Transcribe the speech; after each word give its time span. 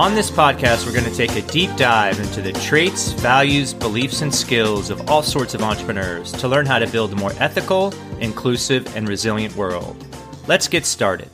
On 0.00 0.14
this 0.14 0.30
podcast, 0.30 0.86
we're 0.86 0.94
going 0.94 1.04
to 1.04 1.14
take 1.14 1.36
a 1.36 1.46
deep 1.52 1.76
dive 1.76 2.18
into 2.20 2.40
the 2.40 2.54
traits, 2.54 3.12
values, 3.12 3.74
beliefs, 3.74 4.22
and 4.22 4.34
skills 4.34 4.88
of 4.88 5.10
all 5.10 5.22
sorts 5.22 5.52
of 5.52 5.60
entrepreneurs 5.60 6.32
to 6.32 6.48
learn 6.48 6.64
how 6.64 6.78
to 6.78 6.86
build 6.86 7.12
a 7.12 7.16
more 7.16 7.34
ethical, 7.38 7.92
inclusive, 8.18 8.96
and 8.96 9.06
resilient 9.06 9.54
world. 9.56 10.02
Let's 10.46 10.68
get 10.68 10.86
started. 10.86 11.28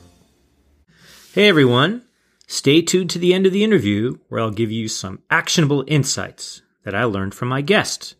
Hey 1.31 1.47
everyone, 1.47 2.01
stay 2.45 2.81
tuned 2.81 3.09
to 3.11 3.19
the 3.19 3.33
end 3.33 3.45
of 3.45 3.53
the 3.53 3.63
interview 3.63 4.17
where 4.27 4.41
I'll 4.41 4.51
give 4.51 4.69
you 4.69 4.89
some 4.89 5.21
actionable 5.29 5.85
insights 5.87 6.61
that 6.83 6.93
I 6.93 7.05
learned 7.05 7.35
from 7.35 7.47
my 7.47 7.61
guest. 7.61 8.15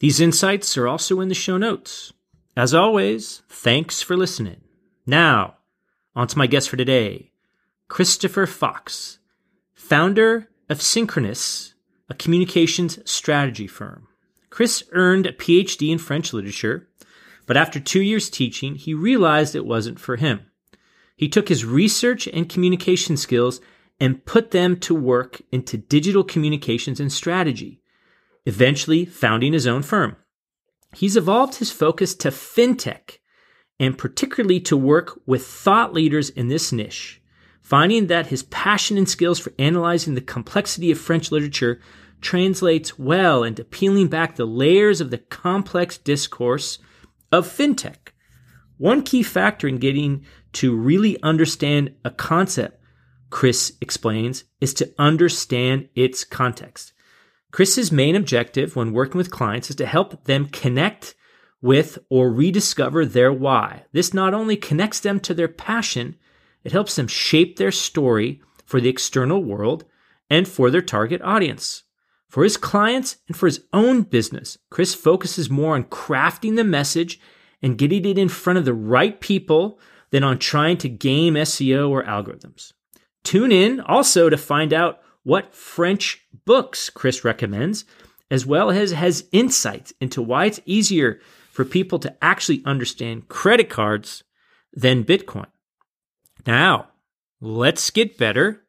These 0.00 0.20
insights 0.20 0.76
are 0.76 0.88
also 0.88 1.20
in 1.20 1.28
the 1.28 1.34
show 1.36 1.58
notes. 1.58 2.12
As 2.56 2.74
always, 2.74 3.42
thanks 3.48 4.02
for 4.02 4.16
listening. 4.16 4.62
Now, 5.06 5.58
on 6.16 6.26
to 6.26 6.38
my 6.38 6.48
guest 6.48 6.70
for 6.70 6.76
today, 6.76 7.30
Christopher 7.86 8.46
Fox 8.46 9.20
founder 9.76 10.48
of 10.68 10.80
Syncresis, 10.80 11.74
a 12.08 12.14
communications 12.14 12.98
strategy 13.08 13.66
firm. 13.66 14.08
Chris 14.50 14.82
earned 14.92 15.26
a 15.26 15.32
PhD 15.32 15.92
in 15.92 15.98
French 15.98 16.32
literature, 16.32 16.88
but 17.46 17.56
after 17.56 17.78
two 17.78 18.00
years 18.00 18.28
teaching, 18.30 18.74
he 18.74 18.94
realized 18.94 19.54
it 19.54 19.66
wasn't 19.66 20.00
for 20.00 20.16
him. 20.16 20.40
He 21.14 21.28
took 21.28 21.48
his 21.48 21.64
research 21.64 22.26
and 22.26 22.48
communication 22.48 23.16
skills 23.16 23.60
and 24.00 24.24
put 24.24 24.50
them 24.50 24.76
to 24.80 24.94
work 24.94 25.40
into 25.52 25.76
digital 25.76 26.24
communications 26.24 26.98
and 26.98 27.12
strategy, 27.12 27.82
eventually 28.46 29.04
founding 29.04 29.52
his 29.52 29.66
own 29.66 29.82
firm. 29.82 30.16
He's 30.94 31.16
evolved 31.16 31.56
his 31.56 31.70
focus 31.70 32.14
to 32.16 32.30
fintech 32.30 33.18
and 33.78 33.96
particularly 33.96 34.60
to 34.60 34.76
work 34.76 35.20
with 35.26 35.46
thought 35.46 35.92
leaders 35.92 36.30
in 36.30 36.48
this 36.48 36.72
niche 36.72 37.20
finding 37.66 38.06
that 38.06 38.28
his 38.28 38.44
passion 38.44 38.96
and 38.96 39.08
skills 39.08 39.40
for 39.40 39.52
analyzing 39.58 40.14
the 40.14 40.20
complexity 40.20 40.92
of 40.92 41.00
French 41.00 41.32
literature 41.32 41.80
translates 42.20 42.96
well 42.96 43.42
into 43.42 43.64
peeling 43.64 44.06
back 44.06 44.36
the 44.36 44.44
layers 44.46 45.00
of 45.00 45.10
the 45.10 45.18
complex 45.18 45.98
discourse 45.98 46.78
of 47.32 47.44
fintech. 47.44 48.12
One 48.78 49.02
key 49.02 49.24
factor 49.24 49.66
in 49.66 49.78
getting 49.78 50.24
to 50.52 50.76
really 50.76 51.20
understand 51.24 51.92
a 52.04 52.10
concept, 52.12 52.80
Chris 53.30 53.72
explains, 53.80 54.44
is 54.60 54.72
to 54.74 54.94
understand 54.96 55.88
its 55.96 56.22
context. 56.22 56.92
Chris's 57.50 57.90
main 57.90 58.14
objective 58.14 58.76
when 58.76 58.92
working 58.92 59.18
with 59.18 59.32
clients 59.32 59.70
is 59.70 59.76
to 59.76 59.86
help 59.86 60.22
them 60.26 60.46
connect 60.46 61.16
with 61.60 61.98
or 62.10 62.30
rediscover 62.30 63.04
their 63.04 63.32
why. 63.32 63.86
This 63.90 64.14
not 64.14 64.34
only 64.34 64.56
connects 64.56 65.00
them 65.00 65.18
to 65.18 65.34
their 65.34 65.48
passion, 65.48 66.14
it 66.66 66.72
helps 66.72 66.96
them 66.96 67.06
shape 67.06 67.56
their 67.56 67.70
story 67.70 68.42
for 68.64 68.80
the 68.80 68.88
external 68.88 69.40
world 69.40 69.84
and 70.28 70.48
for 70.48 70.68
their 70.68 70.82
target 70.82 71.22
audience. 71.22 71.84
For 72.28 72.42
his 72.42 72.56
clients 72.56 73.18
and 73.28 73.36
for 73.36 73.46
his 73.46 73.60
own 73.72 74.02
business, 74.02 74.58
Chris 74.68 74.92
focuses 74.92 75.48
more 75.48 75.76
on 75.76 75.84
crafting 75.84 76.56
the 76.56 76.64
message 76.64 77.20
and 77.62 77.78
getting 77.78 78.04
it 78.04 78.18
in 78.18 78.28
front 78.28 78.58
of 78.58 78.64
the 78.64 78.74
right 78.74 79.20
people 79.20 79.78
than 80.10 80.24
on 80.24 80.40
trying 80.40 80.76
to 80.78 80.88
game 80.88 81.34
SEO 81.34 81.88
or 81.88 82.02
algorithms. 82.02 82.72
Tune 83.22 83.52
in 83.52 83.80
also 83.80 84.28
to 84.28 84.36
find 84.36 84.72
out 84.72 84.98
what 85.22 85.54
French 85.54 86.26
books 86.44 86.90
Chris 86.90 87.24
recommends, 87.24 87.84
as 88.28 88.44
well 88.44 88.72
as 88.72 88.90
has 88.90 89.28
insights 89.30 89.92
into 90.00 90.20
why 90.20 90.46
it's 90.46 90.60
easier 90.66 91.20
for 91.52 91.64
people 91.64 92.00
to 92.00 92.16
actually 92.20 92.60
understand 92.64 93.28
credit 93.28 93.70
cards 93.70 94.24
than 94.72 95.04
Bitcoin. 95.04 95.46
Now, 96.46 96.90
let's 97.40 97.90
get 97.90 98.18
better 98.18 98.62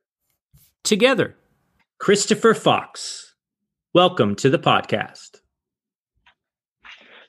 together. 0.84 1.36
Christopher 2.00 2.56
Fox, 2.56 3.36
welcome 3.94 4.36
to 4.38 4.50
the 4.50 4.58
podcast. 4.58 5.42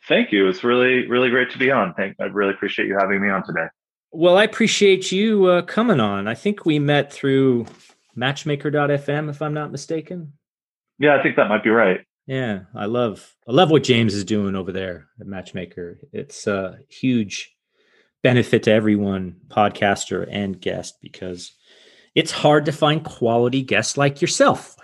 Thank 0.08 0.32
you. 0.32 0.48
It's 0.48 0.64
really, 0.64 1.06
really 1.06 1.28
great 1.28 1.50
to 1.50 1.58
be 1.58 1.70
on. 1.70 1.92
Thank, 1.92 2.16
I 2.18 2.24
really 2.24 2.54
appreciate 2.54 2.88
you 2.88 2.96
having 2.98 3.20
me 3.20 3.28
on 3.28 3.44
today. 3.44 3.66
Well, 4.10 4.38
I 4.38 4.44
appreciate 4.44 5.12
you 5.12 5.44
uh, 5.44 5.62
coming 5.62 6.00
on. 6.00 6.26
I 6.26 6.34
think 6.34 6.64
we 6.64 6.78
met 6.78 7.12
through 7.12 7.66
matchmaker.fm, 8.16 9.28
if 9.28 9.42
I'm 9.42 9.52
not 9.52 9.70
mistaken. 9.70 10.32
Yeah, 10.98 11.14
I 11.18 11.22
think 11.22 11.36
that 11.36 11.50
might 11.50 11.62
be 11.62 11.68
right. 11.68 12.00
Yeah, 12.26 12.60
I 12.74 12.86
love 12.86 13.34
I 13.46 13.52
love 13.52 13.70
what 13.70 13.84
James 13.84 14.14
is 14.14 14.24
doing 14.24 14.54
over 14.54 14.72
there 14.72 15.08
at 15.20 15.26
Matchmaker. 15.26 15.98
It's 16.12 16.46
a 16.46 16.78
huge 16.88 17.54
benefit 18.28 18.64
to 18.64 18.70
everyone, 18.70 19.34
podcaster 19.48 20.28
and 20.30 20.60
guest, 20.60 20.98
because 21.00 21.52
it's 22.14 22.30
hard 22.30 22.66
to 22.66 22.72
find 22.72 23.02
quality 23.02 23.62
guests 23.62 23.96
like 23.96 24.20
yourself. 24.20 24.76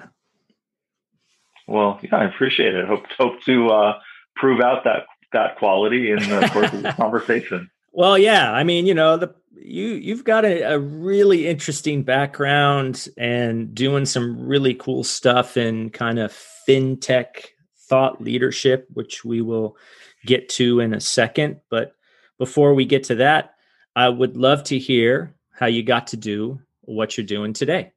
Well, 1.69 2.01
yeah, 2.03 2.17
I 2.17 2.25
appreciate 2.25 2.75
it. 2.75 2.87
Hope 2.87 3.05
hope 3.19 3.43
to 3.43 3.69
uh, 3.69 3.99
prove 4.35 4.63
out 4.63 4.85
that 4.85 5.05
that 5.35 5.59
quality 5.59 6.11
in 6.11 6.21
the 6.21 6.49
course 6.55 6.73
of 6.73 6.83
the 6.83 6.93
conversation. 6.93 7.71
Well, 7.93 8.17
yeah, 8.17 8.51
I 8.51 8.65
mean, 8.65 8.87
you 8.87 8.95
know, 8.95 9.19
the 9.19 9.35
you 9.55 9.89
you've 9.89 10.25
got 10.25 10.47
a, 10.47 10.63
a, 10.63 10.79
really 10.79 11.47
interesting 11.47 12.03
background 12.03 13.09
and 13.19 13.75
doing 13.75 14.07
some 14.07 14.47
really 14.49 14.73
cool 14.73 15.05
stuff 15.05 15.59
in 15.59 15.91
kind 15.91 16.19
of 16.19 16.33
fintech 16.67 17.45
thought 17.77 18.23
leadership, 18.23 18.89
which 18.95 19.23
we 19.23 19.43
will 19.43 19.77
get 20.25 20.49
to 20.49 20.81
in 20.81 20.95
a 20.95 21.01
second. 21.01 21.61
But 21.69 21.93
before 22.39 22.75
we 22.75 22.85
get 22.85 23.05
to 23.05 23.17
that, 23.17 23.55
I 23.97 24.09
would 24.09 24.37
love 24.37 24.65
to 24.65 24.79
hear 24.79 25.35
how 25.53 25.67
you 25.67 25.83
got 25.83 26.09
to 26.09 26.17
do 26.17 26.61
what 26.83 27.17
you're 27.17 27.27
doing 27.27 27.53
today. 27.53 27.93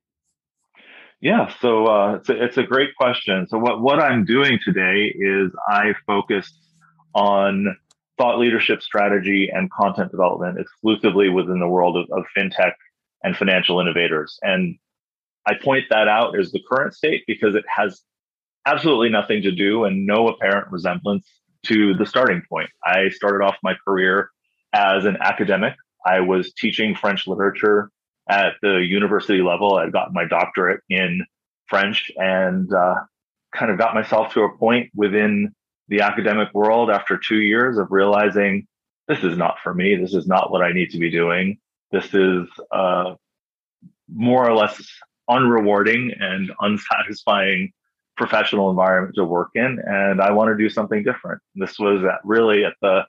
Yeah, 1.19 1.51
so 1.59 1.87
uh, 1.87 2.15
it's, 2.15 2.29
a, 2.29 2.43
it's 2.43 2.57
a 2.57 2.63
great 2.63 2.95
question. 2.95 3.47
So 3.47 3.57
what 3.57 3.81
what 3.81 3.99
I'm 3.99 4.23
doing 4.23 4.59
today 4.63 5.13
is 5.17 5.51
I 5.67 5.95
focus 6.05 6.55
on 7.15 7.75
thought 8.17 8.39
leadership 8.39 8.81
strategy 8.81 9.49
and 9.51 9.71
content 9.71 10.11
development 10.11 10.59
exclusively 10.59 11.29
within 11.29 11.59
the 11.59 11.67
world 11.67 11.97
of, 11.97 12.05
of 12.11 12.25
fintech 12.37 12.73
and 13.23 13.35
financial 13.35 13.79
innovators. 13.79 14.37
And 14.43 14.77
I 15.47 15.53
point 15.55 15.85
that 15.89 16.07
out 16.07 16.37
as 16.37 16.51
the 16.51 16.61
current 16.69 16.93
state 16.93 17.23
because 17.25 17.55
it 17.55 17.65
has 17.73 18.01
absolutely 18.65 19.09
nothing 19.09 19.41
to 19.43 19.51
do 19.51 19.85
and 19.85 20.05
no 20.05 20.27
apparent 20.27 20.71
resemblance 20.71 21.27
to 21.63 21.93
the 21.93 22.05
starting 22.05 22.41
point. 22.49 22.69
I 22.85 23.09
started 23.09 23.43
off 23.43 23.55
my 23.63 23.75
career 23.85 24.29
as 24.73 25.05
an 25.05 25.17
academic. 25.21 25.75
I 26.05 26.21
was 26.21 26.53
teaching 26.53 26.95
French 26.95 27.27
literature 27.27 27.89
at 28.29 28.53
the 28.61 28.77
university 28.77 29.41
level. 29.41 29.75
I'd 29.75 29.91
gotten 29.91 30.13
my 30.13 30.25
doctorate 30.25 30.81
in 30.89 31.25
French 31.67 32.11
and 32.17 32.71
uh, 32.73 32.95
kind 33.53 33.71
of 33.71 33.77
got 33.77 33.95
myself 33.95 34.33
to 34.33 34.41
a 34.41 34.57
point 34.57 34.91
within 34.95 35.53
the 35.87 36.01
academic 36.01 36.53
world 36.53 36.89
after 36.89 37.17
two 37.17 37.39
years 37.39 37.77
of 37.77 37.87
realizing 37.91 38.67
this 39.07 39.23
is 39.23 39.37
not 39.37 39.57
for 39.63 39.73
me. 39.73 39.95
This 39.95 40.13
is 40.13 40.27
not 40.27 40.51
what 40.51 40.61
I 40.61 40.73
need 40.73 40.91
to 40.91 40.99
be 40.99 41.09
doing. 41.09 41.57
This 41.91 42.13
is 42.13 42.47
uh, 42.71 43.15
more 44.13 44.47
or 44.47 44.53
less 44.53 44.85
unrewarding 45.29 46.11
and 46.19 46.51
unsatisfying 46.61 47.71
professional 48.17 48.69
environment 48.69 49.15
to 49.15 49.23
work 49.23 49.49
in. 49.55 49.79
And 49.85 50.21
I 50.21 50.31
want 50.31 50.49
to 50.49 50.57
do 50.57 50.69
something 50.69 51.03
different. 51.03 51.41
This 51.55 51.77
was 51.79 52.03
at 52.03 52.19
really 52.23 52.65
at 52.65 52.73
the 52.81 53.05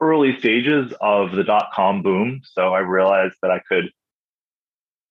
early 0.00 0.38
stages 0.38 0.92
of 1.00 1.32
the 1.32 1.44
dot 1.44 1.70
com 1.72 2.02
boom. 2.02 2.42
So 2.44 2.74
I 2.74 2.80
realized 2.80 3.36
that 3.42 3.50
I 3.50 3.60
could 3.60 3.90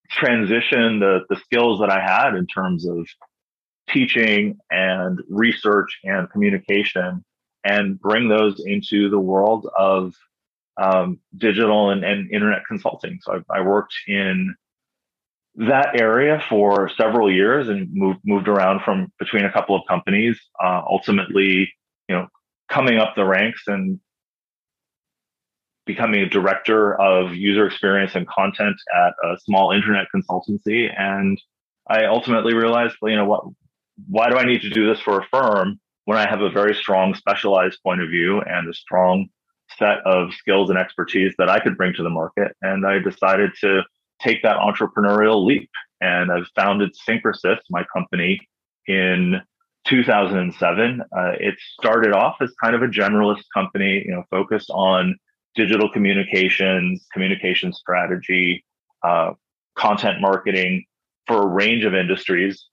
transition 0.09 0.99
the, 0.99 1.21
the 1.29 1.37
skills 1.37 1.79
that 1.79 1.89
I 1.89 2.01
had 2.01 2.35
in 2.35 2.45
terms 2.45 2.85
of 2.85 3.07
teaching 3.89 4.57
and 4.69 5.21
research 5.29 5.99
and 6.03 6.29
communication 6.29 7.23
and 7.63 7.99
bring 7.99 8.27
those 8.27 8.61
into 8.65 9.09
the 9.09 9.19
world 9.19 9.69
of 9.77 10.13
um, 10.81 11.19
digital 11.37 11.91
and, 11.91 12.03
and, 12.03 12.31
internet 12.31 12.63
consulting. 12.67 13.19
So 13.21 13.43
I, 13.49 13.59
I, 13.59 13.61
worked 13.61 13.93
in 14.07 14.55
that 15.55 15.99
area 15.99 16.41
for 16.47 16.89
several 16.95 17.31
years 17.31 17.67
and 17.67 17.89
moved 17.91 18.19
moved 18.25 18.47
around 18.47 18.81
from 18.83 19.11
between 19.19 19.45
a 19.45 19.51
couple 19.51 19.75
of 19.75 19.81
companies. 19.87 20.39
Uh, 20.63 20.81
ultimately, 20.87 21.73
you 22.07 22.15
know, 22.15 22.27
coming 22.69 22.97
up 22.97 23.15
the 23.15 23.25
ranks 23.25 23.63
and 23.67 23.99
becoming 25.85 26.21
a 26.21 26.29
director 26.29 26.99
of 27.01 27.35
user 27.35 27.65
experience 27.65 28.15
and 28.15 28.27
content 28.27 28.75
at 28.95 29.13
a 29.23 29.37
small 29.43 29.71
internet 29.71 30.07
consultancy. 30.15 30.89
And 30.97 31.41
I 31.89 32.05
ultimately 32.05 32.53
realized, 32.53 32.95
you 33.03 33.15
know, 33.15 33.25
what 33.25 33.43
why 34.07 34.29
do 34.29 34.37
I 34.37 34.45
need 34.45 34.61
to 34.61 34.69
do 34.69 34.87
this 34.87 35.01
for 35.01 35.19
a 35.19 35.27
firm 35.27 35.79
when 36.05 36.17
I 36.17 36.29
have 36.29 36.41
a 36.41 36.49
very 36.49 36.73
strong 36.73 37.13
specialized 37.13 37.79
point 37.83 38.01
of 38.01 38.09
view 38.09 38.41
and 38.41 38.69
a 38.69 38.73
strong 38.73 39.27
set 39.77 39.99
of 40.05 40.33
skills 40.33 40.69
and 40.69 40.79
expertise 40.79 41.33
that 41.37 41.49
I 41.49 41.59
could 41.59 41.77
bring 41.77 41.93
to 41.95 42.03
the 42.03 42.09
market? 42.09 42.55
And 42.61 42.85
I 42.85 42.99
decided 42.99 43.51
to 43.61 43.81
take 44.23 44.43
that 44.43 44.57
entrepreneurial 44.57 45.45
leap. 45.45 45.69
And 45.99 46.31
I've 46.31 46.47
founded 46.55 46.95
Syncresis, 47.07 47.59
my 47.69 47.85
company, 47.93 48.39
in 48.87 49.41
2007. 49.87 51.01
Uh, 51.01 51.31
it 51.39 51.55
started 51.79 52.13
off 52.13 52.37
as 52.41 52.51
kind 52.63 52.75
of 52.75 52.81
a 52.81 52.87
generalist 52.87 53.43
company, 53.53 54.03
you 54.05 54.11
know, 54.11 54.23
focused 54.31 54.69
on 54.71 55.15
digital 55.55 55.91
communications, 55.91 57.05
communication 57.13 57.73
strategy, 57.73 58.63
uh, 59.03 59.31
content 59.75 60.21
marketing 60.21 60.85
for 61.27 61.43
a 61.43 61.47
range 61.47 61.83
of 61.83 61.93
industries 61.93 62.67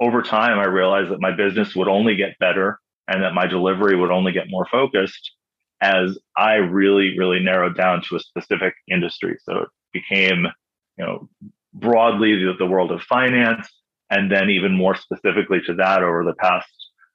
over 0.00 0.22
time, 0.22 0.58
I 0.58 0.66
realized 0.66 1.10
that 1.10 1.20
my 1.20 1.30
business 1.30 1.74
would 1.76 1.88
only 1.88 2.16
get 2.16 2.38
better 2.38 2.78
and 3.08 3.22
that 3.22 3.34
my 3.34 3.46
delivery 3.46 3.96
would 3.96 4.10
only 4.10 4.32
get 4.32 4.50
more 4.50 4.66
focused 4.70 5.32
as 5.80 6.18
I 6.36 6.54
really, 6.54 7.18
really 7.18 7.40
narrowed 7.40 7.76
down 7.76 8.02
to 8.08 8.16
a 8.16 8.20
specific 8.20 8.74
industry. 8.90 9.36
So 9.44 9.58
it 9.58 9.68
became, 9.92 10.46
you 10.98 11.04
know, 11.04 11.28
broadly 11.72 12.34
the, 12.36 12.54
the 12.58 12.66
world 12.66 12.92
of 12.92 13.02
finance, 13.02 13.68
and 14.10 14.30
then 14.30 14.50
even 14.50 14.76
more 14.76 14.94
specifically 14.94 15.60
to 15.66 15.74
that 15.74 16.02
over 16.02 16.24
the 16.24 16.34
past 16.34 16.68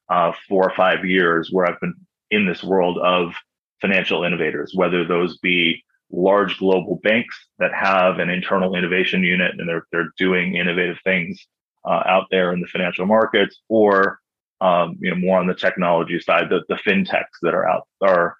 uh, 0.09 0.31
four 0.47 0.69
or 0.69 0.75
five 0.75 1.05
years, 1.05 1.49
where 1.51 1.67
I've 1.67 1.79
been 1.79 1.93
in 2.31 2.45
this 2.45 2.63
world 2.63 2.97
of 2.97 3.33
financial 3.81 4.23
innovators, 4.23 4.73
whether 4.75 5.05
those 5.05 5.37
be 5.37 5.83
large 6.11 6.57
global 6.57 6.99
banks 7.03 7.35
that 7.59 7.73
have 7.73 8.19
an 8.19 8.29
internal 8.29 8.75
innovation 8.75 9.23
unit 9.23 9.53
and 9.57 9.69
they're 9.69 9.85
they're 9.91 10.11
doing 10.17 10.55
innovative 10.55 10.97
things 11.03 11.39
uh, 11.85 12.01
out 12.05 12.25
there 12.31 12.51
in 12.51 12.61
the 12.61 12.67
financial 12.67 13.05
markets, 13.05 13.61
or 13.69 14.19
um, 14.61 14.97
you 14.99 15.09
know 15.09 15.15
more 15.15 15.39
on 15.39 15.47
the 15.47 15.53
technology 15.53 16.19
side, 16.19 16.49
the, 16.49 16.61
the 16.67 16.75
fintechs 16.75 17.39
that 17.41 17.53
are 17.53 17.67
out 17.67 17.87
are 18.01 18.35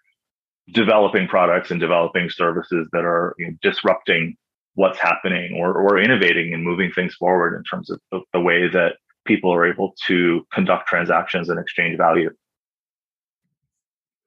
developing 0.74 1.28
products 1.28 1.72
and 1.72 1.80
developing 1.80 2.30
services 2.30 2.88
that 2.92 3.04
are 3.04 3.36
you 3.40 3.48
know, 3.48 3.54
disrupting 3.62 4.36
what's 4.76 5.00
happening 5.00 5.56
or, 5.60 5.74
or 5.74 6.00
innovating 6.00 6.54
and 6.54 6.64
moving 6.64 6.92
things 6.92 7.16
forward 7.16 7.58
in 7.58 7.64
terms 7.64 7.90
of 7.90 8.00
the, 8.12 8.22
the 8.34 8.40
way 8.40 8.68
that 8.68 8.94
people 9.26 9.54
are 9.54 9.66
able 9.66 9.94
to 10.08 10.46
conduct 10.54 10.88
transactions 10.88 11.50
and 11.50 11.60
exchange 11.60 11.98
value. 11.98 12.30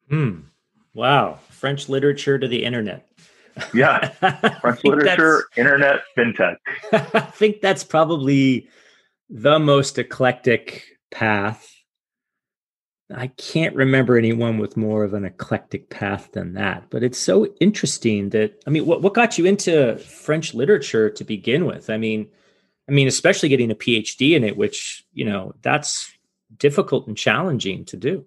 Hmm. 0.08 0.40
Wow. 0.94 1.38
French 1.50 1.88
literature 1.88 2.38
to 2.38 2.46
the 2.46 2.64
internet. 2.64 3.08
Yeah. 3.74 4.08
French 4.60 4.84
literature, 4.84 5.44
internet, 5.56 6.02
fintech. 6.16 6.56
I 6.92 7.20
think 7.20 7.60
that's 7.60 7.84
probably 7.84 8.68
the 9.28 9.58
most 9.58 9.98
eclectic 9.98 10.84
path. 11.10 11.68
I 13.14 13.28
can't 13.28 13.74
remember 13.74 14.16
anyone 14.16 14.58
with 14.58 14.76
more 14.76 15.04
of 15.04 15.14
an 15.14 15.24
eclectic 15.24 15.90
path 15.90 16.30
than 16.32 16.54
that. 16.54 16.84
But 16.90 17.02
it's 17.02 17.18
so 17.18 17.46
interesting 17.60 18.30
that 18.30 18.62
I 18.66 18.70
mean, 18.70 18.86
what 18.86 19.02
what 19.02 19.14
got 19.14 19.38
you 19.38 19.46
into 19.46 19.98
French 19.98 20.54
literature 20.54 21.10
to 21.10 21.24
begin 21.24 21.66
with? 21.66 21.90
I 21.90 21.96
mean, 21.96 22.28
I 22.88 22.92
mean, 22.92 23.08
especially 23.08 23.48
getting 23.48 23.70
a 23.70 23.76
PhD 23.76 24.36
in 24.36 24.44
it, 24.44 24.56
which 24.56 25.04
you 25.12 25.24
know 25.24 25.54
that's 25.62 26.10
difficult 26.56 27.06
and 27.06 27.16
challenging 27.16 27.84
to 27.86 27.96
do. 27.96 28.24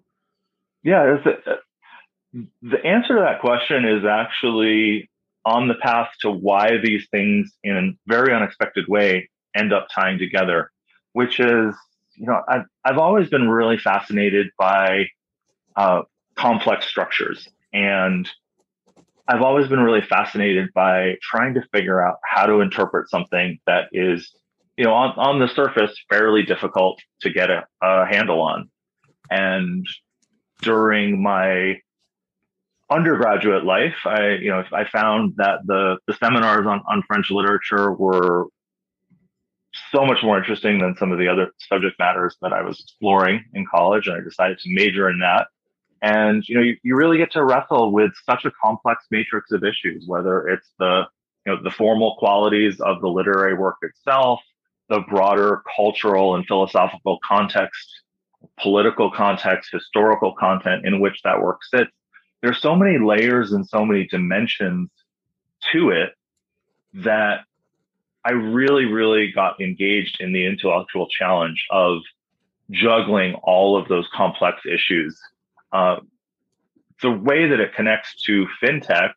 Yeah, 0.84 1.18
a, 1.26 1.52
uh, 1.52 1.56
the 2.62 2.86
answer 2.86 3.16
to 3.16 3.22
that 3.22 3.42
question 3.42 3.86
is 3.86 4.06
actually 4.06 5.10
on 5.46 5.68
the 5.68 5.76
path 5.76 6.10
to 6.22 6.32
why 6.32 6.78
these 6.84 7.08
things, 7.12 7.52
in 7.64 7.78
a 7.78 7.92
very 8.08 8.34
unexpected 8.34 8.88
way, 8.88 9.30
end 9.56 9.74
up 9.74 9.88
tying 9.94 10.18
together 10.18 10.72
which 11.16 11.40
is, 11.40 11.74
you 12.18 12.28
know, 12.28 12.42
I've, 12.48 12.66
I've 12.84 12.98
always 12.98 13.30
been 13.30 13.50
really 13.50 13.78
fascinated 13.78 14.48
by 14.58 15.06
uh, 15.76 16.02
complex 16.36 16.86
structures. 16.88 17.48
And 17.74 18.30
I've 19.28 19.42
always 19.42 19.68
been 19.68 19.80
really 19.80 20.02
fascinated 20.02 20.70
by 20.74 21.16
trying 21.22 21.56
to 21.56 21.62
figure 21.74 22.06
out 22.06 22.18
how 22.24 22.46
to 22.46 22.62
interpret 22.62 23.10
something 23.10 23.60
that 23.66 23.86
is, 23.92 24.32
you 24.78 24.86
know, 24.86 24.94
on, 24.94 25.14
on 25.18 25.40
the 25.40 25.48
surface, 25.48 25.96
fairly 26.10 26.44
difficult 26.44 27.02
to 27.22 27.30
get 27.30 27.50
a, 27.50 27.66
a 27.82 28.06
handle 28.06 28.42
on. 28.42 28.70
And 29.30 29.86
during 30.62 31.22
my 31.22 31.80
undergraduate 32.90 33.66
life, 33.66 33.96
I, 34.06 34.34
you 34.34 34.52
know, 34.52 34.64
I 34.72 34.88
found 34.88 35.34
that 35.38 35.60
the, 35.66 35.98
the 36.08 36.14
seminars 36.14 36.68
on, 36.68 36.84
on 36.88 37.02
French 37.08 37.32
literature 37.32 37.92
were 37.92 38.46
so 39.92 40.06
much 40.06 40.24
more 40.24 40.38
interesting 40.38 40.80
than 40.80 40.96
some 40.98 41.12
of 41.12 41.20
the 41.20 41.28
other 41.28 41.52
subject 41.60 41.98
matters 42.00 42.36
that 42.42 42.54
I 42.54 42.62
was 42.62 42.80
exploring 42.80 43.44
in 43.54 43.66
college. 43.66 44.08
And 44.08 44.16
I 44.16 44.22
decided 44.22 44.60
to 44.60 44.74
major 44.74 45.10
in 45.10 45.20
that. 45.20 45.48
And, 46.02 46.44
you 46.48 46.56
know, 46.56 46.62
you, 46.62 46.78
you 46.84 46.96
really 46.96 47.18
get 47.18 47.32
to 47.32 47.44
wrestle 47.44 47.92
with 47.92 48.12
such 48.30 48.46
a 48.46 48.52
complex 48.62 49.06
matrix 49.10 49.52
of 49.52 49.64
issues, 49.64 50.06
whether 50.08 50.48
it's 50.48 50.70
the, 50.78 51.04
you 51.46 51.54
know, 51.54 51.64
the 51.64 51.72
formal 51.72 52.16
qualities 52.18 52.80
of 52.80 53.02
the 53.02 53.08
literary 53.08 53.56
work 53.56 53.78
itself, 53.82 54.40
the 54.90 55.00
broader 55.10 55.64
cultural 55.76 56.36
and 56.36 56.46
philosophical 56.46 57.18
context, 57.28 57.88
political 58.60 59.10
context, 59.10 59.72
historical 59.72 60.34
content 60.34 60.86
in 60.86 61.00
which 61.00 61.22
that 61.24 61.42
work 61.42 61.64
sits. 61.64 61.92
There's 62.42 62.62
so 62.62 62.76
many 62.76 63.00
layers 63.00 63.52
and 63.52 63.68
so 63.68 63.84
many 63.84 64.06
dimensions 64.06 64.92
to 65.72 65.90
it 65.90 66.14
that 66.94 67.46
I 68.26 68.32
really, 68.32 68.86
really 68.86 69.32
got 69.32 69.62
engaged 69.62 70.20
in 70.20 70.34
the 70.34 70.48
intellectual 70.48 71.08
challenge 71.08 71.64
of 71.70 72.00
juggling 72.72 73.36
all 73.44 73.78
of 73.78 73.88
those 73.88 74.08
complex 74.14 74.62
issues. 74.66 75.20
Uh, 75.72 75.98
the 77.04 77.12
way 77.12 77.48
that 77.48 77.60
it 77.60 77.76
connects 77.76 78.24
to 78.24 78.48
fintech, 78.62 79.12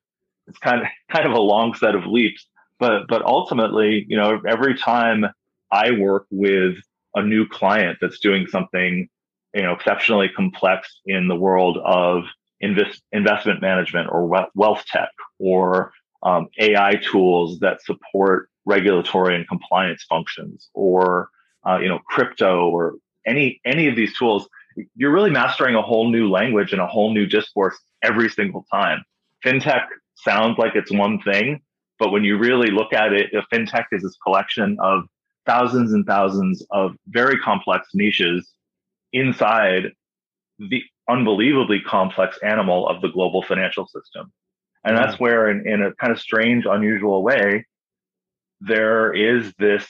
it's 0.47 0.59
kind 0.59 0.83
of 0.83 0.88
kind 1.11 1.27
of 1.27 1.33
a 1.33 1.41
long 1.41 1.75
set 1.75 1.95
of 1.95 2.07
leaps, 2.07 2.47
but 2.79 3.09
but 3.09 3.23
ultimately, 3.23 4.05
you 4.09 4.17
know, 4.17 4.41
every 4.47 4.77
time 4.77 5.25
I 5.73 5.93
work 5.93 6.27
with 6.31 6.77
a 7.15 7.23
new 7.23 7.49
client 7.49 7.99
that's 8.03 8.19
doing 8.19 8.47
something, 8.47 9.09
you 9.55 9.62
know, 9.62 9.73
exceptionally 9.73 10.29
complex 10.29 11.00
in 11.07 11.29
the 11.29 11.35
world 11.35 11.79
of 11.83 12.25
invest, 12.61 13.03
investment 13.12 13.62
management 13.62 14.09
or 14.11 14.27
wealth 14.55 14.85
tech 14.87 15.11
or 15.38 15.93
um, 16.23 16.49
AI 16.59 16.97
tools 17.11 17.61
that 17.61 17.83
support 17.83 18.50
regulatory 18.68 19.34
and 19.34 19.48
compliance 19.48 20.04
functions 20.08 20.68
or 20.75 21.28
uh, 21.66 21.78
you 21.82 21.88
know 21.88 21.98
crypto 22.06 22.68
or 22.68 22.94
any 23.26 23.60
any 23.64 23.88
of 23.88 23.96
these 23.96 24.16
tools 24.16 24.48
you're 24.94 25.10
really 25.12 25.30
mastering 25.30 25.75
a 25.75 25.82
whole 25.82 26.08
new 26.08 26.30
language 26.30 26.72
and 26.72 26.80
a 26.80 26.87
whole 26.87 27.12
new 27.12 27.26
discourse 27.26 27.76
every 28.04 28.28
single 28.28 28.64
time. 28.70 29.02
Fintech 29.44 29.87
sounds 30.14 30.56
like 30.58 30.76
it's 30.76 30.92
one 30.92 31.20
thing 31.22 31.60
but 31.98 32.10
when 32.10 32.25
you 32.25 32.38
really 32.38 32.70
look 32.70 32.92
at 32.92 33.12
it 33.12 33.32
a 33.34 33.42
fintech 33.52 33.87
is 33.92 34.02
this 34.02 34.16
collection 34.22 34.76
of 34.80 35.04
thousands 35.46 35.92
and 35.92 36.04
thousands 36.04 36.64
of 36.70 36.94
very 37.08 37.38
complex 37.38 37.88
niches 37.94 38.52
inside 39.12 39.92
the 40.58 40.82
unbelievably 41.08 41.80
complex 41.80 42.38
animal 42.42 42.87
of 42.87 43.00
the 43.00 43.08
global 43.08 43.42
financial 43.42 43.87
system. 43.87 44.30
And 44.84 44.96
that's 44.96 45.18
where 45.18 45.50
in, 45.50 45.66
in 45.66 45.82
a 45.82 45.94
kind 45.94 46.12
of 46.12 46.20
strange 46.20 46.66
unusual 46.66 47.22
way 47.22 47.66
there 48.61 49.12
is 49.12 49.53
this 49.59 49.87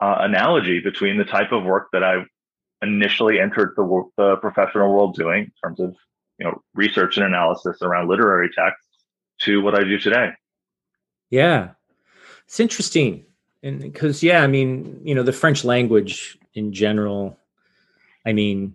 uh, 0.00 0.16
analogy 0.20 0.80
between 0.80 1.18
the 1.18 1.24
type 1.24 1.52
of 1.52 1.64
work 1.64 1.88
that 1.92 2.04
I 2.04 2.24
initially 2.82 3.40
entered 3.40 3.74
the, 3.76 4.04
the 4.16 4.36
professional 4.36 4.92
world 4.92 5.14
doing 5.14 5.44
in 5.44 5.52
terms 5.62 5.80
of 5.80 5.94
you 6.38 6.46
know 6.46 6.62
research 6.74 7.16
and 7.16 7.26
analysis 7.26 7.78
around 7.82 8.08
literary 8.08 8.50
texts 8.54 8.86
to 9.42 9.60
what 9.62 9.74
I 9.74 9.84
do 9.84 9.98
today. 9.98 10.30
Yeah, 11.30 11.70
it's 12.46 12.60
interesting, 12.60 13.24
and 13.62 13.80
because 13.80 14.22
yeah, 14.22 14.42
I 14.42 14.46
mean, 14.46 15.00
you 15.04 15.14
know, 15.14 15.22
the 15.22 15.32
French 15.32 15.64
language 15.64 16.38
in 16.54 16.72
general. 16.72 17.36
I 18.26 18.32
mean, 18.32 18.74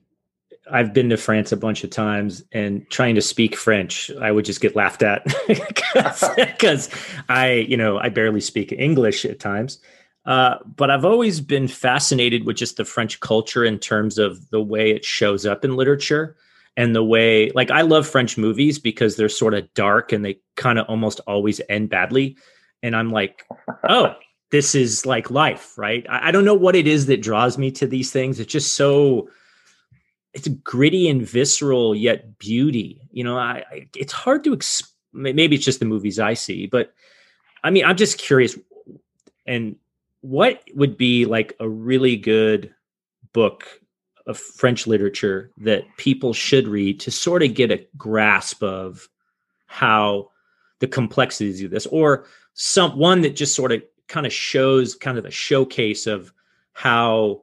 I've 0.71 0.93
been 0.93 1.09
to 1.09 1.17
France 1.17 1.51
a 1.51 1.57
bunch 1.57 1.83
of 1.83 1.89
times, 1.89 2.43
and 2.51 2.89
trying 2.89 3.15
to 3.15 3.21
speak 3.21 3.55
French, 3.55 4.09
I 4.21 4.31
would 4.31 4.45
just 4.45 4.61
get 4.61 4.75
laughed 4.75 5.03
at 5.03 5.25
because 5.47 6.89
I, 7.29 7.65
you 7.67 7.77
know, 7.77 7.97
I 7.97 8.09
barely 8.09 8.41
speak 8.41 8.71
English 8.71 9.25
at 9.25 9.39
times. 9.39 9.79
Uh, 10.25 10.55
but 10.77 10.89
I've 10.89 11.03
always 11.03 11.41
been 11.41 11.67
fascinated 11.67 12.45
with 12.45 12.55
just 12.55 12.77
the 12.77 12.85
French 12.85 13.19
culture 13.19 13.65
in 13.65 13.77
terms 13.77 14.17
of 14.17 14.49
the 14.51 14.61
way 14.61 14.91
it 14.91 15.03
shows 15.03 15.45
up 15.45 15.65
in 15.65 15.75
literature 15.75 16.37
and 16.77 16.95
the 16.95 17.03
way, 17.03 17.51
like, 17.51 17.69
I 17.69 17.81
love 17.81 18.07
French 18.07 18.37
movies 18.37 18.79
because 18.79 19.15
they're 19.15 19.29
sort 19.29 19.53
of 19.53 19.71
dark 19.73 20.11
and 20.11 20.23
they 20.23 20.39
kind 20.55 20.79
of 20.79 20.87
almost 20.87 21.19
always 21.27 21.59
end 21.69 21.89
badly. 21.89 22.37
And 22.81 22.95
I'm 22.95 23.11
like, 23.11 23.45
oh, 23.87 24.15
this 24.51 24.75
is 24.75 25.05
like 25.05 25.29
life, 25.29 25.77
right? 25.77 26.05
I, 26.09 26.29
I 26.29 26.31
don't 26.31 26.45
know 26.45 26.53
what 26.53 26.75
it 26.75 26.87
is 26.87 27.05
that 27.07 27.21
draws 27.21 27.57
me 27.57 27.69
to 27.71 27.85
these 27.85 28.11
things. 28.11 28.39
It's 28.39 28.51
just 28.51 28.73
so 28.73 29.29
it's 30.33 30.47
gritty 30.47 31.09
and 31.09 31.27
visceral 31.27 31.95
yet 31.95 32.37
beauty. 32.39 33.07
You 33.11 33.23
know 33.23 33.37
I, 33.37 33.63
I, 33.71 33.87
it's 33.95 34.13
hard 34.13 34.43
to 34.45 34.55
exp- 34.55 34.91
maybe 35.13 35.55
it's 35.55 35.65
just 35.65 35.79
the 35.79 35.85
movies 35.85 36.17
i 36.17 36.33
see 36.33 36.65
but 36.65 36.91
i 37.63 37.69
mean 37.69 37.85
i'm 37.85 37.95
just 37.95 38.17
curious 38.17 38.57
and 39.45 39.75
what 40.21 40.63
would 40.73 40.97
be 40.97 41.25
like 41.25 41.55
a 41.59 41.69
really 41.69 42.15
good 42.15 42.73
book 43.33 43.67
of 44.25 44.37
French 44.37 44.87
literature 44.87 45.51
that 45.57 45.83
people 45.97 46.33
should 46.33 46.67
read 46.67 46.99
to 47.01 47.11
sort 47.11 47.43
of 47.43 47.53
get 47.53 47.71
a 47.71 47.85
grasp 47.97 48.63
of 48.63 49.09
how 49.67 50.29
the 50.79 50.87
complexities 50.87 51.61
of 51.61 51.71
this, 51.71 51.85
or 51.87 52.25
some 52.53 52.97
one 52.97 53.21
that 53.21 53.35
just 53.35 53.55
sort 53.55 53.71
of 53.71 53.83
kind 54.07 54.25
of 54.25 54.31
shows 54.31 54.95
kind 54.95 55.17
of 55.17 55.25
a 55.25 55.31
showcase 55.31 56.07
of 56.07 56.31
how 56.71 57.42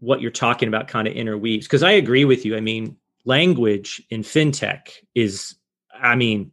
what 0.00 0.20
you're 0.20 0.30
talking 0.30 0.68
about 0.68 0.88
kind 0.88 1.06
of 1.06 1.14
interweaves. 1.14 1.66
Because 1.66 1.82
I 1.82 1.92
agree 1.92 2.24
with 2.24 2.44
you. 2.44 2.56
I 2.56 2.60
mean, 2.60 2.96
language 3.24 4.02
in 4.10 4.22
fintech 4.22 4.90
is, 5.14 5.54
I 5.94 6.16
mean, 6.16 6.52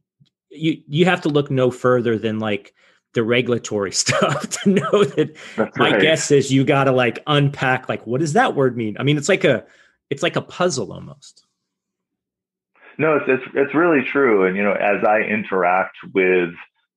you 0.49 0.81
you 0.87 1.05
have 1.05 1.21
to 1.21 1.29
look 1.29 1.51
no 1.51 1.71
further 1.71 2.17
than 2.17 2.39
like 2.39 2.73
the 3.13 3.23
regulatory 3.23 3.91
stuff 4.03 4.49
to 4.49 4.69
know 4.69 5.03
that 5.03 5.35
That's 5.55 5.77
my 5.77 5.91
right. 5.91 6.01
guess 6.01 6.31
is 6.31 6.51
you 6.51 6.63
got 6.63 6.85
to 6.85 6.91
like 6.91 7.19
unpack 7.27 7.89
like 7.89 8.05
what 8.05 8.19
does 8.19 8.33
that 8.33 8.55
word 8.55 8.77
mean? 8.77 8.97
I 8.99 9.03
mean, 9.03 9.17
it's 9.17 9.29
like 9.29 9.43
a 9.43 9.65
it's 10.09 10.23
like 10.23 10.35
a 10.35 10.41
puzzle 10.41 10.93
almost. 10.93 11.45
No, 12.97 13.17
it's 13.17 13.25
it's 13.27 13.43
it's 13.53 13.75
really 13.75 14.03
true. 14.03 14.45
And 14.45 14.55
you 14.57 14.63
know, 14.63 14.73
as 14.73 15.03
I 15.03 15.19
interact 15.21 15.97
with 16.13 16.49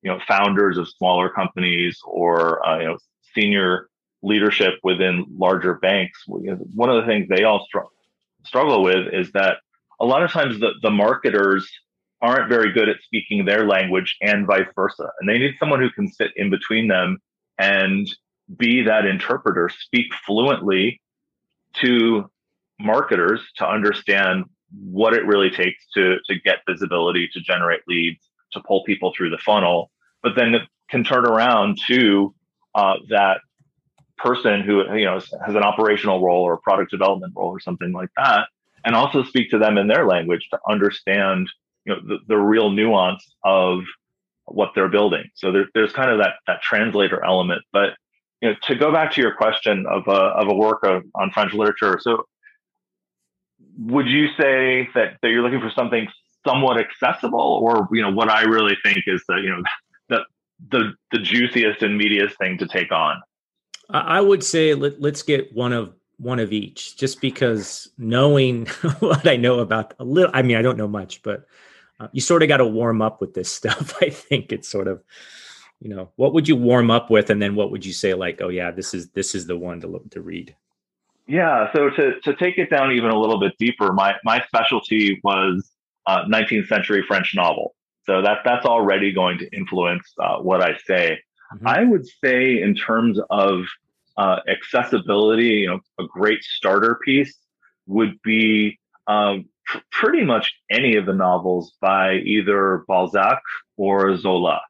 you 0.03 0.11
know 0.11 0.19
founders 0.27 0.79
of 0.79 0.89
smaller 0.89 1.29
companies 1.29 2.01
or 2.05 2.67
uh, 2.67 2.79
you 2.79 2.87
know 2.87 2.99
senior 3.35 3.90
leadership 4.23 4.75
within 4.83 5.27
larger 5.37 5.75
banks, 5.75 6.23
one 6.27 6.91
of 6.91 7.01
the 7.01 7.07
things 7.07 7.29
they 7.29 7.45
all 7.45 7.65
str- 7.67 7.79
struggle 8.45 8.83
with 8.83 9.13
is 9.13 9.33
that 9.33 9.59
a 10.01 10.05
lot 10.05 10.23
of 10.23 10.31
times 10.31 10.59
the 10.61 10.73
the 10.83 10.91
marketers 10.91 11.71
aren't 12.23 12.49
very 12.49 12.73
good 12.73 12.89
at 12.89 13.01
speaking 13.03 13.45
their 13.45 13.67
language 13.67 14.17
and 14.21 14.47
vice 14.47 14.69
versa. 14.75 15.11
And 15.21 15.29
they 15.29 15.39
need 15.39 15.55
someone 15.59 15.81
who 15.81 15.91
can 15.91 16.09
sit 16.09 16.31
in 16.37 16.51
between 16.51 16.89
them 16.89 17.19
and 17.59 18.09
be 18.57 18.83
that 18.83 19.07
interpreter, 19.07 19.71
speak 19.71 20.13
fluently 20.27 21.01
to 21.75 22.31
marketers 22.79 23.41
to 23.57 23.69
understand 23.69 24.45
what 24.83 25.15
it 25.15 25.27
really 25.27 25.51
takes 25.51 25.85
to, 25.95 26.17
to 26.27 26.39
get 26.41 26.59
visibility, 26.69 27.29
to 27.33 27.41
generate 27.41 27.81
leads, 27.89 28.29
to 28.53 28.61
pull 28.61 28.85
people 28.85 29.13
through 29.17 29.31
the 29.31 29.39
funnel, 29.39 29.91
but 30.23 30.33
then 30.37 30.57
can 30.91 31.05
turn 31.05 31.25
around 31.25 31.79
to 31.87 32.35
uh, 32.75 32.95
that 33.09 33.41
person 34.23 34.61
who 34.61 34.85
you 34.95 35.05
know 35.05 35.21
has 35.45 35.55
an 35.55 35.63
operational 35.63 36.25
role 36.25 36.43
or 36.43 36.55
a 36.55 36.59
product 36.59 36.91
development 36.91 37.33
role 37.37 37.51
or 37.51 37.61
something 37.61 37.93
like 37.93 38.11
that 38.17 38.49
and 38.85 38.95
also 38.95 39.23
speak 39.23 39.51
to 39.51 39.59
them 39.59 39.79
in 39.79 39.87
their 39.89 40.07
language 40.07 40.47
to 40.51 40.59
understand 40.69 41.49
you 41.85 41.95
know 41.95 42.01
the, 42.07 42.19
the 42.29 42.37
real 42.37 42.71
nuance 42.71 43.35
of 43.45 43.81
what 44.47 44.73
they're 44.75 44.89
building. 44.89 45.25
So 45.35 45.53
there, 45.53 45.67
there's 45.75 45.93
kind 45.93 46.11
of 46.11 46.19
that 46.19 46.35
that 46.47 46.63
translator 46.63 47.25
element. 47.25 47.63
But 47.73 47.91
you 48.41 48.51
know, 48.51 48.57
to 48.65 48.75
go 48.75 48.93
back 48.93 49.13
to 49.13 49.21
your 49.21 49.35
question 49.35 49.87
of 49.87 50.07
a 50.09 50.11
of 50.11 50.49
a 50.49 50.55
work 50.55 50.81
of, 50.83 51.05
on 51.15 51.31
French 51.31 51.53
literature, 51.53 51.99
so 52.01 52.25
would 53.79 54.07
you 54.07 54.29
say 54.39 54.89
that, 54.95 55.17
that 55.23 55.29
you're 55.29 55.43
looking 55.43 55.61
for 55.61 55.71
something 55.71 56.09
somewhat 56.47 56.79
accessible, 56.79 57.61
or 57.63 57.89
you 57.93 58.03
know, 58.03 58.11
what 58.11 58.31
I 58.31 58.43
really 58.43 58.77
think 58.83 59.05
is 59.07 59.23
the 59.29 59.37
you 59.37 59.51
know 59.51 59.63
the 60.09 60.25
the 60.71 60.93
the 61.13 61.19
juiciest 61.19 61.83
and 61.83 62.01
meatiest 62.01 62.37
thing 62.39 62.59
to 62.59 62.67
take 62.67 62.93
on? 62.93 63.21
I 63.93 64.21
would 64.21 64.45
say 64.45 64.75
let, 64.75 65.01
let's 65.01 65.23
get 65.23 65.55
one 65.55 65.73
of 65.73 65.93
one 66.19 66.39
of 66.39 66.53
each, 66.53 66.97
just 66.97 67.21
because 67.21 67.89
knowing 67.97 68.67
what 69.01 69.27
I 69.27 69.37
know 69.37 69.61
about 69.61 69.95
a 69.99 70.05
little. 70.05 70.31
I 70.35 70.43
mean, 70.43 70.57
I 70.57 70.63
don't 70.63 70.79
know 70.79 70.89
much, 70.89 71.23
but 71.23 71.47
uh, 71.99 72.09
you 72.13 72.21
sort 72.21 72.43
of 72.43 72.49
got 72.49 72.59
to 72.59 72.67
warm 72.67 73.03
up 73.03 73.21
with 73.21 73.35
this 73.35 73.51
stuff. 73.53 73.95
I 74.01 74.11
think 74.11 74.53
it's 74.53 74.69
sort 74.69 74.89
of, 74.89 75.03
you 75.81 75.89
know, 75.89 76.11
what 76.17 76.35
would 76.35 76.49
you 76.49 76.57
warm 76.57 76.91
up 76.91 77.11
with, 77.11 77.31
and 77.31 77.41
then 77.41 77.55
what 77.55 77.71
would 77.71 77.85
you 77.85 77.93
say 77.93 78.15
like, 78.15 78.41
oh 78.43 78.49
yeah, 78.49 78.71
this 78.71 78.95
is 78.95 79.11
this 79.11 79.35
is 79.35 79.47
the 79.47 79.57
one 79.57 79.81
to 79.81 79.87
look 79.87 80.11
to 80.11 80.21
read. 80.21 80.55
Yeah. 81.27 81.73
So 81.73 81.91
to 81.91 82.21
to 82.21 82.35
take 82.35 82.59
it 82.59 82.71
down 82.71 82.93
even 82.93 83.11
a 83.11 83.19
little 83.19 83.41
bit 83.41 83.53
deeper, 83.59 83.93
my 83.93 84.15
my 84.25 84.43
specialty 84.43 85.21
was 85.25 85.71
uh, 86.07 86.25
19th 86.25 86.67
century 86.67 87.03
French 87.07 87.35
novel. 87.35 87.75
So 88.05 88.23
that 88.23 88.39
that's 88.45 88.67
already 88.67 89.13
going 89.13 89.39
to 89.39 89.49
influence 89.57 90.13
uh, 90.19 90.39
what 90.39 90.63
I 90.63 90.77
say. 90.87 91.21
Mm-hmm. 91.55 91.67
I 91.67 91.85
would 91.85 92.07
say 92.07 92.61
in 92.61 92.75
terms 92.75 93.19
of 93.31 93.65
uh, 94.17 94.41
accessibility, 94.49 95.61
you 95.63 95.69
know, 95.69 95.81
a 95.99 96.05
great 96.07 96.43
starter 96.43 96.99
piece 97.05 97.37
would 97.87 98.21
be 98.23 98.79
um, 99.07 99.47
pr- 99.67 99.79
pretty 99.91 100.25
much 100.25 100.55
any 100.71 100.97
of 100.97 101.07
the 101.07 101.15
novels 101.15 101.73
by 101.81 102.15
either 102.15 102.85
Balzac 102.87 103.41
or 103.77 104.17
Zola. 104.17 104.61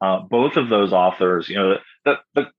Uh, 0.00 0.20
both 0.20 0.56
of 0.56 0.68
those 0.68 0.92
authors, 0.92 1.48
you 1.48 1.56
know, 1.56 1.76
the, 2.04 2.18
the, 2.34 2.50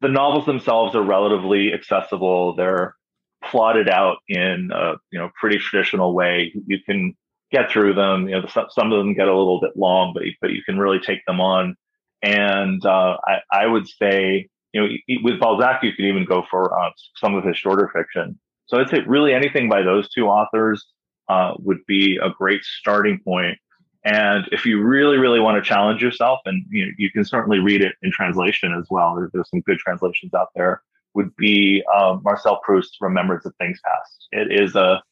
the 0.00 0.08
novels 0.08 0.46
themselves 0.46 0.94
are 0.94 1.02
relatively 1.02 1.72
accessible. 1.72 2.54
They're 2.54 2.94
plotted 3.42 3.88
out 3.88 4.18
in 4.28 4.70
a 4.72 4.94
you 5.10 5.18
know 5.18 5.30
pretty 5.38 5.58
traditional 5.58 6.14
way. 6.14 6.52
You 6.66 6.78
can 6.84 7.14
get 7.52 7.70
through 7.70 7.94
them. 7.94 8.28
You 8.28 8.40
know, 8.40 8.46
some, 8.46 8.66
some 8.70 8.92
of 8.92 8.98
them 8.98 9.14
get 9.14 9.28
a 9.28 9.36
little 9.36 9.60
bit 9.60 9.76
long, 9.76 10.12
but 10.14 10.24
but 10.40 10.50
you 10.50 10.62
can 10.62 10.78
really 10.78 10.98
take 10.98 11.24
them 11.26 11.40
on. 11.40 11.76
And 12.24 12.84
uh, 12.86 13.18
I, 13.26 13.36
I 13.52 13.66
would 13.66 13.86
say, 13.86 14.48
you 14.72 14.80
know, 14.80 14.88
with 15.22 15.38
Balzac, 15.38 15.82
you 15.82 15.92
could 15.92 16.06
even 16.06 16.24
go 16.24 16.42
for 16.50 16.76
uh, 16.76 16.90
some 17.16 17.34
of 17.34 17.44
his 17.44 17.58
shorter 17.58 17.90
fiction. 17.94 18.38
So 18.66 18.78
I'd 18.78 18.88
say 18.88 19.00
really 19.06 19.34
anything 19.34 19.68
by 19.68 19.82
those 19.82 20.08
two 20.08 20.26
authors 20.26 20.86
uh, 21.28 21.52
would 21.58 21.84
be 21.86 22.18
a 22.22 22.30
great 22.30 22.64
starting 22.64 23.20
point. 23.22 23.58
And 24.04 24.48
if 24.52 24.64
you 24.64 24.82
really, 24.82 25.18
really 25.18 25.38
want 25.38 25.62
to 25.62 25.68
challenge 25.68 26.02
yourself, 26.02 26.40
and 26.46 26.64
you 26.70 26.86
know, 26.86 26.92
you 26.96 27.10
can 27.10 27.24
certainly 27.24 27.58
read 27.58 27.82
it 27.82 27.94
in 28.02 28.10
translation 28.10 28.74
as 28.74 28.86
well. 28.90 29.14
There's, 29.14 29.48
some 29.50 29.60
good 29.60 29.78
translations 29.78 30.32
out 30.34 30.48
there. 30.54 30.82
Would 31.14 31.36
be 31.36 31.82
uh, 31.94 32.16
Marcel 32.22 32.58
Proust's 32.64 32.96
Remembrance 33.00 33.46
of 33.46 33.54
Things 33.56 33.78
Past. 33.84 34.28
It 34.32 34.60
is 34.60 34.74
a 34.74 35.02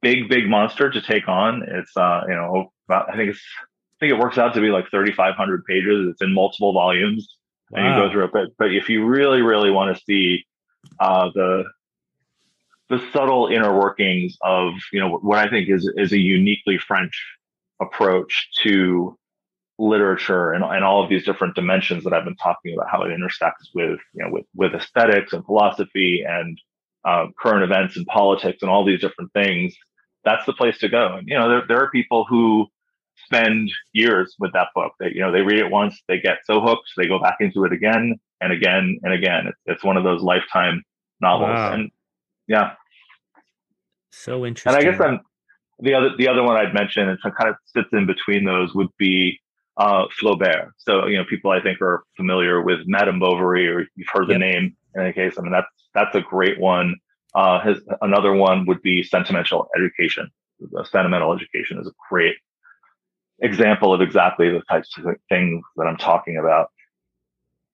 big, 0.00 0.28
big 0.28 0.48
monster 0.48 0.90
to 0.90 1.00
take 1.00 1.26
on. 1.26 1.62
It's 1.66 1.96
uh, 1.96 2.20
you 2.28 2.34
know, 2.34 2.72
about, 2.88 3.10
I 3.10 3.16
think 3.16 3.30
it's 3.30 3.42
think 4.00 4.12
it 4.12 4.18
works 4.18 4.38
out 4.38 4.54
to 4.54 4.60
be 4.60 4.68
like 4.68 4.90
3,500 4.90 5.64
pages. 5.64 6.08
It's 6.10 6.22
in 6.22 6.34
multiple 6.34 6.72
volumes, 6.72 7.36
wow. 7.70 7.80
and 7.80 7.88
you 7.88 8.02
go 8.02 8.12
through 8.12 8.24
it. 8.24 8.32
But 8.32 8.48
but 8.58 8.74
if 8.74 8.88
you 8.88 9.04
really, 9.04 9.42
really 9.42 9.70
want 9.70 9.96
to 9.96 10.02
see 10.04 10.44
uh, 11.00 11.30
the 11.34 11.64
the 12.90 13.00
subtle 13.12 13.46
inner 13.46 13.76
workings 13.76 14.36
of 14.42 14.74
you 14.92 15.00
know 15.00 15.16
what 15.18 15.38
I 15.38 15.48
think 15.48 15.68
is 15.68 15.90
is 15.96 16.12
a 16.12 16.18
uniquely 16.18 16.78
French 16.78 17.14
approach 17.80 18.48
to 18.62 19.16
literature 19.78 20.52
and, 20.52 20.64
and 20.64 20.84
all 20.84 21.02
of 21.02 21.10
these 21.10 21.24
different 21.24 21.54
dimensions 21.56 22.04
that 22.04 22.12
I've 22.12 22.24
been 22.24 22.36
talking 22.36 22.74
about, 22.74 22.90
how 22.90 23.02
it 23.02 23.12
intersects 23.12 23.70
with 23.74 23.98
you 24.12 24.24
know 24.24 24.30
with 24.30 24.46
with 24.54 24.74
aesthetics 24.74 25.32
and 25.32 25.44
philosophy 25.44 26.24
and 26.26 26.60
uh, 27.04 27.26
current 27.38 27.64
events 27.64 27.96
and 27.96 28.06
politics 28.06 28.58
and 28.62 28.70
all 28.70 28.84
these 28.84 29.00
different 29.00 29.32
things. 29.32 29.74
That's 30.24 30.46
the 30.46 30.54
place 30.54 30.78
to 30.78 30.88
go. 30.88 31.16
And 31.16 31.28
you 31.28 31.34
know 31.34 31.48
there 31.48 31.62
there 31.66 31.80
are 31.80 31.90
people 31.90 32.24
who 32.28 32.68
spend 33.24 33.70
years 33.92 34.34
with 34.38 34.52
that 34.52 34.68
book. 34.74 34.92
That 35.00 35.12
you 35.12 35.20
know 35.20 35.32
they 35.32 35.42
read 35.42 35.58
it 35.58 35.70
once, 35.70 36.00
they 36.08 36.20
get 36.20 36.38
so 36.44 36.60
hooked, 36.60 36.90
they 36.96 37.06
go 37.06 37.18
back 37.18 37.36
into 37.40 37.64
it 37.64 37.72
again 37.72 38.18
and 38.40 38.52
again 38.52 38.98
and 39.02 39.12
again. 39.12 39.46
It's, 39.46 39.60
it's 39.66 39.84
one 39.84 39.96
of 39.96 40.04
those 40.04 40.22
lifetime 40.22 40.82
novels. 41.20 41.50
Wow. 41.50 41.72
And 41.72 41.90
yeah. 42.46 42.74
So 44.10 44.46
interesting. 44.46 44.74
And 44.74 44.88
I 44.88 44.90
guess 44.90 45.00
I'm 45.00 45.20
the 45.80 45.94
other 45.94 46.10
the 46.16 46.28
other 46.28 46.42
one 46.42 46.56
I'd 46.56 46.74
mention 46.74 47.08
and 47.08 47.18
kind 47.22 47.50
of 47.50 47.56
sits 47.66 47.88
in 47.92 48.06
between 48.06 48.44
those 48.44 48.74
would 48.74 48.94
be 48.98 49.40
uh, 49.76 50.04
Flaubert. 50.20 50.70
So 50.78 51.06
you 51.06 51.16
know, 51.16 51.24
people 51.24 51.50
I 51.50 51.60
think 51.60 51.80
are 51.80 52.04
familiar 52.16 52.62
with 52.62 52.80
Madame 52.86 53.18
Bovary, 53.18 53.66
or 53.68 53.86
you've 53.96 54.08
heard 54.12 54.28
the 54.28 54.38
name 54.38 54.76
in 54.94 55.00
any 55.00 55.12
case. 55.12 55.34
I 55.38 55.42
mean, 55.42 55.52
that's 55.52 55.66
that's 55.94 56.14
a 56.14 56.20
great 56.20 56.60
one. 56.60 56.96
Uh, 57.34 57.60
his 57.60 57.80
another 58.00 58.32
one 58.32 58.66
would 58.66 58.82
be 58.82 59.02
sentimental 59.02 59.68
education. 59.76 60.30
Sentimental 60.84 61.34
education 61.34 61.78
is 61.78 61.88
a 61.88 61.92
great 62.08 62.36
example 63.40 63.92
of 63.92 64.00
exactly 64.00 64.50
the 64.50 64.62
types 64.68 64.96
of 64.98 65.04
things 65.28 65.62
that 65.76 65.86
I'm 65.86 65.96
talking 65.96 66.36
about. 66.36 66.70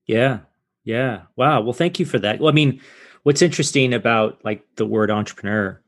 Yeah, 0.07 0.41
yeah. 0.85 1.23
Wow. 1.37 1.61
Well, 1.61 1.73
thank 1.73 2.01
you 2.01 2.07
for 2.07 2.19
that. 2.19 2.41
Well, 2.41 2.49
I 2.49 2.53
mean, 2.53 2.81
what's 3.23 3.43
interesting 3.43 3.95
about 3.95 4.45
like 4.45 4.65
the 4.77 4.87
word 4.87 5.11
entrepreneur 5.11 5.81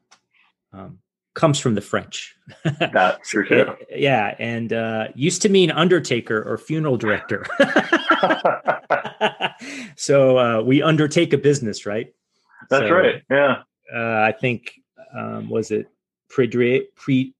um, 0.72 0.98
comes 1.34 1.58
from 1.58 1.74
the 1.74 1.80
French. 1.80 2.36
That's 2.64 3.30
true. 3.30 3.46
Too. 3.46 3.74
yeah, 3.90 4.34
and 4.38 4.72
uh, 4.72 5.08
used 5.14 5.42
to 5.42 5.48
mean 5.48 5.70
undertaker 5.70 6.42
or 6.42 6.58
funeral 6.58 6.96
director. 6.96 7.46
so 9.96 10.38
uh, 10.38 10.62
we 10.62 10.82
undertake 10.82 11.32
a 11.32 11.38
business, 11.38 11.86
right? 11.86 12.12
That's 12.70 12.88
so, 12.88 12.94
right. 12.94 13.22
Yeah. 13.30 13.62
Uh, 13.94 14.22
I 14.22 14.32
think 14.32 14.72
um, 15.16 15.48
was 15.48 15.70
it 15.70 15.86
pre 16.28 17.34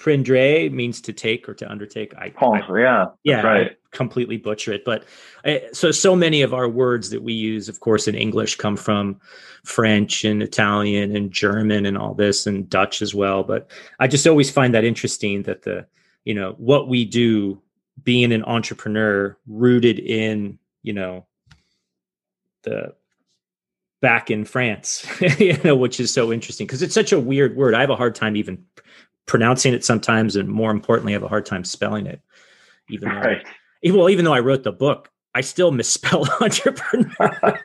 Prendre 0.00 0.70
means 0.70 0.98
to 1.02 1.12
take 1.12 1.46
or 1.46 1.52
to 1.52 1.70
undertake. 1.70 2.14
I, 2.16 2.32
I 2.40 2.78
yeah, 2.78 3.04
yeah, 3.22 3.42
right. 3.42 3.70
I 3.72 3.96
completely 3.96 4.38
butcher 4.38 4.72
it. 4.72 4.82
But 4.82 5.04
I, 5.44 5.58
uh, 5.58 5.74
so, 5.74 5.90
so 5.90 6.16
many 6.16 6.40
of 6.40 6.54
our 6.54 6.70
words 6.70 7.10
that 7.10 7.22
we 7.22 7.34
use, 7.34 7.68
of 7.68 7.80
course, 7.80 8.08
in 8.08 8.14
English 8.14 8.56
come 8.56 8.78
from 8.78 9.20
French 9.62 10.24
and 10.24 10.42
Italian 10.42 11.14
and 11.14 11.30
German 11.30 11.84
and 11.84 11.98
all 11.98 12.14
this 12.14 12.46
and 12.46 12.66
Dutch 12.70 13.02
as 13.02 13.14
well. 13.14 13.44
But 13.44 13.70
I 13.98 14.06
just 14.06 14.26
always 14.26 14.50
find 14.50 14.74
that 14.74 14.84
interesting 14.84 15.42
that 15.42 15.64
the, 15.64 15.86
you 16.24 16.32
know, 16.32 16.54
what 16.56 16.88
we 16.88 17.04
do 17.04 17.60
being 18.02 18.32
an 18.32 18.44
entrepreneur 18.44 19.36
rooted 19.46 19.98
in, 19.98 20.58
you 20.82 20.94
know, 20.94 21.26
the 22.62 22.94
back 24.00 24.30
in 24.30 24.46
France, 24.46 25.06
you 25.38 25.58
know, 25.62 25.76
which 25.76 26.00
is 26.00 26.10
so 26.10 26.32
interesting 26.32 26.66
because 26.66 26.80
it's 26.80 26.94
such 26.94 27.12
a 27.12 27.20
weird 27.20 27.54
word. 27.54 27.74
I 27.74 27.82
have 27.82 27.90
a 27.90 27.96
hard 27.96 28.14
time 28.14 28.34
even 28.34 28.64
pronouncing 29.30 29.72
it 29.72 29.84
sometimes, 29.84 30.34
and 30.34 30.48
more 30.48 30.72
importantly, 30.72 31.12
I 31.12 31.14
have 31.14 31.22
a 31.22 31.28
hard 31.28 31.46
time 31.46 31.62
spelling 31.62 32.04
it. 32.04 32.20
Even 32.88 33.10
though, 33.10 33.20
right. 33.20 33.46
well, 33.84 34.10
even 34.10 34.24
though 34.24 34.34
I 34.34 34.40
wrote 34.40 34.64
the 34.64 34.72
book, 34.72 35.08
I 35.36 35.40
still 35.40 35.70
misspell 35.70 36.28
entrepreneur. 36.40 37.60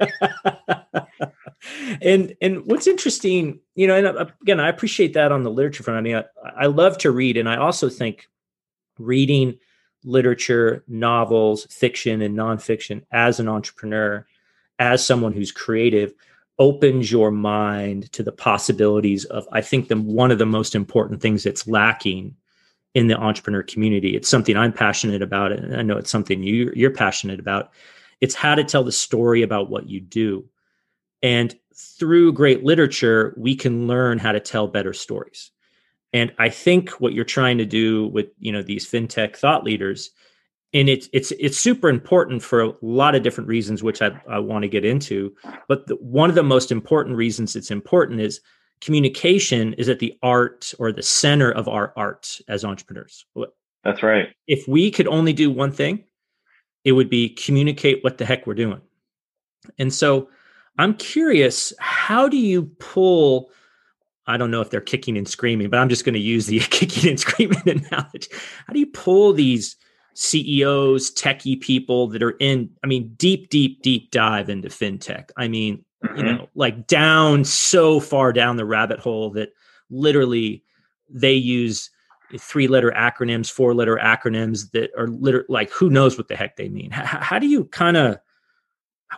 and 2.04 2.36
and 2.40 2.64
what's 2.68 2.86
interesting, 2.86 3.62
you 3.74 3.88
know, 3.88 3.96
and 3.96 4.06
uh, 4.06 4.28
again, 4.44 4.60
I 4.60 4.70
appreciate 4.70 5.16
that 5.16 5.32
on 5.32 5.42
the 5.42 5.50
literature 5.50 5.82
front. 5.82 5.98
I 5.98 6.02
mean, 6.02 6.18
I, 6.18 6.26
I 6.56 6.66
love 6.68 7.00
to 7.00 7.10
read, 7.10 7.36
and 7.36 7.50
I 7.50 7.58
also 7.58 7.90
think 7.90 8.28
reading 9.00 9.58
literature, 10.04 10.84
novels, 10.88 11.66
fiction, 11.72 12.22
and 12.22 12.38
nonfiction 12.38 13.02
as 13.12 13.40
an 13.40 13.48
entrepreneur, 13.48 14.24
as 14.78 15.04
someone 15.04 15.34
who's 15.34 15.52
creative, 15.52 16.14
opens 16.58 17.12
your 17.12 17.32
mind 17.32 18.12
to 18.14 18.24
the 18.24 18.32
possibilities 18.32 19.26
of 19.26 19.48
i 19.52 19.62
think 19.62 19.88
the 19.88 19.98
one 19.98 20.32
of 20.32 20.38
the 20.38 20.46
most 20.46 20.74
important 20.74 21.22
things 21.22 21.44
that's 21.44 21.68
lacking 21.68 22.36
in 22.96 23.08
the 23.08 23.18
entrepreneur 23.18 23.62
community. 23.62 24.16
It's 24.16 24.30
something 24.30 24.58
i'm 24.58 24.74
passionate 24.74 25.22
about 25.22 25.52
and 25.52 25.76
i 25.76 25.84
know 25.84 25.98
it's 25.98 26.10
something 26.10 26.42
you, 26.42 26.72
you're 26.76 26.92
passionate 26.92 27.40
about. 27.40 27.72
It's 28.22 28.34
how 28.34 28.56
to 28.56 28.64
tell 28.64 28.84
the 28.84 28.92
story 28.92 29.44
about 29.44 29.70
what 29.70 29.90
you 29.90 30.00
do. 30.00 30.46
And 31.22 31.54
through 31.76 32.32
great 32.34 32.64
literature 32.64 33.34
we 33.38 33.56
can 33.56 33.86
learn 33.86 34.18
how 34.18 34.32
to 34.32 34.40
tell 34.40 34.68
better 34.68 34.94
stories. 34.94 35.52
And 36.14 36.34
i 36.40 36.50
think 36.50 36.90
what 37.02 37.14
you're 37.14 37.26
trying 37.26 37.58
to 37.60 37.66
do 37.66 38.08
with 38.08 38.28
you 38.40 38.52
know 38.52 38.64
these 38.64 38.90
fintech 38.90 39.36
thought 39.36 39.66
leaders 39.66 40.12
and 40.76 40.90
it's 40.90 41.08
it's 41.14 41.32
it's 41.40 41.58
super 41.58 41.88
important 41.88 42.44
for 42.44 42.62
a 42.62 42.74
lot 42.82 43.16
of 43.16 43.24
different 43.24 43.48
reasons, 43.48 43.82
which 43.82 44.02
I, 44.02 44.12
I 44.30 44.40
want 44.40 44.64
to 44.64 44.68
get 44.68 44.84
into. 44.84 45.34
But 45.70 45.88
the, 45.88 45.96
one 45.96 46.30
of 46.30 46.36
the 46.36 46.44
most 46.44 46.70
important 46.70 47.16
reasons 47.16 47.56
it's 47.56 47.72
important 47.72 48.20
is 48.20 48.42
communication 48.82 49.74
is 49.76 49.88
at 49.88 50.00
the 50.00 50.18
art 50.22 50.74
or 50.78 50.92
the 50.92 51.02
center 51.02 51.50
of 51.50 51.70
our 51.70 51.94
art 51.96 52.42
as 52.50 52.66
entrepreneurs. 52.66 53.26
That's 53.86 54.04
right. 54.04 54.28
If 54.48 54.68
we 54.68 54.92
could 54.92 55.08
only 55.08 55.32
do 55.32 55.50
one 55.50 55.72
thing, 55.72 56.04
it 56.84 56.92
would 56.92 57.10
be 57.10 57.30
communicate 57.30 58.04
what 58.04 58.18
the 58.18 58.26
heck 58.26 58.46
we're 58.46 58.54
doing. 58.54 58.82
And 59.80 59.94
so 59.94 60.30
I'm 60.78 60.94
curious, 60.96 61.72
how 61.80 62.28
do 62.28 62.38
you 62.38 62.64
pull? 62.80 63.50
I 64.28 64.36
don't 64.36 64.52
know 64.52 64.60
if 64.60 64.72
they're 64.72 64.82
kicking 64.82 65.18
and 65.18 65.28
screaming, 65.28 65.70
but 65.70 65.80
I'm 65.80 65.88
just 65.88 66.04
going 66.04 66.16
to 66.16 66.20
use 66.20 66.48
the 66.48 66.60
kicking 66.70 67.10
and 67.10 67.20
screaming 67.20 67.62
analogy. 67.66 68.30
How 68.68 68.74
do 68.74 68.80
you 68.80 68.88
pull 68.88 69.32
these 69.32 69.78
CEOs, 70.16 71.14
techie 71.14 71.60
people 71.60 72.08
that 72.08 72.24
are 72.24 72.36
in, 72.40 72.70
I 72.84 72.88
mean, 72.88 73.14
deep, 73.18 73.50
deep, 73.50 73.82
deep 73.82 74.12
dive 74.12 74.50
into 74.50 74.70
fintech. 74.70 75.30
I 75.38 75.48
mean, 75.48 75.84
mm-hmm. 76.04 76.18
you 76.18 76.24
know, 76.24 76.50
like 76.56 76.88
down 76.88 77.44
so 77.44 78.00
far 78.00 78.32
down 78.32 78.56
the 78.56 78.66
rabbit 78.66 79.00
hole 79.00 79.30
that 79.32 79.50
literally 79.90 80.64
they 81.10 81.34
use 81.34 81.90
three 82.40 82.68
letter 82.68 82.92
acronyms, 82.96 83.52
four 83.52 83.74
letter 83.74 84.00
acronyms 84.02 84.72
that 84.72 84.90
are 84.98 85.08
literally 85.08 85.46
like, 85.50 85.70
who 85.70 85.90
knows 85.90 86.18
what 86.18 86.30
the 86.30 86.36
heck 86.36 86.56
they 86.56 86.70
mean? 86.70 86.92
How, 86.92 87.20
how 87.20 87.40
do 87.40 87.48
you 87.48 87.66
kind 87.66 87.98
of, 87.98 88.18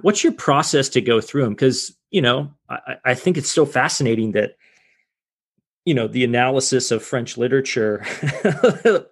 what's 0.01 0.23
your 0.23 0.33
process 0.33 0.89
to 0.89 1.01
go 1.01 1.21
through 1.21 1.43
them? 1.43 1.53
Because, 1.53 1.95
you 2.09 2.21
know, 2.21 2.51
I, 2.69 2.97
I 3.05 3.13
think 3.13 3.37
it's 3.37 3.51
so 3.51 3.67
fascinating 3.67 4.31
that, 4.31 4.57
you 5.85 5.93
know, 5.93 6.07
the 6.07 6.23
analysis 6.23 6.91
of 6.91 7.03
French 7.03 7.37
literature 7.37 8.03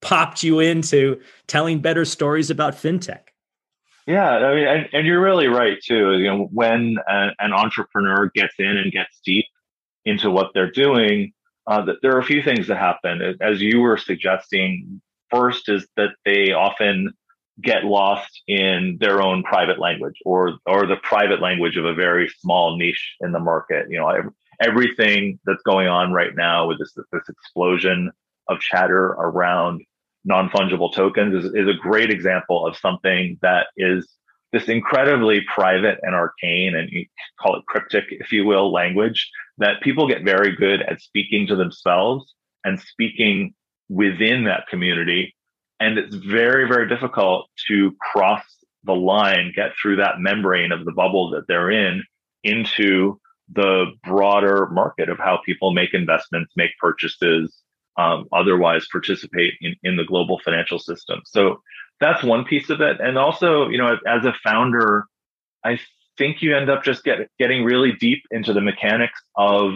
popped 0.00 0.42
you 0.42 0.60
into 0.60 1.20
telling 1.46 1.80
better 1.80 2.04
stories 2.04 2.50
about 2.50 2.74
fintech. 2.74 3.20
Yeah, 4.06 4.30
I 4.30 4.54
mean, 4.54 4.66
and, 4.66 4.88
and 4.92 5.06
you're 5.06 5.22
really 5.22 5.48
right 5.48 5.78
too. 5.82 6.16
You 6.18 6.26
know, 6.28 6.48
when 6.52 6.96
a, 7.06 7.28
an 7.40 7.52
entrepreneur 7.52 8.30
gets 8.34 8.54
in 8.58 8.76
and 8.78 8.90
gets 8.90 9.20
deep 9.24 9.44
into 10.06 10.30
what 10.30 10.52
they're 10.54 10.70
doing, 10.70 11.32
uh, 11.66 11.84
there 12.00 12.16
are 12.16 12.18
a 12.18 12.24
few 12.24 12.42
things 12.42 12.68
that 12.68 12.78
happen. 12.78 13.36
As 13.42 13.60
you 13.60 13.80
were 13.80 13.98
suggesting, 13.98 15.02
first 15.30 15.68
is 15.68 15.86
that 15.96 16.10
they 16.24 16.52
often 16.52 17.12
get 17.60 17.84
lost 17.84 18.42
in 18.46 18.96
their 19.00 19.20
own 19.20 19.42
private 19.42 19.78
language 19.78 20.14
or 20.24 20.58
or 20.64 20.86
the 20.86 20.96
private 21.02 21.42
language 21.42 21.76
of 21.76 21.84
a 21.84 21.92
very 21.92 22.28
small 22.40 22.78
niche 22.78 23.16
in 23.20 23.32
the 23.32 23.40
market. 23.40 23.86
You 23.90 23.98
know, 23.98 24.32
everything 24.62 25.38
that's 25.44 25.62
going 25.64 25.88
on 25.88 26.12
right 26.12 26.34
now 26.34 26.66
with 26.66 26.78
this 26.78 26.94
this 26.94 27.28
explosion 27.28 28.10
of 28.48 28.60
chatter 28.60 29.06
around 29.06 29.82
non-fungible 30.24 30.92
tokens 30.92 31.44
is, 31.44 31.52
is 31.54 31.68
a 31.68 31.74
great 31.80 32.10
example 32.10 32.66
of 32.66 32.76
something 32.76 33.38
that 33.42 33.68
is 33.76 34.08
this 34.52 34.68
incredibly 34.68 35.42
private 35.54 35.98
and 36.02 36.14
arcane 36.14 36.74
and 36.74 36.88
you 36.90 37.04
call 37.40 37.56
it 37.56 37.66
cryptic, 37.66 38.04
if 38.10 38.32
you 38.32 38.44
will, 38.44 38.72
language 38.72 39.30
that 39.58 39.82
people 39.82 40.08
get 40.08 40.24
very 40.24 40.56
good 40.56 40.82
at 40.82 41.00
speaking 41.00 41.46
to 41.46 41.56
themselves 41.56 42.34
and 42.64 42.80
speaking 42.80 43.54
within 43.88 44.44
that 44.44 44.66
community. 44.68 45.34
And 45.80 45.98
it's 45.98 46.14
very, 46.14 46.66
very 46.66 46.88
difficult 46.88 47.48
to 47.68 47.94
cross 48.00 48.42
the 48.84 48.94
line, 48.94 49.52
get 49.54 49.72
through 49.80 49.96
that 49.96 50.20
membrane 50.20 50.72
of 50.72 50.84
the 50.84 50.92
bubble 50.92 51.30
that 51.30 51.46
they're 51.46 51.70
in 51.70 52.02
into 52.42 53.20
the 53.52 53.86
broader 54.04 54.66
market 54.70 55.08
of 55.08 55.18
how 55.18 55.40
people 55.44 55.72
make 55.72 55.94
investments, 55.94 56.52
make 56.56 56.70
purchases, 56.80 57.54
um, 57.98 58.26
otherwise 58.32 58.86
participate 58.90 59.54
in, 59.60 59.74
in 59.82 59.96
the 59.96 60.04
global 60.04 60.40
financial 60.44 60.78
system. 60.78 61.20
So 61.26 61.60
that's 62.00 62.22
one 62.22 62.44
piece 62.44 62.70
of 62.70 62.80
it. 62.80 63.00
And 63.00 63.18
also, 63.18 63.68
you 63.68 63.76
know, 63.76 63.98
as, 64.06 64.24
a 64.24 64.32
founder, 64.44 65.04
I 65.64 65.80
think 66.16 66.40
you 66.40 66.56
end 66.56 66.70
up 66.70 66.84
just 66.84 67.02
get, 67.02 67.28
getting 67.38 67.64
really 67.64 67.92
deep 67.92 68.22
into 68.30 68.52
the 68.52 68.60
mechanics 68.60 69.20
of 69.36 69.74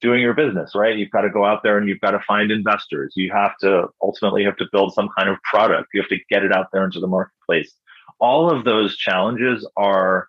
doing 0.00 0.20
your 0.20 0.34
business, 0.34 0.74
right? 0.74 0.98
You've 0.98 1.12
got 1.12 1.20
to 1.20 1.30
go 1.30 1.44
out 1.44 1.62
there 1.62 1.78
and 1.78 1.88
you've 1.88 2.00
got 2.00 2.10
to 2.10 2.20
find 2.26 2.50
investors. 2.50 3.12
You 3.14 3.30
have 3.32 3.56
to 3.58 3.86
ultimately 4.02 4.42
have 4.44 4.56
to 4.56 4.66
build 4.72 4.92
some 4.92 5.08
kind 5.16 5.28
of 5.28 5.36
product. 5.42 5.90
You 5.94 6.02
have 6.02 6.10
to 6.10 6.18
get 6.28 6.44
it 6.44 6.52
out 6.52 6.66
there 6.72 6.84
into 6.84 6.98
the 6.98 7.06
marketplace. 7.06 7.72
All 8.18 8.50
of 8.50 8.64
those 8.64 8.96
challenges 8.96 9.66
are 9.76 10.28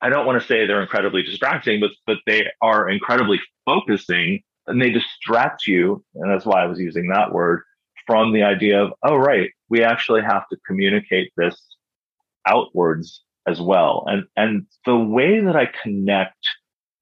I 0.00 0.10
don't 0.10 0.26
want 0.26 0.40
to 0.40 0.46
say 0.46 0.64
they're 0.64 0.80
incredibly 0.80 1.22
distracting, 1.22 1.80
but 1.80 1.90
but 2.06 2.18
they 2.24 2.46
are 2.62 2.88
incredibly 2.88 3.40
focusing 3.64 4.42
and 4.68 4.80
they 4.80 4.90
distract 4.90 5.66
you. 5.66 6.04
And 6.14 6.30
that's 6.30 6.46
why 6.46 6.62
I 6.62 6.66
was 6.66 6.78
using 6.78 7.08
that 7.08 7.32
word 7.32 7.62
from 8.06 8.32
the 8.32 8.42
idea 8.42 8.82
of, 8.82 8.92
oh, 9.02 9.16
right, 9.16 9.50
we 9.68 9.82
actually 9.82 10.22
have 10.22 10.48
to 10.48 10.56
communicate 10.66 11.30
this 11.36 11.60
outwards 12.46 13.22
as 13.46 13.60
well. 13.60 14.04
And, 14.06 14.24
and 14.36 14.66
the 14.86 14.96
way 14.96 15.40
that 15.40 15.56
I 15.56 15.68
connect 15.82 16.38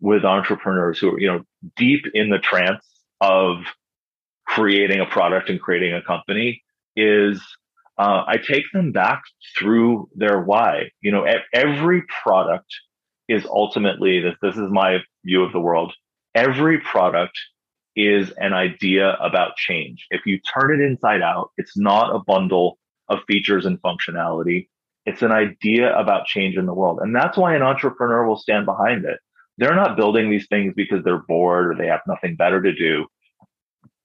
with 0.00 0.24
entrepreneurs 0.24 0.98
who 0.98 1.14
are, 1.14 1.20
you 1.20 1.29
know, 1.29 1.40
deep 1.76 2.05
in 2.12 2.31
the 2.31 2.38
trance 2.38 2.85
of 3.20 3.59
creating 4.46 5.00
a 5.00 5.07
product 5.07 5.48
and 5.48 5.61
creating 5.61 5.94
a 5.94 6.02
company 6.02 6.62
is 6.96 7.40
uh, 7.98 8.24
I 8.26 8.37
take 8.37 8.64
them 8.72 8.92
back 8.92 9.22
through 9.59 10.09
their 10.14 10.40
why. 10.40 10.90
You 11.00 11.12
know, 11.12 11.24
every 11.52 12.02
product 12.22 12.66
is 13.29 13.46
ultimately 13.46 14.20
this. 14.20 14.35
This 14.42 14.57
is 14.57 14.70
my 14.70 14.98
view 15.24 15.42
of 15.42 15.52
the 15.52 15.61
world. 15.61 15.94
Every 16.35 16.79
product 16.81 17.38
is 17.96 18.30
an 18.37 18.52
idea 18.52 19.16
about 19.20 19.56
change. 19.56 20.06
If 20.11 20.26
you 20.26 20.38
turn 20.38 20.80
it 20.80 20.85
inside 20.85 21.22
out, 21.22 21.50
it's 21.56 21.76
not 21.76 22.14
a 22.14 22.20
bundle 22.20 22.78
of 23.09 23.20
features 23.26 23.64
and 23.64 23.80
functionality. 23.80 24.68
It's 25.06 25.22
an 25.22 25.32
idea 25.32 25.96
about 25.96 26.26
change 26.26 26.56
in 26.56 26.66
the 26.66 26.74
world. 26.74 26.98
And 27.00 27.14
that's 27.14 27.38
why 27.38 27.54
an 27.54 27.62
entrepreneur 27.62 28.26
will 28.26 28.37
stand 28.37 28.66
behind 28.66 29.04
it. 29.04 29.18
They're 29.59 29.74
not 29.74 29.96
building 29.96 30.30
these 30.30 30.46
things 30.48 30.74
because 30.76 31.02
they're 31.02 31.22
bored 31.26 31.68
or 31.68 31.74
they 31.76 31.87
have 31.87 32.02
nothing 32.06 32.37
better 32.37 32.61
to 32.61 32.74
do. 32.74 33.06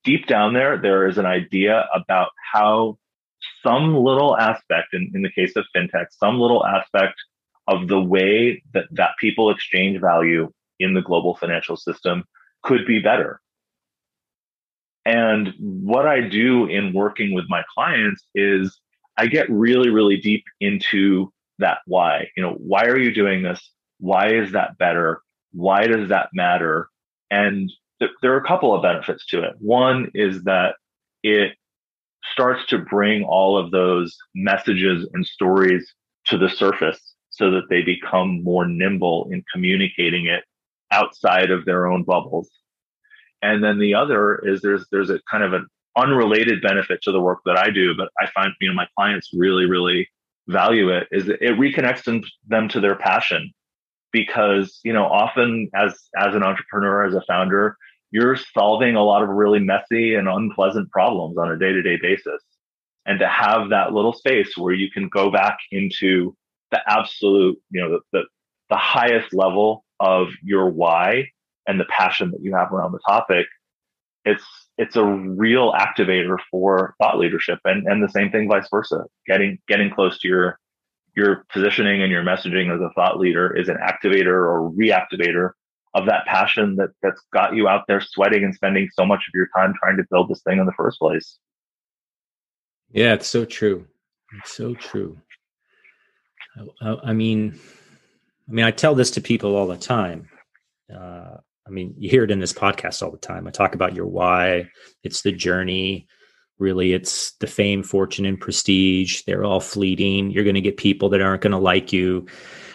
Deep 0.04 0.26
down 0.26 0.54
there, 0.54 0.78
there 0.78 1.08
is 1.08 1.18
an 1.18 1.26
idea 1.26 1.88
about 1.94 2.30
how 2.54 2.98
some 3.64 3.96
little 3.96 4.38
aspect, 4.38 4.94
in, 4.94 5.12
in 5.14 5.22
the 5.22 5.32
case 5.32 5.56
of 5.56 5.66
fintech, 5.76 6.06
some 6.12 6.40
little 6.40 6.66
aspect 6.66 7.16
of 7.68 7.88
the 7.88 8.00
way 8.02 8.64
that, 8.74 8.86
that 8.92 9.12
people 9.20 9.52
exchange 9.52 10.00
value 10.00 10.52
in 10.80 10.94
the 10.94 11.02
global 11.02 11.36
financial 11.36 11.76
system 11.76 12.24
could 12.64 12.86
be 12.86 13.00
better. 13.00 13.42
And 15.06 15.54
what 15.60 16.08
I 16.08 16.22
do 16.22 16.66
in 16.66 16.94
working 16.94 17.34
with 17.34 17.46
my 17.50 17.64
clients 17.74 18.24
is 18.36 18.80
I 19.18 19.28
get 19.28 19.50
really, 19.50 19.90
really 19.90 20.18
deep 20.18 20.44
into 20.60 21.32
that 21.60 21.80
why. 21.86 22.28
You 22.36 22.44
know, 22.44 22.54
why 22.54 22.86
are 22.86 22.98
you 22.98 23.14
doing 23.14 23.44
this? 23.44 23.72
Why 24.00 24.30
is 24.32 24.52
that 24.52 24.78
better? 24.78 25.22
Why 25.54 25.88
does 25.88 26.10
that 26.10 26.30
matter? 26.34 26.90
And 27.30 27.72
th- 28.00 28.12
there 28.22 28.34
are 28.34 28.40
a 28.40 28.48
couple 28.48 28.74
of 28.74 28.82
benefits 28.82 29.26
to 29.28 29.44
it. 29.44 29.56
One 29.60 30.12
is 30.14 30.44
that 30.44 30.76
it 31.24 31.54
starts 32.32 32.66
to 32.68 32.78
bring 32.78 33.24
all 33.24 33.58
of 33.58 33.72
those 33.72 34.16
messages 34.36 35.08
and 35.14 35.26
stories 35.26 35.94
to 36.26 36.38
the 36.38 36.50
surface 36.50 37.16
so 37.30 37.52
that 37.52 37.70
they 37.70 37.82
become 37.82 38.44
more 38.44 38.68
nimble 38.68 39.28
in 39.32 39.44
communicating 39.52 40.28
it 40.28 40.44
outside 40.92 41.50
of 41.50 41.66
their 41.66 41.88
own 41.88 42.04
bubbles. 42.04 42.50
And 43.42 43.64
then 43.64 43.80
the 43.80 43.96
other 43.96 44.40
is 44.46 44.62
there's 44.62 44.86
there's 44.92 45.10
a 45.10 45.20
kind 45.30 45.44
of 45.44 45.54
an 45.54 45.68
unrelated 45.98 46.62
benefit 46.62 47.02
to 47.04 47.12
the 47.12 47.22
work 47.22 47.40
that 47.46 47.58
I 47.58 47.70
do, 47.70 47.96
but 47.96 48.10
I 48.20 48.28
find 48.32 48.54
you 48.60 48.70
know 48.70 48.76
my 48.76 48.88
clients 48.98 49.30
really 49.34 49.66
really 49.66 50.10
value 50.48 50.90
it 50.90 51.08
is 51.12 51.30
it 51.30 51.42
reconnects 51.42 52.04
them, 52.04 52.24
them 52.48 52.68
to 52.70 52.80
their 52.80 52.96
passion. 52.96 53.52
Because 54.12 54.80
you 54.84 54.94
know 54.94 55.06
often 55.06 55.70
as 55.74 55.98
as 56.18 56.36
an 56.36 56.44
entrepreneur 56.44 57.06
as 57.06 57.16
a 57.16 57.24
founder 57.28 57.78
you're 58.12 58.36
solving 58.36 58.96
a 58.96 59.04
lot 59.04 59.24
of 59.24 59.30
really 59.30 59.60
messy 59.60 60.16
and 60.16 60.28
unpleasant 60.28 60.92
problems 60.92 61.38
on 61.38 61.50
a 61.50 61.58
day-to-day 61.58 61.98
basis. 62.02 62.42
And 63.06 63.20
to 63.20 63.28
have 63.28 63.70
that 63.70 63.94
little 63.94 64.12
space 64.12 64.58
where 64.58 64.74
you 64.74 64.92
can 64.92 65.08
go 65.08 65.32
back 65.32 65.58
into 65.72 66.36
the 66.72 66.82
absolute 66.88 67.58
you 67.70 67.82
know 67.82 67.90
the, 67.90 68.00
the, 68.12 68.24
the 68.70 68.78
highest 68.78 69.34
level 69.34 69.84
of 70.00 70.30
your 70.44 70.70
why 70.70 71.30
and 71.68 71.80
the 71.80 71.86
passion 71.86 72.32
that 72.32 72.42
you 72.42 72.56
have 72.56 72.72
around 72.72 72.92
the 72.92 73.00
topic 73.08 73.46
it's 74.26 74.44
it's 74.78 74.96
a 74.96 75.04
real 75.04 75.74
activator 75.74 76.38
for 76.50 76.96
thought 76.98 77.18
leadership 77.18 77.60
and 77.66 77.88
and 77.88 78.04
the 78.04 78.10
same 78.10 78.32
thing 78.32 78.48
vice 78.48 78.68
versa. 78.70 79.04
Getting 79.28 79.60
getting 79.68 79.90
close 79.92 80.20
to 80.20 80.28
your 80.28 80.60
your 81.16 81.46
positioning 81.52 82.02
and 82.02 82.12
your 82.12 82.24
messaging 82.24 82.74
as 82.74 82.82
a 82.82 82.92
thought 82.94 83.20
leader 83.20 83.56
is 83.56 83.68
an 83.68 83.78
activator 83.78 84.28
or 84.28 84.72
reactivator 84.72 85.52
of 85.94 86.06
that 86.06 86.26
passion 86.26 86.76
that 86.78 86.90
that's 87.02 87.22
got 87.34 87.56
you 87.56 87.68
out 87.68 87.84
there 87.88 88.00
sweating 88.00 88.44
and 88.44 88.56
spending 88.56 88.88
so 88.94 89.06
much 89.06 89.20
of 89.20 89.34
your 89.34 89.48
time 89.56 89.74
trying 89.82 89.98
to 89.98 90.04
build 90.10 90.30
this 90.30 90.42
thing 90.44 90.60
in 90.60 90.66
the 90.66 90.74
first 90.74 91.00
place. 91.00 91.38
Yeah 92.90 93.14
it's 93.14 93.28
so 93.28 93.46
true. 93.46 93.88
It's 94.40 94.54
so 94.54 94.76
true. 94.76 95.18
I, 96.82 96.98
I 97.06 97.14
mean 97.14 97.60
i 98.48 98.52
mean 98.52 98.66
i 98.66 98.72
tell 98.72 98.94
this 98.94 99.12
to 99.12 99.22
people 99.22 99.56
all 99.56 99.68
the 99.68 99.78
time. 99.78 100.30
Uh, 100.94 101.38
I 101.68 101.70
mean, 101.70 101.94
you 101.98 102.10
hear 102.10 102.24
it 102.24 102.32
in 102.32 102.40
this 102.40 102.54
podcast 102.54 103.04
all 103.04 103.12
the 103.12 103.18
time. 103.18 103.48
I 103.48 103.52
talk 103.52 103.76
about 103.76 103.96
your 103.96 104.08
why. 104.08 104.70
It's 105.04 105.22
the 105.22 105.32
journey. 105.32 106.08
Really, 106.58 106.94
it's 106.94 107.32
the 107.34 107.48
fame, 107.48 107.82
fortune, 107.82 108.26
and 108.26 108.40
prestige. 108.40 109.24
They're 109.26 109.44
all 109.44 109.60
fleeting. 109.60 110.32
You're 110.32 110.44
going 110.44 110.56
to 110.56 110.62
get 110.62 110.78
people 110.78 111.10
that 111.10 111.22
aren't 111.22 111.42
going 111.42 111.52
to 111.52 111.58
like 111.58 111.92
you. 111.92 112.28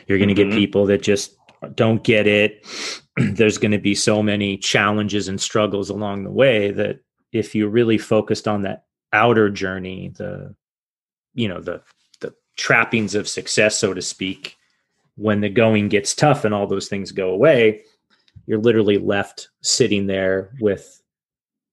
You're 0.07 0.19
going 0.19 0.35
to 0.35 0.35
mm-hmm. 0.35 0.51
get 0.51 0.59
people 0.59 0.87
that 0.87 1.03
just 1.03 1.37
don't 1.75 2.03
get 2.03 2.27
it. 2.27 2.67
There's 3.17 3.59
going 3.59 3.73
to 3.73 3.79
be 3.79 3.95
so 3.95 4.23
many 4.23 4.57
challenges 4.57 5.29
and 5.29 5.41
struggles 5.41 5.89
along 5.91 6.25
the 6.25 6.31
way 6.31 6.71
that 6.73 7.01
if 7.33 7.55
you 7.55 7.69
really 7.69 7.99
focused 7.99 8.49
on 8.49 8.63
that 8.63 8.85
outer 9.13 9.51
journey, 9.51 10.13
the, 10.17 10.55
you 11.35 11.49
know, 11.49 11.61
the, 11.61 11.83
the 12.21 12.35
trappings 12.57 13.15
of 13.15 13.29
success, 13.29 13.79
so 13.79 13.95
to 13.95 14.03
speak, 14.03 14.57
when 15.17 15.41
the 15.41 15.49
going 15.49 15.89
gets 15.89 16.15
tough 16.15 16.45
and 16.45 16.55
all 16.55 16.67
those 16.67 16.89
things 16.89 17.13
go 17.13 17.31
away, 17.31 17.83
you're 18.47 18.61
literally 18.61 18.99
left 18.99 19.49
sitting 19.63 20.07
there 20.07 20.51
with 20.61 21.03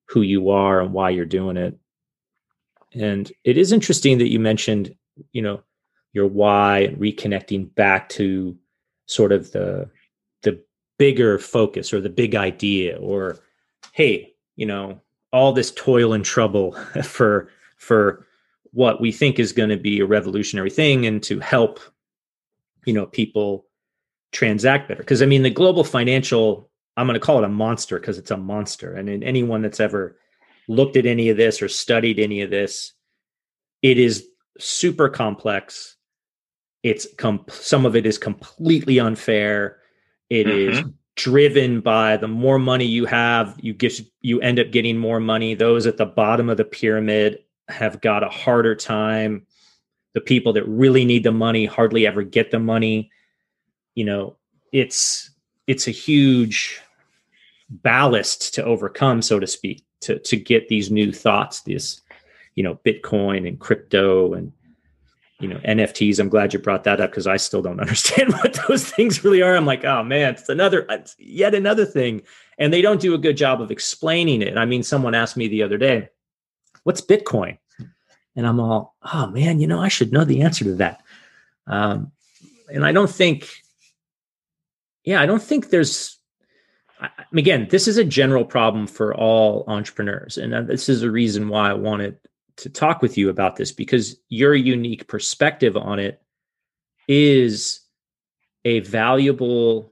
who 0.07 0.21
you 0.21 0.49
are 0.49 0.81
and 0.81 0.93
why 0.93 1.09
you're 1.09 1.25
doing 1.25 1.57
it. 1.57 1.77
And 2.93 3.31
it 3.43 3.57
is 3.57 3.71
interesting 3.71 4.17
that 4.19 4.29
you 4.29 4.39
mentioned, 4.39 4.95
you 5.31 5.41
know, 5.41 5.63
your 6.13 6.27
why 6.27 6.79
and 6.79 6.97
reconnecting 6.97 7.73
back 7.75 8.09
to 8.09 8.55
sort 9.07 9.31
of 9.31 9.51
the 9.51 9.89
the 10.43 10.61
bigger 10.99 11.39
focus 11.39 11.93
or 11.93 12.01
the 12.01 12.09
big 12.09 12.35
idea 12.35 12.97
or 12.97 13.39
hey, 13.93 14.33
you 14.55 14.65
know, 14.65 14.99
all 15.31 15.53
this 15.53 15.71
toil 15.71 16.13
and 16.13 16.23
trouble 16.23 16.71
for 17.03 17.49
for 17.77 18.27
what 18.71 19.01
we 19.01 19.11
think 19.11 19.39
is 19.39 19.51
going 19.51 19.69
to 19.69 19.77
be 19.77 19.99
a 19.99 20.05
revolutionary 20.05 20.69
thing 20.69 21.05
and 21.05 21.21
to 21.23 21.39
help 21.39 21.79
you 22.85 22.93
know 22.93 23.05
people 23.05 23.65
transact 24.33 24.89
better. 24.89 25.01
Because 25.01 25.21
I 25.21 25.25
mean, 25.25 25.43
the 25.43 25.49
global 25.49 25.83
financial, 25.83 26.69
I'm 26.97 27.07
going 27.07 27.19
to 27.19 27.25
call 27.25 27.37
it 27.37 27.45
a 27.45 27.49
monster 27.49 27.99
because 27.99 28.17
it's 28.17 28.31
a 28.31 28.37
monster. 28.37 28.93
And 28.93 29.07
in 29.07 29.23
anyone 29.23 29.61
that's 29.61 29.79
ever 29.79 30.17
looked 30.67 30.97
at 30.97 31.05
any 31.05 31.29
of 31.29 31.37
this 31.37 31.61
or 31.61 31.69
studied 31.69 32.19
any 32.19 32.41
of 32.41 32.49
this, 32.49 32.93
it 33.81 33.97
is 33.97 34.27
super 34.59 35.07
complex. 35.07 35.95
It's 36.83 37.07
com- 37.17 37.45
some 37.49 37.85
of 37.85 37.95
it 37.95 38.05
is 38.05 38.17
completely 38.17 38.99
unfair. 38.99 39.77
It 40.29 40.47
mm-hmm. 40.47 40.87
is 40.87 40.93
driven 41.15 41.79
by 41.79 42.17
the 42.17 42.27
more 42.27 42.59
money 42.59 42.85
you 42.85 43.05
have, 43.05 43.55
you 43.61 43.73
get 43.73 43.99
you 44.21 44.41
end 44.41 44.59
up 44.59 44.71
getting 44.71 44.97
more 44.97 45.19
money. 45.19 45.53
Those 45.53 45.85
at 45.85 45.97
the 45.97 46.05
bottom 46.05 46.49
of 46.49 46.57
the 46.57 46.65
pyramid 46.65 47.39
have 47.69 48.01
got 48.01 48.23
a 48.23 48.29
harder 48.29 48.75
time. 48.75 49.45
The 50.13 50.21
people 50.21 50.53
that 50.53 50.67
really 50.67 51.05
need 51.05 51.23
the 51.23 51.31
money 51.31 51.65
hardly 51.65 52.05
ever 52.05 52.23
get 52.23 52.51
the 52.51 52.59
money 52.59 53.11
you 53.95 54.03
know 54.05 54.35
it's 54.71 55.31
it's 55.67 55.87
a 55.87 55.91
huge 55.91 56.81
ballast 57.69 58.53
to 58.53 58.63
overcome 58.63 59.21
so 59.21 59.39
to 59.39 59.47
speak 59.47 59.83
to 60.01 60.19
to 60.19 60.35
get 60.35 60.67
these 60.67 60.91
new 60.91 61.11
thoughts 61.11 61.61
this 61.61 62.01
you 62.55 62.63
know 62.63 62.75
bitcoin 62.85 63.47
and 63.47 63.59
crypto 63.59 64.33
and 64.33 64.51
you 65.39 65.47
know 65.47 65.57
nfts 65.59 66.19
i'm 66.19 66.29
glad 66.29 66.53
you 66.53 66.59
brought 66.59 66.83
that 66.83 67.01
up 67.01 67.09
because 67.09 67.27
i 67.27 67.37
still 67.37 67.61
don't 67.61 67.79
understand 67.81 68.31
what 68.33 68.59
those 68.67 68.89
things 68.89 69.23
really 69.23 69.41
are. 69.41 69.55
I'm 69.55 69.65
like 69.65 69.85
oh 69.85 70.03
man 70.03 70.33
it's 70.33 70.49
another 70.49 70.85
it's 70.89 71.15
yet 71.17 71.55
another 71.55 71.85
thing. 71.85 72.21
And 72.59 72.71
they 72.71 72.83
don't 72.83 73.01
do 73.01 73.15
a 73.15 73.17
good 73.17 73.35
job 73.35 73.61
of 73.61 73.71
explaining 73.71 74.43
it. 74.43 74.57
I 74.57 74.65
mean 74.65 74.83
someone 74.83 75.15
asked 75.15 75.35
me 75.35 75.47
the 75.47 75.63
other 75.63 75.77
day 75.77 76.09
what's 76.83 77.01
bitcoin? 77.01 77.57
And 78.35 78.45
i'm 78.45 78.59
all 78.59 78.95
oh 79.13 79.27
man 79.27 79.59
you 79.59 79.67
know 79.67 79.79
i 79.79 79.87
should 79.87 80.11
know 80.11 80.25
the 80.25 80.41
answer 80.41 80.63
to 80.65 80.75
that. 80.75 81.01
Um, 81.65 82.11
and 82.71 82.85
i 82.85 82.91
don't 82.91 83.09
think 83.09 83.62
yeah, 85.03 85.21
I 85.21 85.25
don't 85.25 85.43
think 85.43 85.69
there's 85.69 86.19
again, 87.35 87.67
this 87.69 87.87
is 87.87 87.97
a 87.97 88.03
general 88.03 88.45
problem 88.45 88.87
for 88.87 89.13
all 89.15 89.65
entrepreneurs. 89.67 90.37
And 90.37 90.67
this 90.67 90.89
is 90.89 91.03
a 91.03 91.11
reason 91.11 91.49
why 91.49 91.69
I 91.69 91.73
wanted 91.73 92.17
to 92.57 92.69
talk 92.69 93.01
with 93.01 93.17
you 93.17 93.29
about 93.29 93.55
this 93.55 93.71
because 93.71 94.15
your 94.29 94.53
unique 94.55 95.07
perspective 95.07 95.75
on 95.75 95.99
it 95.99 96.21
is 97.07 97.81
a 98.63 98.79
valuable 98.81 99.91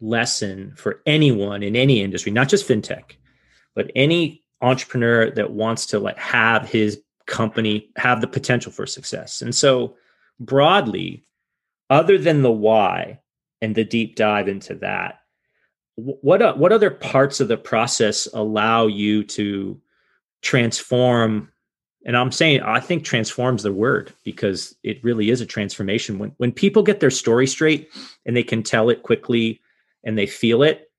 lesson 0.00 0.72
for 0.76 1.02
anyone 1.04 1.62
in 1.62 1.76
any 1.76 2.00
industry, 2.00 2.32
not 2.32 2.48
just 2.48 2.66
fintech, 2.66 3.16
but 3.74 3.90
any 3.94 4.42
entrepreneur 4.62 5.30
that 5.30 5.52
wants 5.52 5.86
to 5.86 5.98
like 5.98 6.18
have 6.18 6.68
his 6.68 7.02
company 7.26 7.90
have 7.96 8.20
the 8.20 8.26
potential 8.26 8.72
for 8.72 8.86
success. 8.86 9.42
And 9.42 9.54
so 9.54 9.96
broadly, 10.38 11.24
other 11.90 12.18
than 12.18 12.42
the 12.42 12.50
why, 12.50 13.20
and 13.60 13.74
the 13.74 13.84
deep 13.84 14.16
dive 14.16 14.48
into 14.48 14.74
that. 14.76 15.20
What 15.96 16.40
uh, 16.40 16.54
what 16.54 16.72
other 16.72 16.90
parts 16.90 17.40
of 17.40 17.48
the 17.48 17.56
process 17.56 18.26
allow 18.32 18.86
you 18.86 19.22
to 19.24 19.80
transform 20.42 21.52
and 22.06 22.16
i'm 22.16 22.32
saying 22.32 22.62
i 22.62 22.80
think 22.80 23.04
transforms 23.04 23.62
the 23.62 23.72
word 23.72 24.10
because 24.24 24.74
it 24.82 25.04
really 25.04 25.28
is 25.28 25.42
a 25.42 25.46
transformation. 25.46 26.18
When 26.18 26.32
when 26.38 26.52
people 26.52 26.82
get 26.82 27.00
their 27.00 27.10
story 27.10 27.46
straight 27.46 27.90
and 28.24 28.34
they 28.34 28.42
can 28.42 28.62
tell 28.62 28.88
it 28.88 29.02
quickly 29.02 29.60
and 30.04 30.16
they 30.16 30.26
feel 30.26 30.62
it 30.62 30.90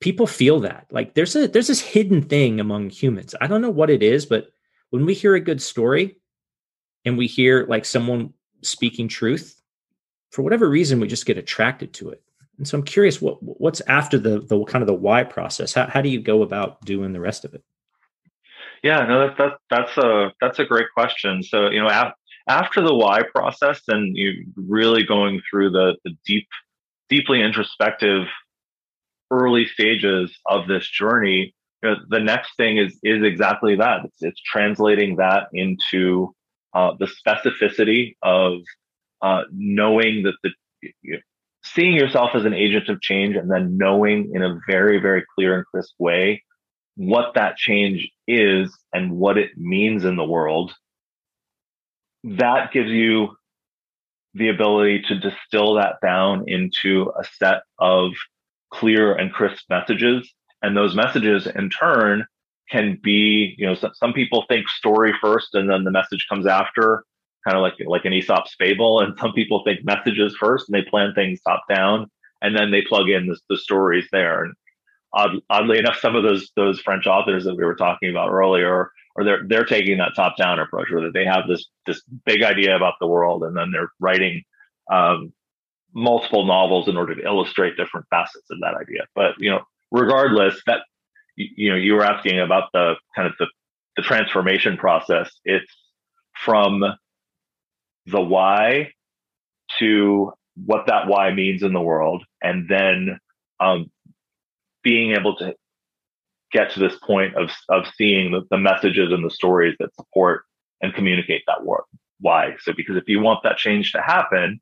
people 0.00 0.26
feel 0.26 0.58
that. 0.60 0.86
Like 0.90 1.14
there's 1.14 1.34
a 1.34 1.48
there's 1.48 1.68
this 1.68 1.80
hidden 1.80 2.20
thing 2.20 2.60
among 2.60 2.90
humans. 2.90 3.34
I 3.40 3.46
don't 3.46 3.62
know 3.62 3.70
what 3.70 3.88
it 3.88 4.02
is 4.02 4.26
but 4.26 4.48
when 4.90 5.06
we 5.06 5.14
hear 5.14 5.34
a 5.34 5.40
good 5.40 5.62
story 5.62 6.16
and 7.06 7.16
we 7.16 7.26
hear 7.26 7.64
like 7.66 7.86
someone 7.86 8.34
speaking 8.60 9.08
truth 9.08 9.61
for 10.32 10.42
whatever 10.42 10.68
reason 10.68 10.98
we 10.98 11.06
just 11.06 11.26
get 11.26 11.38
attracted 11.38 11.92
to 11.94 12.10
it. 12.10 12.22
And 12.58 12.66
so 12.68 12.76
i'm 12.76 12.84
curious 12.84 13.22
what 13.22 13.38
what's 13.42 13.80
after 13.82 14.18
the 14.18 14.40
the 14.40 14.64
kind 14.64 14.82
of 14.82 14.86
the 14.86 14.94
why 14.94 15.24
process? 15.24 15.72
How, 15.72 15.86
how 15.86 16.00
do 16.00 16.08
you 16.08 16.20
go 16.20 16.42
about 16.42 16.84
doing 16.84 17.12
the 17.12 17.20
rest 17.20 17.44
of 17.44 17.54
it? 17.54 17.62
Yeah 18.82 19.06
no 19.06 19.26
that's 19.26 19.38
that's 19.38 19.56
that's 19.70 19.96
a 19.98 20.32
that's 20.40 20.58
a 20.58 20.64
great 20.64 20.88
question. 20.94 21.42
So 21.42 21.70
you 21.70 21.80
know 21.80 21.88
after 22.48 22.80
the 22.80 22.94
why 22.94 23.22
process 23.34 23.80
and 23.88 24.16
you 24.16 24.46
really 24.56 25.04
going 25.04 25.40
through 25.48 25.70
the, 25.70 25.96
the 26.04 26.12
deep, 26.26 26.48
deeply 27.08 27.42
introspective 27.42 28.26
early 29.30 29.66
stages 29.66 30.36
of 30.46 30.66
this 30.68 30.86
journey, 30.88 31.54
you 31.82 31.90
know, 31.90 31.96
the 32.10 32.20
next 32.20 32.56
thing 32.56 32.78
is 32.78 32.98
is 33.02 33.22
exactly 33.22 33.76
that. 33.76 34.04
It's, 34.04 34.22
it's 34.22 34.40
translating 34.40 35.16
that 35.16 35.48
into 35.52 36.34
uh, 36.74 36.92
the 36.98 37.06
specificity 37.06 38.14
of 38.22 38.58
uh, 39.22 39.42
knowing 39.52 40.24
that 40.24 40.34
the 40.42 40.50
you 41.02 41.14
know, 41.14 41.18
seeing 41.64 41.94
yourself 41.94 42.30
as 42.34 42.44
an 42.44 42.54
agent 42.54 42.88
of 42.88 43.00
change, 43.00 43.36
and 43.36 43.50
then 43.50 43.76
knowing 43.76 44.32
in 44.34 44.42
a 44.42 44.58
very 44.68 45.00
very 45.00 45.24
clear 45.34 45.56
and 45.56 45.64
crisp 45.66 45.94
way 45.98 46.42
what 46.96 47.34
that 47.34 47.56
change 47.56 48.10
is 48.28 48.76
and 48.92 49.12
what 49.12 49.38
it 49.38 49.50
means 49.56 50.04
in 50.04 50.16
the 50.16 50.24
world. 50.24 50.72
That 52.24 52.72
gives 52.72 52.90
you 52.90 53.36
the 54.34 54.48
ability 54.48 55.02
to 55.08 55.18
distill 55.18 55.74
that 55.74 55.96
down 56.02 56.44
into 56.46 57.12
a 57.18 57.24
set 57.24 57.62
of 57.78 58.12
clear 58.72 59.14
and 59.14 59.32
crisp 59.32 59.64
messages. 59.68 60.32
And 60.62 60.76
those 60.76 60.94
messages 60.94 61.46
in 61.46 61.70
turn 61.70 62.24
can 62.70 62.98
be, 63.02 63.54
you 63.58 63.66
know, 63.66 63.74
some, 63.74 63.92
some 63.94 64.12
people 64.12 64.44
think 64.48 64.68
story 64.68 65.12
first 65.20 65.54
and 65.54 65.68
then 65.68 65.84
the 65.84 65.90
message 65.90 66.26
comes 66.28 66.46
after, 66.46 67.04
kind 67.44 67.56
of 67.56 67.62
like 67.62 67.74
like 67.86 68.04
an 68.04 68.12
Aesop's 68.12 68.54
fable. 68.58 69.00
And 69.00 69.18
some 69.18 69.32
people 69.32 69.62
think 69.64 69.84
messages 69.84 70.36
first 70.38 70.68
and 70.68 70.74
they 70.74 70.88
plan 70.88 71.14
things 71.14 71.40
top 71.40 71.62
down 71.68 72.10
and 72.42 72.56
then 72.56 72.70
they 72.70 72.82
plug 72.82 73.08
in 73.08 73.26
the, 73.26 73.38
the 73.48 73.56
stories 73.56 74.06
there. 74.12 74.44
And 74.44 74.54
odd, 75.12 75.36
oddly 75.48 75.78
enough, 75.78 75.98
some 75.98 76.16
of 76.16 76.22
those 76.22 76.50
those 76.56 76.80
French 76.80 77.06
authors 77.06 77.44
that 77.44 77.56
we 77.56 77.64
were 77.64 77.76
talking 77.76 78.10
about 78.10 78.30
earlier, 78.30 78.90
or 79.14 79.24
they're 79.24 79.44
they're 79.46 79.64
taking 79.64 79.98
that 79.98 80.12
top 80.14 80.36
down 80.36 80.58
approach 80.58 80.90
where 80.90 81.10
they 81.10 81.24
have 81.24 81.46
this 81.48 81.66
this 81.86 82.02
big 82.26 82.42
idea 82.42 82.76
about 82.76 82.94
the 83.00 83.06
world 83.06 83.44
and 83.44 83.56
then 83.56 83.70
they're 83.70 83.90
writing 84.00 84.42
um, 84.90 85.32
multiple 85.94 86.44
novels 86.44 86.88
in 86.88 86.96
order 86.96 87.14
to 87.14 87.24
illustrate 87.24 87.76
different 87.76 88.06
facets 88.10 88.50
of 88.50 88.58
that 88.60 88.74
idea. 88.74 89.02
But 89.14 89.34
you 89.38 89.50
know, 89.50 89.62
regardless, 89.90 90.60
that 90.66 90.80
you 91.36 91.70
know, 91.70 91.76
you 91.76 91.94
were 91.94 92.04
asking 92.04 92.40
about 92.40 92.70
the 92.72 92.94
kind 93.14 93.26
of 93.26 93.34
the, 93.38 93.46
the 93.96 94.02
transformation 94.02 94.76
process. 94.76 95.30
It's 95.44 95.72
from 96.34 96.82
the 98.06 98.20
why 98.20 98.92
to 99.78 100.32
what 100.66 100.86
that 100.86 101.06
why 101.06 101.32
means 101.32 101.62
in 101.62 101.72
the 101.72 101.80
world, 101.80 102.24
and 102.42 102.68
then 102.68 103.18
um, 103.60 103.90
being 104.82 105.12
able 105.12 105.36
to 105.36 105.54
get 106.52 106.70
to 106.72 106.80
this 106.80 106.96
point 107.02 107.34
of 107.36 107.50
of 107.68 107.86
seeing 107.96 108.32
the, 108.32 108.42
the 108.50 108.58
messages 108.58 109.12
and 109.12 109.24
the 109.24 109.30
stories 109.30 109.74
that 109.78 109.94
support 109.94 110.44
and 110.82 110.94
communicate 110.94 111.42
that 111.46 111.64
why. 112.20 112.54
So, 112.60 112.72
because 112.76 112.96
if 112.96 113.04
you 113.06 113.20
want 113.20 113.42
that 113.44 113.56
change 113.56 113.92
to 113.92 114.02
happen, 114.02 114.60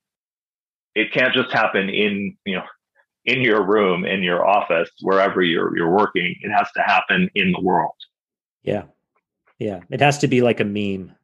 it 0.95 1.13
can't 1.13 1.35
just 1.35 1.53
happen 1.53 1.89
in 1.89 2.37
you 2.45 2.57
know 2.57 2.65
in 3.25 3.43
your 3.43 3.65
room 3.65 4.05
in 4.05 4.23
your 4.23 4.47
office 4.47 4.91
wherever 5.01 5.43
you're 5.43 5.77
you're 5.77 5.95
working. 5.95 6.37
It 6.43 6.51
has 6.51 6.69
to 6.77 6.83
happen 6.83 7.31
in 7.35 7.53
the 7.53 7.61
world. 7.61 7.95
Yeah. 8.63 8.85
Yeah. 9.59 9.81
It 9.91 10.01
has 10.01 10.19
to 10.19 10.29
be 10.29 10.41
like 10.43 10.61
a 10.61 10.65
meme 10.65 11.15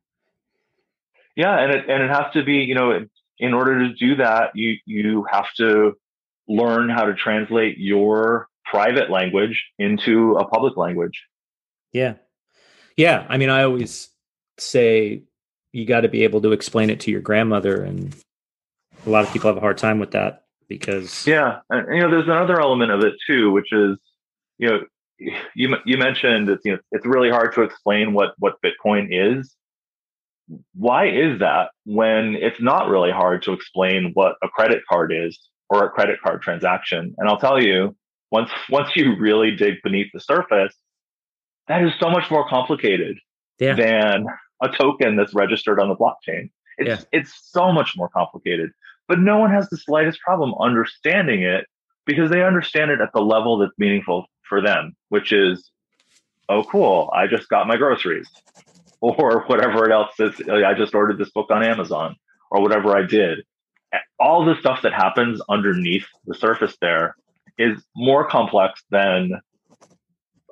yeah 1.37 1.59
and 1.59 1.73
it 1.73 1.89
and 1.89 2.03
it 2.03 2.11
has 2.11 2.33
to 2.33 2.43
be 2.43 2.57
you 2.59 2.75
know 2.75 3.07
in 3.39 3.55
order 3.55 3.79
to 3.81 3.95
do 3.95 4.17
that 4.17 4.51
you 4.55 4.77
you 4.85 5.27
have 5.31 5.47
to 5.57 5.93
learn 6.49 6.89
how 6.89 7.05
to 7.05 7.15
translate 7.15 7.79
your 7.79 8.49
private 8.65 9.11
language 9.11 9.65
into 9.79 10.35
a 10.37 10.47
public 10.49 10.77
language 10.77 11.25
yeah 11.93 12.15
yeah 12.97 13.27
i 13.29 13.37
mean 13.37 13.51
i 13.51 13.63
always 13.63 14.09
say 14.59 15.23
you 15.73 15.85
got 15.85 16.01
to 16.01 16.09
be 16.09 16.25
able 16.25 16.41
to 16.41 16.53
explain 16.53 16.91
it 16.91 17.01
to 17.01 17.11
your 17.11 17.21
grandmother 17.21 17.83
and 17.83 18.17
a 19.07 19.11
lot 19.11 19.25
of 19.25 19.33
people 19.33 19.49
have 19.49 19.57
a 19.57 19.61
hard 19.61 19.79
time 19.79 19.99
with 19.99 20.13
that 20.13 20.47
because 20.69 21.27
yeah, 21.27 21.61
and, 21.71 21.95
you 21.95 22.03
know, 22.03 22.11
there's 22.11 22.27
another 22.27 22.61
element 22.61 22.91
of 22.91 23.01
it 23.05 23.15
too, 23.27 23.51
which 23.53 23.73
is 23.73 23.97
you 24.59 24.69
know, 24.69 24.81
you 25.55 25.77
you 25.85 25.99
mentioned 25.99 26.49
it's 26.49 26.65
you 26.65 26.73
know 26.73 26.79
it's 26.93 27.07
really 27.07 27.31
hard 27.31 27.55
to 27.55 27.63
explain 27.63 28.13
what 28.13 28.35
what 28.39 28.57
Bitcoin 28.63 29.09
is. 29.11 29.55
Why 30.75 31.09
is 31.09 31.41
that 31.41 31.71
when 31.85 32.37
it's 32.37 32.61
not 32.61 32.89
really 32.89 33.11
hard 33.11 33.43
to 33.43 33.53
explain 33.53 34.13
what 34.15 34.37
a 34.43 34.49
credit 34.49 34.83
card 34.89 35.13
is 35.13 35.39
or 35.69 35.85
a 35.85 35.91
credit 35.91 36.21
card 36.23 36.43
transaction? 36.43 37.15
And 37.19 37.29
I'll 37.29 37.39
tell 37.39 37.63
you, 37.63 37.97
once 38.31 38.51
once 38.71 38.91
you 38.95 39.17
really 39.19 39.55
dig 39.55 39.75
beneath 39.83 40.11
the 40.13 40.21
surface, 40.21 40.75
that 41.69 41.83
is 41.83 41.93
so 41.99 42.11
much 42.11 42.31
more 42.31 42.49
complicated 42.49 43.19
yeah. 43.59 43.75
than 43.75 44.27
a 44.63 44.69
token 44.69 45.17
that's 45.17 45.35
registered 45.35 45.81
on 45.81 45.89
the 45.89 45.97
blockchain. 45.97 46.51
It's 46.79 47.03
yeah. 47.03 47.19
it's 47.19 47.33
so 47.51 47.73
much 47.73 47.95
more 47.97 48.09
complicated 48.09 48.71
but 49.09 49.21
no 49.21 49.39
one 49.39 49.51
has 49.51 49.69
the 49.69 49.77
slightest 49.77 50.21
problem 50.21 50.55
understanding 50.61 51.43
it 51.43 51.67
because 52.05 52.31
they 52.31 52.43
understand 52.43 52.91
it 52.91 53.01
at 53.01 53.13
the 53.13 53.21
level 53.21 53.59
that's 53.59 53.73
meaningful 53.79 54.27
for 54.49 54.61
them, 54.61 54.97
which 55.09 55.33
is, 55.33 55.71
oh, 56.49 56.65
cool, 56.65 57.11
I 57.15 57.27
just 57.27 57.49
got 57.49 57.67
my 57.67 57.77
groceries, 57.77 58.29
or 59.01 59.45
whatever 59.47 59.91
else 59.91 60.19
is, 60.19 60.41
I 60.49 60.75
just 60.75 60.95
ordered 60.95 61.19
this 61.19 61.31
book 61.31 61.51
on 61.51 61.65
Amazon, 61.65 62.17
or 62.51 62.63
whatever 62.63 62.97
I 62.97 63.03
did. 63.03 63.45
All 64.19 64.45
the 64.45 64.57
stuff 64.61 64.83
that 64.83 64.93
happens 64.93 65.41
underneath 65.49 66.07
the 66.27 66.35
surface 66.35 66.77
there 66.81 67.17
is 67.59 67.83
more 67.95 68.29
complex 68.29 68.83
than 68.91 69.41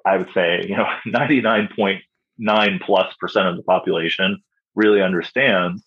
I 0.05 0.17
would 0.17 0.31
say, 0.35 0.65
you 0.69 0.77
know, 0.77 0.87
99.9 1.07 2.81
plus 2.83 3.15
percent 3.19 3.49
of 3.49 3.57
the 3.57 3.63
population 3.63 4.43
really 4.75 5.03
understands. 5.03 5.83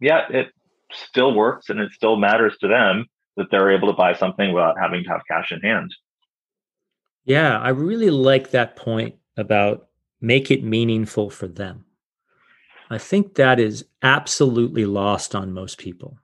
Yet 0.00 0.30
it 0.30 0.48
still 0.92 1.34
works 1.34 1.68
and 1.68 1.80
it 1.80 1.92
still 1.92 2.16
matters 2.16 2.56
to 2.60 2.68
them 2.68 3.06
that 3.36 3.50
they're 3.50 3.70
able 3.70 3.88
to 3.88 3.94
buy 3.94 4.14
something 4.14 4.52
without 4.52 4.76
having 4.80 5.04
to 5.04 5.10
have 5.10 5.22
cash 5.30 5.52
in 5.52 5.60
hand. 5.60 5.94
Yeah, 7.24 7.58
I 7.58 7.70
really 7.70 8.10
like 8.10 8.50
that 8.50 8.76
point 8.76 9.16
about 9.36 9.87
make 10.20 10.50
it 10.50 10.64
meaningful 10.64 11.30
for 11.30 11.46
them. 11.48 11.84
I 12.90 12.98
think 12.98 13.34
that 13.34 13.60
is 13.60 13.84
absolutely 14.02 14.86
lost 14.86 15.34
on 15.34 15.52
most 15.52 15.78
people. 15.78 16.18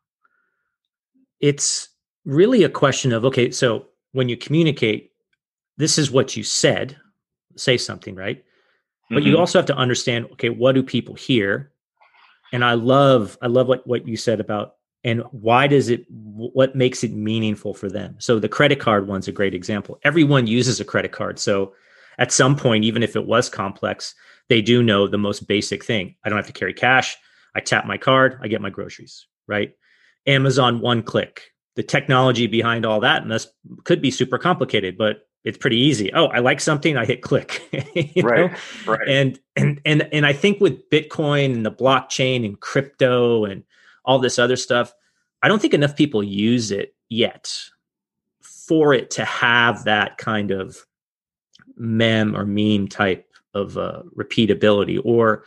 It's 1.40 1.90
really 2.24 2.64
a 2.64 2.68
question 2.70 3.12
of 3.12 3.24
okay, 3.24 3.50
so 3.50 3.86
when 4.12 4.28
you 4.28 4.36
communicate, 4.36 5.12
this 5.76 5.98
is 5.98 6.10
what 6.10 6.36
you 6.36 6.42
said, 6.42 6.96
say 7.56 7.76
something, 7.76 8.14
right? 8.14 8.42
But 9.10 9.18
mm-hmm. 9.18 9.28
you 9.28 9.38
also 9.38 9.58
have 9.58 9.66
to 9.66 9.76
understand 9.76 10.26
okay, 10.32 10.48
what 10.48 10.74
do 10.74 10.82
people 10.82 11.14
hear? 11.14 11.72
and 12.54 12.64
i 12.64 12.72
love 12.72 13.36
i 13.42 13.46
love 13.46 13.66
what 13.66 13.86
what 13.86 14.06
you 14.06 14.16
said 14.16 14.40
about 14.40 14.76
and 15.02 15.22
why 15.32 15.66
does 15.66 15.90
it 15.90 16.06
what 16.08 16.74
makes 16.74 17.04
it 17.04 17.12
meaningful 17.12 17.74
for 17.74 17.90
them 17.90 18.14
so 18.18 18.38
the 18.38 18.48
credit 18.48 18.78
card 18.80 19.06
one's 19.06 19.28
a 19.28 19.32
great 19.32 19.54
example 19.54 19.98
everyone 20.04 20.46
uses 20.46 20.80
a 20.80 20.84
credit 20.84 21.12
card 21.12 21.38
so 21.38 21.74
at 22.18 22.32
some 22.32 22.56
point 22.56 22.84
even 22.84 23.02
if 23.02 23.16
it 23.16 23.26
was 23.26 23.48
complex 23.48 24.14
they 24.48 24.60
do 24.60 24.82
know 24.82 25.06
the 25.06 25.18
most 25.18 25.46
basic 25.46 25.84
thing 25.84 26.14
i 26.24 26.28
don't 26.28 26.38
have 26.38 26.46
to 26.46 26.52
carry 26.52 26.74
cash 26.74 27.16
i 27.54 27.60
tap 27.60 27.86
my 27.86 27.98
card 27.98 28.38
i 28.42 28.48
get 28.48 28.60
my 28.60 28.70
groceries 28.70 29.26
right 29.46 29.72
amazon 30.26 30.80
one 30.80 31.02
click 31.02 31.52
the 31.76 31.82
technology 31.82 32.46
behind 32.46 32.86
all 32.86 33.00
that 33.00 33.22
and 33.22 33.30
this 33.30 33.48
could 33.84 34.00
be 34.00 34.10
super 34.10 34.38
complicated 34.38 34.96
but 34.96 35.26
it's 35.44 35.58
pretty 35.58 35.76
easy. 35.76 36.12
Oh, 36.14 36.26
I 36.26 36.38
like 36.38 36.60
something, 36.60 36.96
I 36.96 37.04
hit 37.04 37.22
click. 37.22 37.62
right. 38.22 38.50
Know? 38.50 38.56
Right. 38.86 39.08
And 39.08 39.38
and 39.56 39.80
and 39.84 40.08
and 40.10 40.26
I 40.26 40.32
think 40.32 40.60
with 40.60 40.88
Bitcoin 40.88 41.54
and 41.54 41.66
the 41.66 41.70
blockchain 41.70 42.44
and 42.44 42.58
crypto 42.58 43.44
and 43.44 43.62
all 44.06 44.18
this 44.18 44.38
other 44.38 44.56
stuff, 44.56 44.92
I 45.42 45.48
don't 45.48 45.60
think 45.60 45.74
enough 45.74 45.96
people 45.96 46.22
use 46.22 46.70
it 46.70 46.94
yet 47.10 47.54
for 48.42 48.94
it 48.94 49.10
to 49.12 49.24
have 49.26 49.84
that 49.84 50.16
kind 50.16 50.50
of 50.50 50.78
mem 51.76 52.36
or 52.36 52.44
meme 52.44 52.88
type 52.88 53.28
of 53.54 53.78
uh, 53.78 54.02
repeatability 54.16 55.00
or 55.04 55.44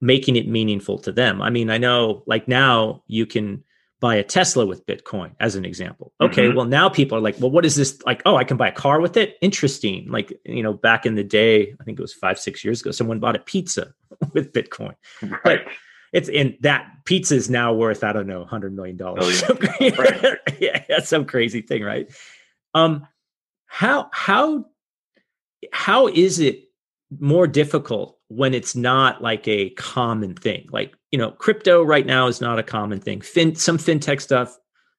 making 0.00 0.36
it 0.36 0.48
meaningful 0.48 0.98
to 0.98 1.12
them. 1.12 1.40
I 1.40 1.50
mean, 1.50 1.70
I 1.70 1.78
know 1.78 2.22
like 2.26 2.48
now 2.48 3.02
you 3.06 3.26
can 3.26 3.64
buy 4.00 4.14
a 4.16 4.22
Tesla 4.22 4.66
with 4.66 4.86
Bitcoin, 4.86 5.32
as 5.40 5.56
an 5.56 5.64
example. 5.64 6.12
Okay, 6.20 6.48
mm-hmm. 6.48 6.56
well, 6.56 6.66
now 6.66 6.88
people 6.88 7.16
are 7.16 7.20
like, 7.20 7.40
well, 7.40 7.50
what 7.50 7.64
is 7.64 7.76
this? 7.76 8.00
Like, 8.04 8.20
oh, 8.26 8.36
I 8.36 8.44
can 8.44 8.56
buy 8.56 8.68
a 8.68 8.72
car 8.72 9.00
with 9.00 9.16
it? 9.16 9.36
Interesting. 9.40 10.06
Like, 10.10 10.38
you 10.44 10.62
know, 10.62 10.74
back 10.74 11.06
in 11.06 11.14
the 11.14 11.24
day, 11.24 11.74
I 11.80 11.84
think 11.84 11.98
it 11.98 12.02
was 12.02 12.12
five, 12.12 12.38
six 12.38 12.64
years 12.64 12.80
ago, 12.82 12.90
someone 12.90 13.20
bought 13.20 13.36
a 13.36 13.40
pizza 13.40 13.94
with 14.32 14.52
Bitcoin. 14.52 14.94
Right. 15.22 15.40
But 15.42 15.60
it's 16.12 16.28
in 16.28 16.56
that 16.60 16.86
pizza 17.04 17.34
is 17.34 17.48
now 17.48 17.72
worth, 17.72 18.04
I 18.04 18.12
don't 18.12 18.26
know, 18.26 18.44
$100 18.44 18.72
million. 18.72 18.96
right. 18.98 20.38
yeah, 20.60 20.84
that's 20.88 21.08
some 21.08 21.24
crazy 21.24 21.62
thing, 21.62 21.82
right? 21.82 22.08
Um, 22.74 23.06
how, 23.66 24.10
how, 24.12 24.66
how 25.72 26.08
is 26.08 26.38
it 26.38 26.66
more 27.20 27.46
difficult 27.46 28.18
when 28.28 28.54
it's 28.54 28.74
not 28.74 29.22
like 29.22 29.46
a 29.46 29.70
common 29.70 30.34
thing. 30.34 30.68
Like, 30.72 30.94
you 31.10 31.18
know, 31.18 31.30
crypto 31.30 31.82
right 31.82 32.06
now 32.06 32.26
is 32.26 32.40
not 32.40 32.58
a 32.58 32.64
common 32.64 33.00
thing. 33.00 33.20
Fin 33.20 33.54
some 33.54 33.78
fintech 33.78 34.20
stuff 34.20 34.56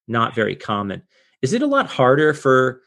not 0.07 0.33
very 0.33 0.55
common. 0.55 1.03
Is 1.41 1.53
it 1.53 1.61
a 1.61 1.67
lot 1.67 1.87
harder 1.87 2.33
for 2.33 2.81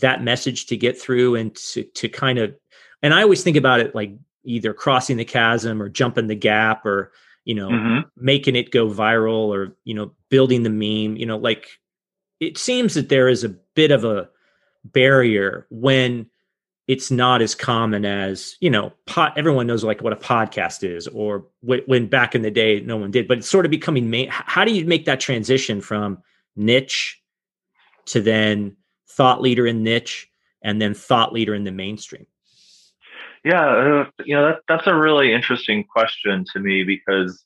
that 0.00 0.22
message 0.22 0.66
to 0.66 0.76
get 0.76 1.00
through 1.00 1.36
and 1.36 1.54
to 1.54 1.84
to 1.84 2.08
kind 2.08 2.38
of 2.38 2.54
and 3.02 3.14
I 3.14 3.22
always 3.22 3.44
think 3.44 3.56
about 3.56 3.80
it 3.80 3.94
like 3.94 4.12
either 4.44 4.74
crossing 4.74 5.16
the 5.16 5.24
chasm 5.24 5.80
or 5.80 5.88
jumping 5.88 6.26
the 6.26 6.34
gap 6.34 6.84
or 6.84 7.12
you 7.44 7.54
know, 7.54 7.68
mm-hmm. 7.68 8.00
making 8.16 8.56
it 8.56 8.72
go 8.72 8.88
viral 8.88 9.46
or, 9.46 9.76
you 9.84 9.94
know, 9.94 10.10
building 10.30 10.64
the 10.64 10.68
meme, 10.68 11.16
you 11.16 11.24
know, 11.24 11.36
like 11.36 11.78
it 12.40 12.58
seems 12.58 12.94
that 12.94 13.08
there 13.08 13.28
is 13.28 13.44
a 13.44 13.50
bit 13.76 13.92
of 13.92 14.04
a 14.04 14.28
barrier 14.84 15.68
when 15.70 16.28
it's 16.88 17.10
not 17.10 17.42
as 17.42 17.54
common 17.54 18.04
as 18.04 18.56
you 18.60 18.70
know 18.70 18.92
pot 19.06 19.32
everyone 19.36 19.66
knows 19.66 19.84
like 19.84 20.02
what 20.02 20.12
a 20.12 20.16
podcast 20.16 20.88
is 20.88 21.06
or 21.08 21.46
when 21.62 22.06
back 22.06 22.34
in 22.34 22.42
the 22.42 22.50
day 22.50 22.80
no 22.80 22.96
one 22.96 23.10
did 23.10 23.26
but 23.26 23.38
it's 23.38 23.48
sort 23.48 23.64
of 23.64 23.70
becoming 23.70 24.10
main 24.10 24.28
how 24.30 24.64
do 24.64 24.72
you 24.72 24.84
make 24.84 25.04
that 25.04 25.20
transition 25.20 25.80
from 25.80 26.18
niche 26.54 27.20
to 28.06 28.20
then 28.20 28.76
thought 29.08 29.40
leader 29.40 29.66
in 29.66 29.82
niche 29.82 30.28
and 30.62 30.80
then 30.80 30.94
thought 30.94 31.32
leader 31.32 31.54
in 31.54 31.64
the 31.64 31.72
mainstream? 31.72 32.26
Yeah 33.44 33.64
uh, 33.64 34.10
you 34.24 34.34
know 34.34 34.46
that, 34.48 34.60
that's 34.68 34.86
a 34.86 34.94
really 34.94 35.32
interesting 35.32 35.84
question 35.84 36.44
to 36.52 36.60
me 36.60 36.82
because 36.82 37.44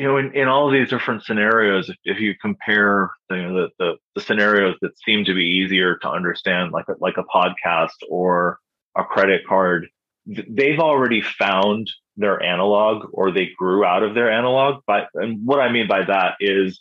you 0.00 0.06
know, 0.06 0.16
in, 0.16 0.34
in 0.34 0.48
all 0.48 0.70
these 0.70 0.88
different 0.88 1.24
scenarios, 1.24 1.90
if, 1.90 1.96
if 2.04 2.20
you 2.20 2.34
compare 2.34 3.10
you 3.30 3.36
know, 3.36 3.52
the, 3.52 3.68
the, 3.78 3.92
the 4.14 4.22
scenarios 4.22 4.74
that 4.80 4.98
seem 5.04 5.26
to 5.26 5.34
be 5.34 5.44
easier 5.44 5.98
to 5.98 6.08
understand, 6.08 6.72
like 6.72 6.86
a, 6.88 6.94
like 7.00 7.18
a 7.18 7.22
podcast 7.22 7.98
or 8.08 8.58
a 8.96 9.04
credit 9.04 9.42
card, 9.46 9.88
they've 10.24 10.78
already 10.78 11.20
found 11.20 11.90
their 12.16 12.42
analog 12.42 13.10
or 13.12 13.30
they 13.30 13.50
grew 13.58 13.84
out 13.84 14.02
of 14.02 14.14
their 14.14 14.32
analog. 14.32 14.82
But 14.86 15.08
and 15.12 15.46
what 15.46 15.60
I 15.60 15.70
mean 15.70 15.86
by 15.86 16.06
that 16.06 16.36
is, 16.40 16.80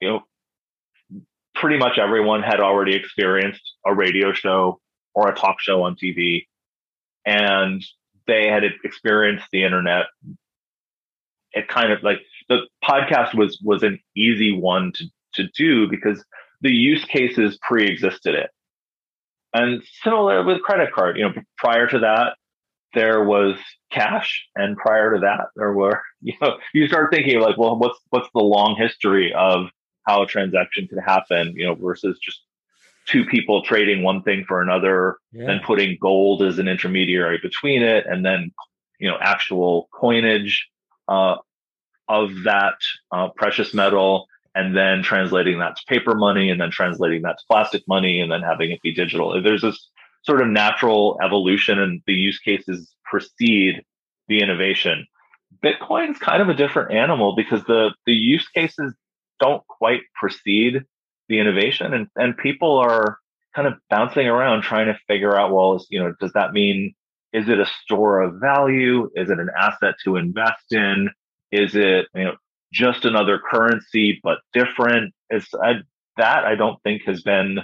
you 0.00 0.08
know, 0.08 1.20
pretty 1.54 1.76
much 1.76 1.98
everyone 1.98 2.42
had 2.42 2.60
already 2.60 2.94
experienced 2.94 3.74
a 3.84 3.94
radio 3.94 4.32
show 4.32 4.80
or 5.14 5.28
a 5.28 5.34
talk 5.34 5.60
show 5.60 5.82
on 5.82 5.96
TV, 5.96 6.46
and 7.26 7.84
they 8.26 8.48
had 8.48 8.62
experienced 8.84 9.44
the 9.52 9.64
internet 9.64 10.06
it 11.52 11.68
kind 11.68 11.92
of 11.92 12.02
like 12.02 12.18
the 12.48 12.60
podcast 12.84 13.34
was 13.34 13.60
was 13.64 13.82
an 13.82 13.98
easy 14.16 14.52
one 14.52 14.92
to 14.92 15.04
to 15.34 15.48
do 15.56 15.88
because 15.88 16.24
the 16.60 16.70
use 16.70 17.04
cases 17.04 17.58
pre-existed 17.62 18.34
it. 18.34 18.50
And 19.54 19.82
similar 20.02 20.42
with 20.44 20.62
credit 20.62 20.92
card, 20.92 21.18
you 21.18 21.24
know, 21.24 21.34
prior 21.58 21.86
to 21.88 21.98
that, 21.98 22.36
there 22.94 23.24
was 23.24 23.56
cash, 23.90 24.46
and 24.54 24.76
prior 24.76 25.14
to 25.14 25.20
that, 25.20 25.48
there 25.56 25.72
were 25.72 26.02
you 26.20 26.34
know 26.40 26.58
you 26.72 26.86
start 26.88 27.12
thinking 27.12 27.40
like, 27.40 27.58
well, 27.58 27.78
what's 27.78 27.98
what's 28.10 28.28
the 28.34 28.40
long 28.40 28.76
history 28.76 29.32
of 29.34 29.66
how 30.06 30.22
a 30.22 30.26
transaction 30.26 30.88
could 30.88 30.98
happen, 31.04 31.52
you 31.56 31.64
know, 31.64 31.74
versus 31.74 32.18
just 32.18 32.42
two 33.06 33.24
people 33.24 33.62
trading 33.62 34.02
one 34.02 34.22
thing 34.22 34.44
for 34.46 34.62
another, 34.62 35.16
yeah. 35.32 35.50
and 35.50 35.62
putting 35.62 35.98
gold 36.00 36.42
as 36.42 36.58
an 36.58 36.68
intermediary 36.68 37.38
between 37.42 37.82
it, 37.82 38.06
and 38.06 38.24
then 38.24 38.52
you 38.98 39.08
know 39.08 39.18
actual 39.20 39.88
coinage 39.92 40.68
uh, 41.08 41.36
of 42.08 42.30
that 42.44 42.74
uh, 43.10 43.28
precious 43.36 43.72
metal 43.72 44.26
and 44.54 44.76
then 44.76 45.02
translating 45.02 45.58
that 45.58 45.76
to 45.76 45.82
paper 45.86 46.14
money 46.14 46.50
and 46.50 46.60
then 46.60 46.70
translating 46.70 47.22
that 47.22 47.38
to 47.38 47.44
plastic 47.50 47.82
money 47.88 48.20
and 48.20 48.30
then 48.30 48.42
having 48.42 48.70
it 48.70 48.82
be 48.82 48.92
digital. 48.94 49.40
There's 49.42 49.62
this 49.62 49.88
sort 50.24 50.40
of 50.40 50.48
natural 50.48 51.18
evolution 51.22 51.78
and 51.78 52.02
the 52.06 52.12
use 52.12 52.38
cases 52.38 52.94
precede 53.04 53.82
the 54.28 54.40
innovation. 54.40 55.06
Bitcoin 55.64 56.10
is 56.10 56.18
kind 56.18 56.42
of 56.42 56.48
a 56.48 56.54
different 56.54 56.92
animal 56.92 57.34
because 57.34 57.64
the, 57.64 57.94
the 58.06 58.12
use 58.12 58.48
cases 58.48 58.94
don't 59.40 59.66
quite 59.66 60.02
precede 60.14 60.82
the 61.28 61.38
innovation 61.38 61.94
and, 61.94 62.08
and 62.16 62.36
people 62.36 62.76
are 62.76 63.18
kind 63.54 63.68
of 63.68 63.74
bouncing 63.90 64.26
around 64.26 64.62
trying 64.62 64.86
to 64.86 64.98
figure 65.06 65.36
out, 65.36 65.52
well, 65.52 65.84
you 65.90 65.98
know, 65.98 66.14
does 66.20 66.32
that 66.32 66.52
mean 66.52 66.94
is 67.32 67.48
it 67.48 67.58
a 67.58 67.66
store 67.82 68.20
of 68.20 68.40
value? 68.40 69.10
Is 69.14 69.30
it 69.30 69.38
an 69.38 69.50
asset 69.58 69.94
to 70.04 70.16
invest 70.16 70.72
in? 70.72 71.10
Is 71.50 71.74
it 71.74 72.06
you 72.14 72.24
know 72.24 72.36
just 72.72 73.04
another 73.04 73.38
currency 73.38 74.20
but 74.22 74.38
different? 74.52 75.14
It's 75.30 75.48
I, 75.54 75.80
that 76.16 76.44
I 76.44 76.54
don't 76.54 76.82
think 76.82 77.02
has 77.06 77.22
been 77.22 77.60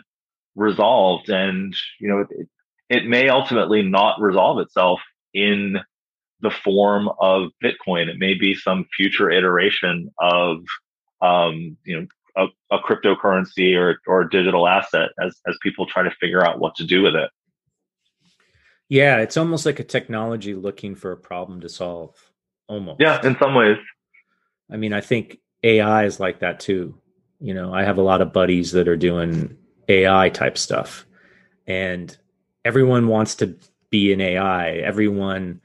resolved, 0.54 1.28
and 1.28 1.74
you 2.00 2.09
know 2.09 2.24
it, 2.31 2.48
it 2.88 3.07
may 3.07 3.28
ultimately 3.28 3.83
not 3.83 4.20
resolve 4.20 4.59
itself 4.59 5.00
in 5.35 5.78
the 6.40 6.50
form 6.50 7.09
of 7.20 7.50
Bitcoin. 7.62 8.09
It 8.09 8.18
may 8.18 8.35
be 8.35 8.54
some 8.54 8.87
future 8.96 9.31
iteration 9.31 10.11
of 10.18 10.59
um, 11.20 11.76
you 11.85 12.00
know 12.00 12.07
a, 12.70 12.76
a, 12.76 12.78
cryptocurrency 12.78 13.76
or 13.76 14.00
or 14.07 14.22
a 14.22 14.31
digital 14.31 14.66
asset 14.66 15.11
as 15.22 15.38
as 15.46 15.59
people 15.62 15.87
try 15.87 16.02
to 16.02 16.14
figure 16.20 16.44
out 16.44 16.59
what 16.59 16.74
to 16.76 16.87
do 16.87 17.02
with 17.02 17.14
it. 17.14 17.31
Yeah, 18.88 19.18
it's 19.18 19.37
almost 19.37 19.66
like 19.66 19.81
a 19.81 19.85
technology 19.85 20.55
looking 20.55 20.94
for 20.94 21.12
a 21.12 21.16
problem 21.16 21.61
to 21.61 21.68
solve. 21.68 22.14
Almost. 22.68 23.01
Yeah, 23.01 23.24
in 23.27 23.37
some 23.38 23.55
ways. 23.55 23.79
I 24.70 24.77
mean, 24.77 24.92
I 24.92 25.01
think 25.01 25.38
AI 25.62 26.05
is 26.05 26.20
like 26.20 26.40
that 26.40 26.61
too. 26.61 26.98
You 27.40 27.55
know, 27.55 27.72
I 27.72 27.85
have 27.85 27.98
a 27.98 28.03
lot 28.03 28.20
of 28.20 28.33
buddies 28.33 28.72
that 28.72 28.88
are 28.88 28.96
doing 28.96 29.57
AI 29.88 30.29
type 30.31 30.59
stuff, 30.59 31.07
and 31.66 32.16
everyone 32.64 33.09
wants 33.09 33.35
to 33.37 33.57
be 33.90 34.12
an 34.12 34.20
AI. 34.20 34.72
Everyone, 34.72 35.61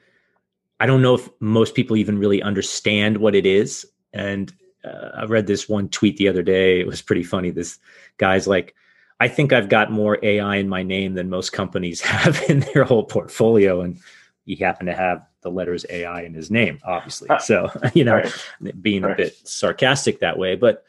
I 0.80 0.86
don't 0.86 1.02
know 1.02 1.16
if 1.16 1.30
most 1.40 1.76
people 1.76 1.98
even 1.98 2.20
really 2.20 2.42
understand 2.42 3.18
what 3.18 3.36
it 3.36 3.46
is. 3.46 3.86
And 4.14 4.54
uh, 4.86 5.10
I 5.18 5.26
read 5.26 5.48
this 5.48 5.68
one 5.68 5.90
tweet 5.90 6.18
the 6.18 6.28
other 6.28 6.44
day. 6.44 6.80
It 6.80 6.88
was 6.88 7.02
pretty 7.02 7.24
funny. 7.24 7.52
This 7.52 7.80
guy's 8.18 8.48
like, 8.48 8.76
I 9.19 9.28
think 9.28 9.54
I've 9.54 9.69
got 9.69 9.91
more 9.91 10.19
AI 10.23 10.58
in 10.58 10.67
my 10.69 10.84
name 10.84 11.13
than 11.13 11.30
most 11.30 11.52
companies 11.52 12.02
have 12.02 12.41
in 12.49 12.62
their 12.73 12.84
whole 12.84 13.04
portfolio. 13.04 13.82
And 13.82 13.99
he 14.45 14.56
happened 14.56 14.88
to 14.88 14.95
have 14.95 15.26
the 15.41 15.52
letters 15.52 15.86
AI 15.89 16.23
in 16.23 16.34
his 16.34 16.49
name, 16.49 16.80
obviously. 16.84 17.30
Ah. 17.30 17.38
So, 17.38 17.69
you 17.93 18.04
know, 18.04 18.15
right. 18.15 18.82
being 18.82 19.04
right. 19.04 19.13
a 19.13 19.15
bit 19.15 19.47
sarcastic 19.47 20.19
that 20.19 20.38
way. 20.38 20.56
But 20.56 20.86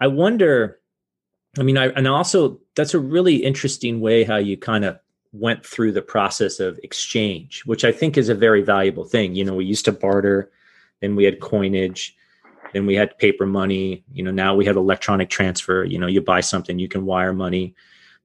I 0.00 0.06
wonder, 0.06 0.78
I 1.58 1.62
mean, 1.62 1.78
I, 1.78 1.88
and 1.88 2.06
also 2.06 2.60
that's 2.74 2.94
a 2.94 2.98
really 2.98 3.36
interesting 3.36 4.00
way 4.00 4.24
how 4.24 4.36
you 4.36 4.56
kind 4.56 4.84
of 4.84 4.98
went 5.32 5.66
through 5.66 5.92
the 5.92 6.02
process 6.02 6.60
of 6.60 6.78
exchange, 6.82 7.62
which 7.66 7.84
I 7.84 7.90
think 7.92 8.16
is 8.16 8.28
a 8.28 8.34
very 8.34 8.62
valuable 8.62 9.04
thing. 9.04 9.34
You 9.34 9.44
know, 9.44 9.54
we 9.54 9.64
used 9.64 9.84
to 9.86 9.92
barter, 9.92 10.50
then 11.00 11.16
we 11.16 11.24
had 11.24 11.40
coinage, 11.40 12.16
then 12.74 12.86
we 12.86 12.94
had 12.94 13.16
paper 13.18 13.46
money. 13.46 14.04
You 14.12 14.24
know, 14.24 14.30
now 14.30 14.54
we 14.54 14.66
have 14.66 14.76
electronic 14.76 15.30
transfer. 15.30 15.84
You 15.84 15.98
know, 15.98 16.06
you 16.06 16.20
buy 16.20 16.40
something, 16.40 16.78
you 16.78 16.88
can 16.88 17.06
wire 17.06 17.32
money 17.32 17.74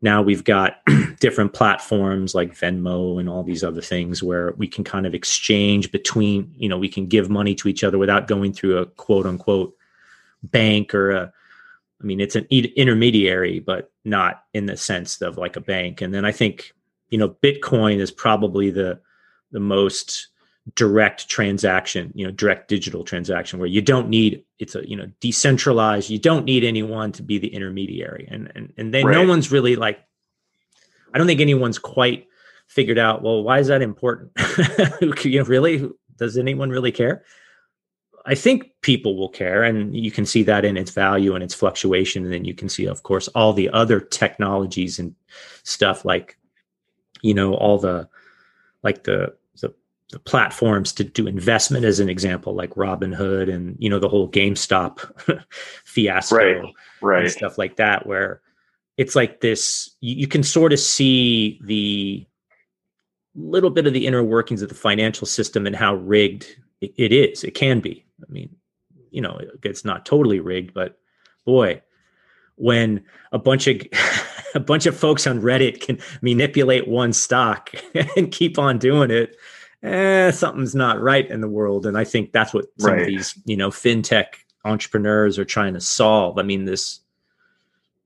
now 0.01 0.21
we've 0.21 0.43
got 0.43 0.77
different 1.19 1.53
platforms 1.53 2.33
like 2.33 2.57
Venmo 2.57 3.19
and 3.19 3.27
all 3.27 3.43
these 3.43 3.63
other 3.63 3.81
things 3.81 4.23
where 4.23 4.53
we 4.57 4.67
can 4.67 4.83
kind 4.83 5.05
of 5.05 5.13
exchange 5.13 5.91
between, 5.91 6.53
you 6.57 6.69
know, 6.69 6.77
we 6.77 6.89
can 6.89 7.07
give 7.07 7.29
money 7.29 7.53
to 7.55 7.67
each 7.67 7.83
other 7.83 7.97
without 7.97 8.27
going 8.27 8.53
through 8.53 8.77
a 8.77 8.85
quote 8.85 9.25
unquote 9.25 9.75
bank 10.43 10.93
or 10.93 11.11
a, 11.11 11.33
I 12.01 12.05
mean, 12.05 12.21
it's 12.21 12.37
an 12.37 12.45
intermediary, 12.49 13.59
but 13.59 13.91
not 14.05 14.45
in 14.53 14.67
the 14.67 14.77
sense 14.77 15.21
of 15.21 15.37
like 15.37 15.57
a 15.57 15.61
bank. 15.61 16.01
And 16.01 16.13
then 16.13 16.23
I 16.23 16.31
think, 16.31 16.71
you 17.09 17.17
know, 17.17 17.29
Bitcoin 17.29 17.99
is 17.99 18.09
probably 18.09 18.69
the, 18.69 19.01
the 19.51 19.59
most 19.59 20.27
direct 20.75 21.27
transaction 21.29 22.11
you 22.13 22.25
know 22.25 22.31
direct 22.31 22.67
digital 22.67 23.03
transaction 23.03 23.59
where 23.59 23.67
you 23.67 23.81
don't 23.81 24.09
need 24.09 24.43
it's 24.59 24.75
a 24.75 24.87
you 24.87 24.95
know 24.95 25.09
decentralized 25.19 26.09
you 26.09 26.19
don't 26.19 26.45
need 26.45 26.63
anyone 26.63 27.11
to 27.11 27.23
be 27.23 27.37
the 27.37 27.47
intermediary. 27.47 28.27
And 28.29 28.51
and, 28.55 28.73
and 28.77 28.93
then 28.93 29.05
right. 29.05 29.13
no 29.13 29.27
one's 29.27 29.51
really 29.51 29.75
like 29.75 29.99
i 31.13 31.17
don't 31.17 31.27
think 31.27 31.41
anyone's 31.41 31.79
quite 31.79 32.27
figured 32.67 32.99
out 32.99 33.23
well 33.23 33.43
why 33.43 33.59
is 33.59 33.67
that 33.67 33.81
important? 33.81 34.31
You 35.23 35.39
know 35.39 35.45
really 35.45 35.89
does 36.17 36.37
anyone 36.37 36.69
really 36.69 36.91
care? 36.91 37.23
I 38.25 38.35
think 38.35 38.69
people 38.81 39.17
will 39.17 39.29
care 39.29 39.63
and 39.63 39.95
you 39.95 40.11
can 40.11 40.25
see 40.25 40.43
that 40.43 40.65
in 40.65 40.77
its 40.77 40.91
value 40.91 41.33
and 41.33 41.43
its 41.43 41.53
fluctuation. 41.53 42.25
And 42.25 42.33
then 42.33 42.45
you 42.45 42.53
can 42.53 42.69
see 42.69 42.85
of 42.85 43.03
course 43.03 43.27
all 43.29 43.53
the 43.53 43.69
other 43.69 43.99
technologies 43.99 44.99
and 44.99 45.15
stuff 45.63 46.05
like 46.05 46.37
you 47.21 47.33
know 47.33 47.53
all 47.55 47.79
the 47.79 48.07
like 48.83 49.03
the 49.03 49.33
the 49.37 49.37
platforms 50.17 50.91
to 50.91 51.03
do 51.03 51.27
investment 51.27 51.85
as 51.85 51.99
an 51.99 52.09
example 52.09 52.55
like 52.55 52.71
robinhood 52.71 53.53
and 53.53 53.75
you 53.77 53.87
know 53.87 53.99
the 53.99 54.09
whole 54.09 54.27
gamestop 54.27 54.99
fiasco 55.85 56.35
right, 56.35 56.73
right. 57.01 57.23
and 57.23 57.31
stuff 57.31 57.59
like 57.59 57.75
that 57.75 58.07
where 58.07 58.41
it's 58.97 59.15
like 59.15 59.41
this 59.41 59.95
you, 60.01 60.15
you, 60.15 60.27
can 60.27 60.41
sort 60.41 60.73
of 60.73 60.79
see 60.79 61.59
the 61.63 62.25
little 63.35 63.69
bit 63.69 63.85
of 63.85 63.93
the 63.93 64.07
inner 64.07 64.23
workings 64.23 64.63
of 64.63 64.69
the 64.69 64.75
financial 64.75 65.27
system 65.27 65.67
and 65.67 65.75
how 65.75 65.93
rigged 65.93 66.57
it, 66.81 66.91
it 66.97 67.13
is 67.13 67.43
it 67.43 67.51
can 67.51 67.79
be 67.79 68.03
i 68.27 68.31
mean 68.31 68.49
you 69.11 69.21
know 69.21 69.39
it's 69.63 69.85
not 69.85 70.07
totally 70.07 70.39
rigged 70.39 70.73
but 70.73 70.97
boy 71.45 71.79
when 72.55 73.03
a 73.31 73.37
bunch 73.37 73.67
of 73.67 73.79
a 74.55 74.59
bunch 74.59 74.87
of 74.87 74.97
folks 74.97 75.27
on 75.27 75.39
reddit 75.39 75.79
can 75.79 75.99
manipulate 76.23 76.87
one 76.87 77.13
stock 77.13 77.71
and 78.17 78.31
keep 78.31 78.57
on 78.57 78.79
doing 78.79 79.11
it 79.11 79.35
eh, 79.83 80.31
something's 80.31 80.75
not 80.75 81.01
right 81.01 81.29
in 81.29 81.41
the 81.41 81.47
world. 81.47 81.85
And 81.85 81.97
I 81.97 82.03
think 82.03 82.31
that's 82.31 82.53
what 82.53 82.65
some 82.79 82.93
right. 82.93 83.01
of 83.01 83.07
these, 83.07 83.37
you 83.45 83.57
know, 83.57 83.69
fintech 83.69 84.25
entrepreneurs 84.65 85.39
are 85.39 85.45
trying 85.45 85.73
to 85.73 85.81
solve. 85.81 86.37
I 86.37 86.43
mean, 86.43 86.65
this, 86.65 86.99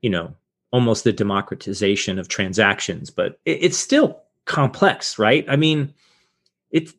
you 0.01 0.09
know, 0.09 0.34
almost 0.71 1.03
the 1.03 1.13
democratization 1.13 2.19
of 2.19 2.28
transactions, 2.28 3.09
but 3.09 3.39
it, 3.45 3.63
it's 3.63 3.78
still 3.78 4.21
complex, 4.45 5.17
right? 5.17 5.45
I 5.47 5.55
mean, 5.55 5.93
it 6.71 6.91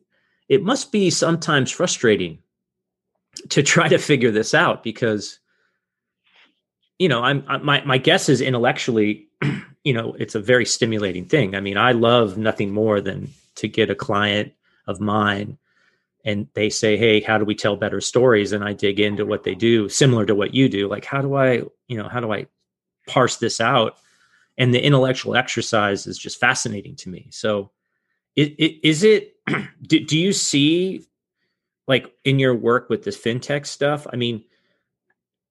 it 0.47 0.63
must 0.63 0.91
be 0.91 1.09
sometimes 1.09 1.71
frustrating 1.71 2.39
to 3.49 3.63
try 3.63 3.87
to 3.87 3.97
figure 3.97 4.31
this 4.31 4.53
out 4.53 4.83
because 4.83 5.39
you 6.97 7.09
know 7.09 7.21
i'm 7.21 7.43
I, 7.47 7.57
my 7.57 7.83
my 7.83 7.97
guess 7.97 8.29
is 8.29 8.41
intellectually 8.41 9.27
you 9.83 9.93
know 9.93 10.15
it's 10.17 10.35
a 10.35 10.39
very 10.39 10.65
stimulating 10.65 11.25
thing 11.25 11.55
i 11.55 11.59
mean 11.59 11.77
i 11.77 11.91
love 11.91 12.37
nothing 12.37 12.71
more 12.71 13.01
than 13.01 13.29
to 13.55 13.67
get 13.67 13.89
a 13.89 13.95
client 13.95 14.53
of 14.87 14.99
mine. 14.99 15.57
And 16.23 16.47
they 16.53 16.69
say 16.69 16.97
hey 16.97 17.21
how 17.21 17.37
do 17.37 17.45
we 17.45 17.55
tell 17.55 17.75
better 17.75 18.01
stories? 18.01 18.51
And 18.51 18.63
i 18.63 18.73
dig 18.73 18.99
into 18.99 19.25
what 19.25 19.43
they 19.43 19.55
do 19.55 19.89
similar 19.89 20.25
to 20.25 20.35
what 20.35 20.53
you 20.53 20.69
do. 20.69 20.87
Like 20.87 21.05
how 21.05 21.21
do 21.21 21.35
i 21.35 21.63
you 21.87 21.97
know 21.97 22.09
how 22.09 22.19
do 22.19 22.31
i 22.31 22.47
parse 23.07 23.37
this 23.37 23.61
out? 23.61 23.97
And 24.57 24.73
the 24.73 24.83
intellectual 24.83 25.35
exercise 25.35 26.07
is 26.07 26.17
just 26.17 26.39
fascinating 26.39 26.95
to 26.97 27.09
me. 27.09 27.27
So 27.29 27.71
it, 28.35 28.53
it, 28.57 28.87
is 28.87 29.03
it 29.03 29.35
do, 29.81 29.99
do 30.03 30.17
you 30.17 30.33
see 30.33 31.05
like 31.87 32.11
in 32.23 32.39
your 32.39 32.55
work 32.55 32.89
with 32.89 33.03
this 33.03 33.17
fintech 33.17 33.65
stuff? 33.65 34.07
I 34.11 34.15
mean 34.15 34.43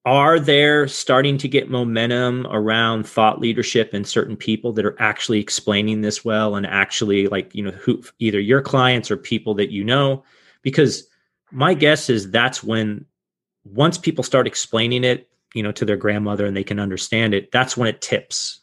are 0.05 0.39
there 0.39 0.87
starting 0.87 1.39
to 1.39 1.49
get 1.49 1.71
momentum 1.71 2.47
around 2.51 3.09
thought 3.09 3.41
leadership 3.41 3.95
and 3.95 4.07
certain 4.07 4.37
people 4.37 4.73
that 4.73 4.85
are 4.85 5.01
actually 5.01 5.41
explaining 5.41 6.03
this 6.03 6.25
well 6.25 6.57
and 6.57 6.67
actually 6.67 7.27
like 7.29 7.55
you 7.55 7.63
know 7.63 7.71
who 7.71 8.03
either 8.19 8.39
your 8.39 8.61
clients 8.61 9.11
or 9.11 9.17
people 9.17 9.55
that 9.55 9.71
you 9.71 9.83
know? 9.83 10.23
Because 10.63 11.07
my 11.51 11.73
guess 11.73 12.11
is 12.11 12.31
that's 12.31 12.63
when 12.63 13.07
once 13.65 13.97
people 13.97 14.25
start 14.25 14.47
explaining 14.47 15.05
it 15.05 15.29
you 15.55 15.63
know 15.63 15.73
to 15.73 15.85
their 15.85 15.97
grandmother 15.97 16.45
and 16.45 16.57
they 16.57 16.65
can 16.65 16.79
understand 16.79 17.33
it 17.33 17.51
that's 17.51 17.77
when 17.77 17.89
it 17.89 18.03
tips 18.03 18.61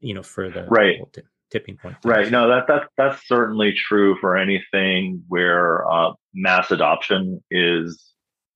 you 0.00 0.12
know 0.12 0.22
for 0.22 0.50
the 0.50 0.64
right. 0.64 1.00
t- 1.12 1.22
tipping 1.50 1.76
point. 1.76 1.96
Right. 2.04 2.30
No 2.32 2.48
that 2.48 2.66
that 2.66 2.88
that's 2.96 3.28
certainly 3.28 3.74
true 3.74 4.16
for 4.20 4.36
anything 4.36 5.22
where 5.28 5.88
uh, 5.88 6.12
mass 6.34 6.72
adoption 6.72 7.42
is 7.50 8.13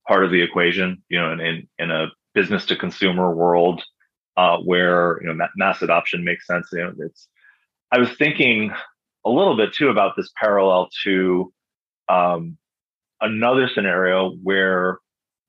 part 0.09 0.25
of 0.25 0.31
the 0.31 0.41
equation, 0.41 1.01
you 1.07 1.19
know, 1.21 1.31
in, 1.31 1.39
in, 1.39 1.67
in 1.77 1.91
a 1.91 2.07
business 2.33 2.65
to 2.65 2.75
consumer 2.75 3.27
world 3.33 3.81
uh, 4.35 4.57
where, 4.57 5.19
you 5.21 5.27
know, 5.31 5.47
mass 5.55 5.81
adoption 5.83 6.23
makes 6.23 6.47
sense. 6.47 6.67
You 6.73 6.79
know, 6.79 6.93
it's, 7.05 7.29
I 7.91 7.99
was 7.99 8.11
thinking 8.17 8.71
a 9.23 9.29
little 9.29 9.55
bit 9.55 9.71
too 9.73 9.89
about 9.89 10.15
this 10.17 10.31
parallel 10.41 10.89
to 11.03 11.53
um, 12.09 12.57
another 13.21 13.69
scenario 13.73 14.31
where 14.41 14.97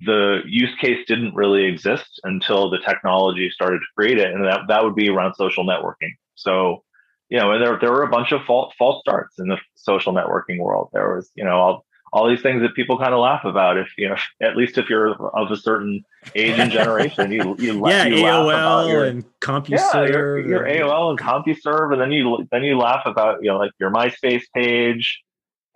the 0.01 0.41
use 0.47 0.75
case 0.79 1.07
didn't 1.07 1.35
really 1.35 1.65
exist 1.65 2.21
until 2.25 2.69
the 2.69 2.83
technology 2.91 3.51
started 3.51 3.79
to 3.79 3.95
create 3.97 4.19
it. 4.19 4.31
And 4.33 4.45
that, 4.45 4.61
that 4.69 4.85
would 4.85 4.95
be 4.95 5.09
around 5.09 5.35
social 5.35 5.65
networking. 5.65 6.13
So, 6.35 6.85
you 7.31 7.39
know, 7.39 7.59
there, 7.59 7.79
there 7.81 7.93
were 7.93 8.03
a 8.03 8.11
bunch 8.11 8.33
of 8.33 8.41
false, 8.47 8.75
false 8.79 9.01
starts 9.01 9.39
in 9.39 9.49
the 9.49 9.59
social 9.75 10.13
networking 10.13 10.59
world. 10.59 10.91
There 10.93 11.15
was, 11.15 11.31
you 11.35 11.45
know, 11.45 11.57
all, 11.65 11.87
all 12.13 12.29
these 12.29 12.43
things 12.43 12.63
that 12.63 12.75
people 12.75 12.99
kind 12.99 13.15
of 13.15 13.21
laugh 13.21 13.45
about 13.45 13.77
if 13.77 13.89
you 13.97 14.09
know 14.09 14.17
at 14.43 14.57
least 14.57 14.79
if 14.79 14.89
you're 14.89 15.15
of 15.37 15.51
a 15.51 15.57
certain 15.57 16.05
age 16.35 16.59
and 16.59 16.73
generation 16.73 17.31
you 17.31 17.57
you, 17.59 17.89
yeah 17.89 18.05
you 18.05 18.17
AOL 18.17 18.89
your, 18.89 19.05
and 19.05 19.25
CompuServe 19.41 19.71
yeah, 19.71 20.05
your, 20.07 20.39
your 20.39 20.65
AOL 20.65 21.11
and 21.11 21.19
CompuServe 21.19 21.93
and 21.93 22.01
then 22.01 22.13
you 22.13 22.47
then 22.51 22.63
you 22.63 22.77
laugh 22.77 23.03
about 23.07 23.43
you 23.43 23.51
know 23.51 23.59
like 23.59 23.73
your 23.79 23.91
MySpace 23.91 24.43
page 24.55 25.23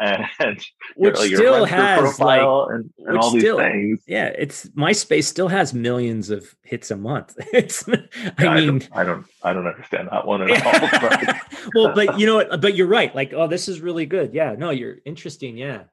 and, 0.01 0.25
and 0.41 0.65
which 0.97 1.15
your, 1.17 1.39
still 1.39 1.59
your 1.59 1.67
has 1.67 2.19
like 2.19 2.41
and, 2.41 2.93
and 2.99 3.17
all 3.17 3.31
these 3.31 3.43
still, 3.43 3.59
things. 3.59 4.03
Yeah, 4.09 4.33
it's 4.37 4.67
MySpace 4.71 5.25
still 5.25 5.47
has 5.47 5.73
millions 5.73 6.31
of 6.31 6.57
hits 6.63 6.91
a 6.91 6.97
month. 6.97 7.37
It's 7.53 7.89
I 7.89 7.95
yeah, 8.41 8.55
mean 8.57 8.59
I 8.59 8.67
don't, 8.67 8.89
I 8.93 9.05
don't 9.05 9.27
I 9.45 9.53
don't 9.53 9.67
understand 9.69 10.09
that 10.11 10.27
one 10.27 10.43
at 10.43 10.67
all. 10.67 10.99
But. 11.01 11.37
well, 11.75 11.95
but 11.95 12.19
you 12.19 12.27
know 12.27 12.35
what? 12.35 12.61
But 12.61 12.75
you're 12.75 12.89
right. 12.89 13.15
Like, 13.15 13.33
oh, 13.33 13.47
this 13.47 13.69
is 13.69 13.81
really 13.81 14.07
good. 14.07 14.35
Yeah, 14.35 14.57
no, 14.59 14.71
you're 14.71 14.97
interesting. 15.05 15.57
Yeah 15.57 15.85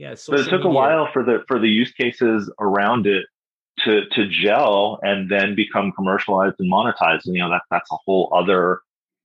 yeah 0.00 0.14
but 0.28 0.40
it 0.40 0.44
took 0.44 0.64
media. 0.64 0.68
a 0.68 0.72
while 0.72 1.08
for 1.12 1.22
the 1.22 1.44
for 1.46 1.58
the 1.58 1.68
use 1.68 1.92
cases 1.92 2.50
around 2.58 3.06
it 3.06 3.26
to 3.78 4.06
to 4.12 4.26
gel 4.26 4.98
and 5.02 5.30
then 5.30 5.54
become 5.54 5.92
commercialized 5.92 6.56
and 6.58 6.72
monetized 6.72 7.26
and 7.26 7.34
you 7.34 7.42
know 7.42 7.50
that 7.50 7.62
that's 7.70 7.90
a 7.92 7.96
whole 8.06 8.32
other 8.34 8.80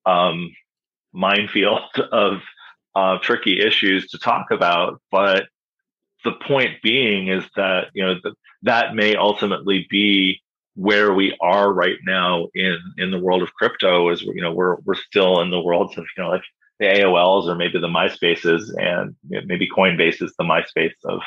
um 0.06 0.54
minefield 1.14 1.80
of 2.12 2.42
uh, 2.96 3.18
tricky 3.22 3.60
issues 3.60 4.08
to 4.08 4.18
talk 4.18 4.52
about 4.52 5.02
but 5.12 5.48
the 6.24 6.32
point 6.32 6.82
being 6.82 7.28
is 7.28 7.44
that 7.56 7.88
you 7.94 8.06
know 8.06 8.14
th- 8.22 8.36
that 8.64 8.96
may 8.96 9.16
ultimately 9.16 9.86
be 9.90 10.42
where 10.76 11.14
we 11.14 11.36
are 11.42 11.72
right 11.72 11.98
now 12.06 12.48
in 12.54 12.78
in 12.98 13.12
the 13.12 13.20
world 13.20 13.42
of 13.42 13.54
crypto 13.54 14.10
is 14.10 14.22
you 14.22 14.42
know 14.42 14.54
we're 14.54 14.76
we're 14.86 14.96
still 14.96 15.42
in 15.42 15.50
the 15.50 15.60
world 15.60 15.94
of 15.98 16.06
you 16.18 16.24
know 16.24 16.30
like 16.30 16.44
the 16.80 16.86
AOLs 16.86 17.48
or 17.48 17.56
maybe 17.56 17.80
the 17.80 17.88
MySpaces, 17.88 18.70
and 18.78 19.16
maybe 19.48 19.68
Coinbase 19.68 20.22
is 20.22 20.34
the 20.38 20.44
MySpace 20.44 20.94
of 21.06 21.22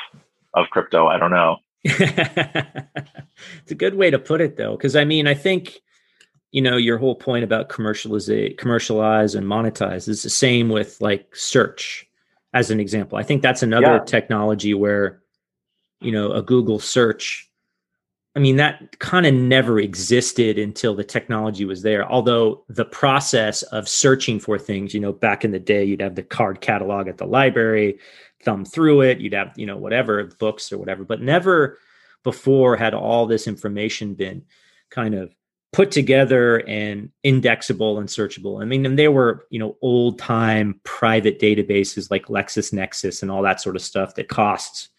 of 0.53 0.69
crypto. 0.69 1.07
I 1.07 1.17
don't 1.17 1.31
know. 1.31 1.57
it's 1.83 3.71
a 3.71 3.75
good 3.75 3.95
way 3.95 4.09
to 4.09 4.19
put 4.19 4.41
it, 4.41 4.57
though, 4.57 4.75
because 4.75 4.95
I 4.95 5.05
mean, 5.05 5.27
I 5.27 5.33
think 5.33 5.79
you 6.51 6.61
know 6.61 6.77
your 6.77 6.97
whole 6.97 7.15
point 7.15 7.43
about 7.43 7.69
commercialize, 7.69 8.29
commercialize, 8.57 9.35
and 9.35 9.47
monetize 9.47 10.07
is 10.07 10.23
the 10.23 10.29
same 10.29 10.69
with 10.69 10.99
like 11.01 11.35
search, 11.35 12.05
as 12.53 12.69
an 12.69 12.79
example. 12.79 13.17
I 13.17 13.23
think 13.23 13.41
that's 13.41 13.63
another 13.63 13.95
yeah. 13.95 14.03
technology 14.05 14.73
where 14.73 15.21
you 16.01 16.11
know 16.11 16.31
a 16.31 16.41
Google 16.41 16.79
search 16.79 17.48
I 18.35 18.39
mean, 18.39 18.57
that 18.57 18.99
kind 18.99 19.25
of 19.25 19.33
never 19.33 19.79
existed 19.79 20.59
until 20.59 20.95
the 20.95 21.03
technology 21.03 21.65
was 21.65 21.81
there. 21.81 22.09
Although 22.09 22.63
the 22.69 22.85
process 22.85 23.63
of 23.63 23.89
searching 23.89 24.39
for 24.39 24.59
things, 24.59 24.93
you 24.93 24.99
know, 24.99 25.11
back 25.11 25.43
in 25.43 25.51
the 25.51 25.59
day, 25.59 25.83
you'd 25.83 26.01
have 26.01 26.15
the 26.15 26.23
card 26.23 26.61
catalog 26.61 27.07
at 27.07 27.17
the 27.17 27.25
library, 27.25 27.99
thumb 28.43 28.65
through 28.65 29.01
it, 29.01 29.19
you'd 29.19 29.33
have, 29.33 29.53
you 29.57 29.65
know, 29.65 29.77
whatever 29.77 30.23
books 30.39 30.71
or 30.71 30.77
whatever, 30.77 31.03
but 31.03 31.21
never 31.21 31.79
before 32.23 32.77
had 32.77 32.93
all 32.93 33.25
this 33.25 33.47
information 33.47 34.13
been 34.13 34.43
kind 34.91 35.15
of 35.15 35.33
put 35.71 35.91
together 35.91 36.67
and 36.67 37.09
indexable 37.23 37.99
and 37.99 38.09
searchable. 38.09 38.61
I 38.61 38.65
mean, 38.65 38.85
and 38.85 38.97
there 38.97 39.11
were, 39.11 39.47
you 39.49 39.59
know, 39.59 39.75
old 39.81 40.19
time 40.19 40.79
private 40.83 41.39
databases 41.39 42.09
like 42.11 42.27
LexisNexis 42.27 43.21
and 43.21 43.31
all 43.31 43.41
that 43.43 43.61
sort 43.61 43.75
of 43.75 43.81
stuff 43.81 44.15
that 44.15 44.29
costs 44.29 44.89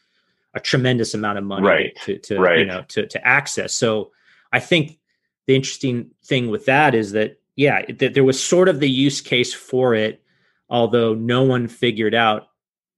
a 0.55 0.61
tremendous 0.61 1.14
amount 1.14 1.38
of 1.38 1.44
money 1.44 1.66
right. 1.66 1.96
to, 2.05 2.18
to 2.18 2.38
right. 2.38 2.59
you 2.59 2.64
know 2.64 2.84
to 2.88 3.07
to 3.07 3.26
access. 3.26 3.74
So 3.74 4.11
I 4.53 4.61
think 4.61 4.98
the 5.46 5.55
interesting 5.55 6.11
thing 6.24 6.48
with 6.48 6.66
that 6.66 6.94
is 6.94 7.12
that 7.12 7.40
yeah, 7.57 7.84
that 7.98 8.14
there 8.14 8.24
was 8.24 8.42
sort 8.42 8.68
of 8.68 8.80
the 8.80 8.88
use 8.88 9.20
case 9.20 9.53
for 9.53 9.94
it, 9.94 10.22
although 10.70 11.14
no 11.14 11.42
one 11.42 11.68
figured 11.68 12.14
out. 12.14 12.48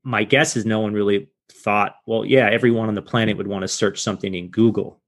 My 0.04 0.24
guess 0.24 0.56
is 0.56 0.64
no 0.64 0.80
one 0.80 0.92
really 0.92 1.28
thought, 1.50 1.96
well, 2.06 2.24
yeah, 2.24 2.48
everyone 2.48 2.88
on 2.88 2.94
the 2.94 3.02
planet 3.02 3.36
would 3.36 3.46
want 3.46 3.62
to 3.62 3.68
search 3.68 4.00
something 4.00 4.34
in 4.34 4.48
Google. 4.48 5.00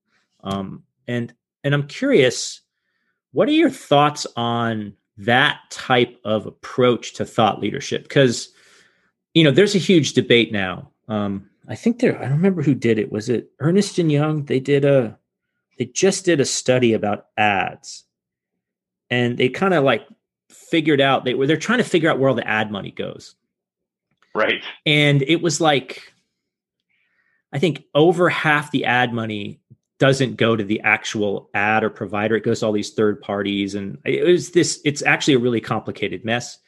Um, 0.42 0.82
and 1.06 1.32
and 1.62 1.74
I'm 1.74 1.86
curious, 1.86 2.60
what 3.32 3.48
are 3.48 3.52
your 3.52 3.70
thoughts 3.70 4.26
on 4.36 4.94
that 5.18 5.60
type 5.70 6.18
of 6.24 6.46
approach 6.46 7.14
to 7.14 7.24
thought 7.24 7.60
leadership? 7.60 8.02
Because 8.02 8.50
you 9.34 9.44
know, 9.44 9.50
there's 9.50 9.74
a 9.74 9.78
huge 9.78 10.12
debate 10.14 10.52
now. 10.52 10.90
Um, 11.08 11.48
I 11.68 11.74
think 11.74 11.98
there. 11.98 12.18
I 12.18 12.22
don't 12.22 12.32
remember 12.32 12.62
who 12.62 12.74
did 12.74 12.98
it. 12.98 13.10
Was 13.10 13.28
it 13.28 13.50
Ernst 13.60 13.98
and 13.98 14.12
Young? 14.12 14.44
They 14.44 14.60
did 14.60 14.84
a. 14.84 15.18
They 15.78 15.86
just 15.86 16.24
did 16.24 16.40
a 16.40 16.44
study 16.44 16.92
about 16.92 17.26
ads, 17.36 18.04
and 19.10 19.38
they 19.38 19.48
kind 19.48 19.74
of 19.74 19.84
like 19.84 20.06
figured 20.50 21.00
out 21.00 21.24
they 21.24 21.34
were 21.34 21.46
they're 21.46 21.56
trying 21.56 21.78
to 21.78 21.84
figure 21.84 22.10
out 22.10 22.18
where 22.18 22.28
all 22.28 22.34
the 22.34 22.46
ad 22.46 22.70
money 22.70 22.90
goes. 22.90 23.34
Right. 24.34 24.62
And 24.84 25.22
it 25.22 25.42
was 25.42 25.60
like, 25.60 26.12
I 27.52 27.58
think 27.58 27.84
over 27.94 28.28
half 28.28 28.70
the 28.72 28.84
ad 28.84 29.12
money 29.12 29.60
doesn't 29.98 30.36
go 30.36 30.56
to 30.56 30.64
the 30.64 30.80
actual 30.80 31.48
ad 31.54 31.84
or 31.84 31.90
provider. 31.90 32.34
It 32.36 32.44
goes 32.44 32.60
to 32.60 32.66
all 32.66 32.72
these 32.72 32.92
third 32.92 33.20
parties, 33.20 33.74
and 33.74 33.98
it 34.04 34.26
was 34.26 34.50
this. 34.50 34.80
It's 34.84 35.02
actually 35.02 35.34
a 35.34 35.38
really 35.38 35.60
complicated 35.60 36.24
mess. 36.24 36.58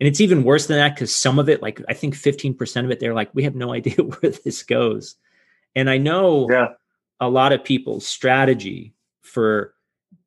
And 0.00 0.08
it's 0.08 0.20
even 0.20 0.44
worse 0.44 0.66
than 0.66 0.76
that 0.76 0.94
because 0.94 1.14
some 1.14 1.38
of 1.38 1.48
it, 1.48 1.62
like 1.62 1.80
I 1.88 1.94
think 1.94 2.14
15% 2.14 2.84
of 2.84 2.90
it, 2.90 3.00
they're 3.00 3.14
like, 3.14 3.30
we 3.34 3.44
have 3.44 3.54
no 3.54 3.72
idea 3.72 3.94
where 4.04 4.32
this 4.32 4.62
goes. 4.62 5.16
And 5.74 5.88
I 5.88 5.98
know 5.98 6.48
yeah. 6.50 6.68
a 7.20 7.28
lot 7.28 7.52
of 7.52 7.64
people's 7.64 8.06
strategy 8.06 8.94
for 9.22 9.74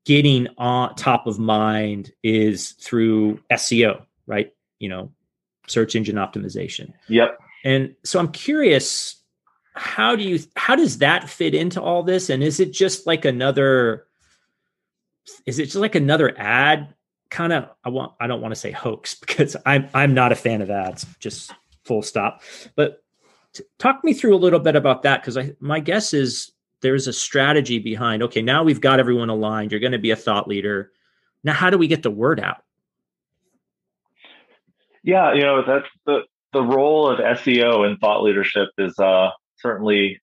getting 0.05 0.47
on 0.57 0.95
top 0.95 1.27
of 1.27 1.37
mind 1.37 2.11
is 2.23 2.71
through 2.73 3.39
SEO, 3.51 4.03
right? 4.25 4.53
You 4.79 4.89
know, 4.89 5.11
search 5.67 5.95
engine 5.95 6.15
optimization. 6.15 6.93
Yep. 7.09 7.37
And 7.65 7.95
so 8.03 8.19
I'm 8.19 8.31
curious, 8.31 9.17
how 9.73 10.15
do 10.15 10.23
you 10.23 10.39
how 10.55 10.75
does 10.75 10.99
that 10.99 11.29
fit 11.29 11.53
into 11.53 11.81
all 11.81 12.03
this? 12.03 12.29
And 12.29 12.41
is 12.41 12.59
it 12.59 12.71
just 12.71 13.05
like 13.05 13.25
another 13.25 14.05
is 15.45 15.59
it 15.59 15.65
just 15.65 15.75
like 15.75 15.95
another 15.95 16.33
ad 16.37 16.93
kind 17.29 17.53
of 17.53 17.69
I 17.83 17.89
want 17.89 18.13
I 18.19 18.27
don't 18.27 18.41
want 18.41 18.53
to 18.53 18.59
say 18.59 18.71
hoax 18.71 19.15
because 19.19 19.55
I'm 19.65 19.89
I'm 19.93 20.13
not 20.13 20.31
a 20.31 20.35
fan 20.35 20.61
of 20.61 20.69
ads, 20.69 21.05
just 21.19 21.51
full 21.83 22.01
stop. 22.01 22.41
But 22.75 23.03
t- 23.53 23.63
talk 23.79 24.03
me 24.03 24.13
through 24.13 24.35
a 24.35 24.37
little 24.37 24.59
bit 24.59 24.75
about 24.75 25.03
that 25.03 25.21
because 25.21 25.37
I 25.37 25.53
my 25.59 25.79
guess 25.79 26.13
is 26.13 26.51
there's 26.81 27.07
a 27.07 27.13
strategy 27.13 27.79
behind. 27.79 28.23
Okay, 28.23 28.41
now 28.41 28.63
we've 28.63 28.81
got 28.81 28.99
everyone 28.99 29.29
aligned. 29.29 29.71
You're 29.71 29.79
going 29.79 29.93
to 29.93 29.97
be 29.97 30.11
a 30.11 30.15
thought 30.15 30.47
leader. 30.47 30.91
Now, 31.43 31.53
how 31.53 31.69
do 31.69 31.77
we 31.77 31.87
get 31.87 32.03
the 32.03 32.11
word 32.11 32.39
out? 32.39 32.63
Yeah, 35.03 35.33
you 35.33 35.41
know 35.41 35.63
that's 35.65 35.87
the 36.05 36.23
the 36.53 36.61
role 36.61 37.09
of 37.09 37.19
SEO 37.19 37.85
and 37.85 37.99
thought 37.99 38.23
leadership 38.23 38.69
is 38.77 38.97
uh, 38.99 39.29
certainly 39.57 40.21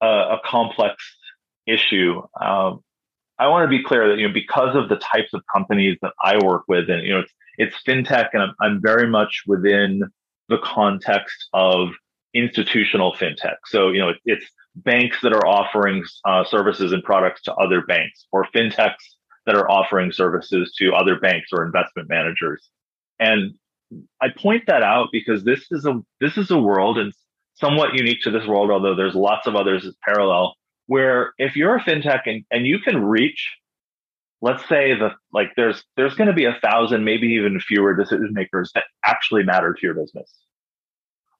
a, 0.00 0.06
a 0.06 0.40
complex 0.44 0.96
issue. 1.66 2.22
Um, 2.40 2.82
I 3.38 3.48
want 3.48 3.64
to 3.64 3.68
be 3.68 3.82
clear 3.82 4.08
that 4.08 4.18
you 4.18 4.26
know 4.26 4.34
because 4.34 4.74
of 4.74 4.88
the 4.88 4.96
types 4.96 5.34
of 5.34 5.42
companies 5.52 5.98
that 6.02 6.12
I 6.22 6.42
work 6.44 6.64
with, 6.68 6.88
and 6.88 7.02
you 7.02 7.14
know 7.14 7.20
it's 7.20 7.32
it's 7.58 7.76
fintech, 7.86 8.30
and 8.32 8.42
I'm, 8.42 8.54
I'm 8.60 8.82
very 8.82 9.08
much 9.08 9.42
within 9.46 10.02
the 10.48 10.58
context 10.58 11.48
of 11.52 11.88
institutional 12.34 13.14
fintech. 13.14 13.56
So 13.66 13.90
you 13.90 14.00
know 14.00 14.10
it, 14.10 14.16
it's 14.24 14.46
banks 14.74 15.18
that 15.22 15.32
are 15.32 15.46
offering 15.46 16.04
uh, 16.24 16.44
services 16.44 16.92
and 16.92 17.02
products 17.02 17.42
to 17.42 17.54
other 17.54 17.82
banks, 17.82 18.26
or 18.32 18.46
fintechs 18.54 18.94
that 19.46 19.54
are 19.54 19.70
offering 19.70 20.12
services 20.12 20.74
to 20.78 20.92
other 20.92 21.18
banks 21.18 21.50
or 21.52 21.64
investment 21.64 22.08
managers. 22.08 22.68
And 23.18 23.54
I 24.20 24.28
point 24.36 24.64
that 24.66 24.82
out 24.82 25.08
because 25.12 25.44
this 25.44 25.66
is 25.70 25.86
a 25.86 26.00
this 26.20 26.36
is 26.36 26.50
a 26.50 26.58
world 26.58 26.98
and 26.98 27.12
somewhat 27.54 27.94
unique 27.94 28.20
to 28.22 28.30
this 28.30 28.46
world, 28.46 28.70
although 28.70 28.94
there's 28.94 29.14
lots 29.14 29.46
of 29.46 29.56
others 29.56 29.86
as 29.86 29.94
parallel, 30.04 30.54
where 30.86 31.32
if 31.38 31.56
you're 31.56 31.76
a 31.76 31.80
fintech 31.80 32.22
and, 32.26 32.44
and 32.50 32.66
you 32.66 32.78
can 32.78 33.04
reach, 33.04 33.50
let's 34.40 34.66
say 34.68 34.94
that 34.98 35.12
like 35.32 35.52
there's 35.56 35.82
there's 35.96 36.14
going 36.14 36.28
to 36.28 36.34
be 36.34 36.44
a 36.44 36.58
thousand, 36.62 37.04
maybe 37.04 37.28
even 37.28 37.60
fewer 37.60 37.94
decision 37.94 38.30
makers 38.32 38.70
that 38.74 38.84
actually 39.04 39.42
matter 39.42 39.72
to 39.72 39.80
your 39.82 39.94
business. 39.94 40.32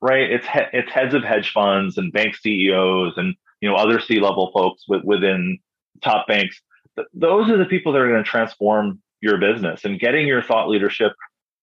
Right? 0.00 0.30
It's 0.30 0.46
he, 0.46 0.60
it's 0.72 0.90
heads 0.90 1.14
of 1.14 1.22
hedge 1.24 1.52
funds 1.52 1.98
and 1.98 2.12
bank 2.12 2.36
CEOs 2.36 3.14
and 3.16 3.34
you 3.60 3.68
know 3.68 3.76
other 3.76 4.00
C-level 4.00 4.50
folks 4.52 4.84
with, 4.88 5.04
within 5.04 5.58
top 6.02 6.26
banks. 6.26 6.60
those 7.14 7.50
are 7.50 7.56
the 7.56 7.64
people 7.64 7.92
that 7.92 8.02
are 8.02 8.08
going 8.08 8.22
to 8.22 8.30
transform 8.30 9.00
your 9.20 9.38
business 9.38 9.84
and 9.84 9.98
getting 9.98 10.26
your 10.26 10.42
thought 10.42 10.68
leadership 10.68 11.12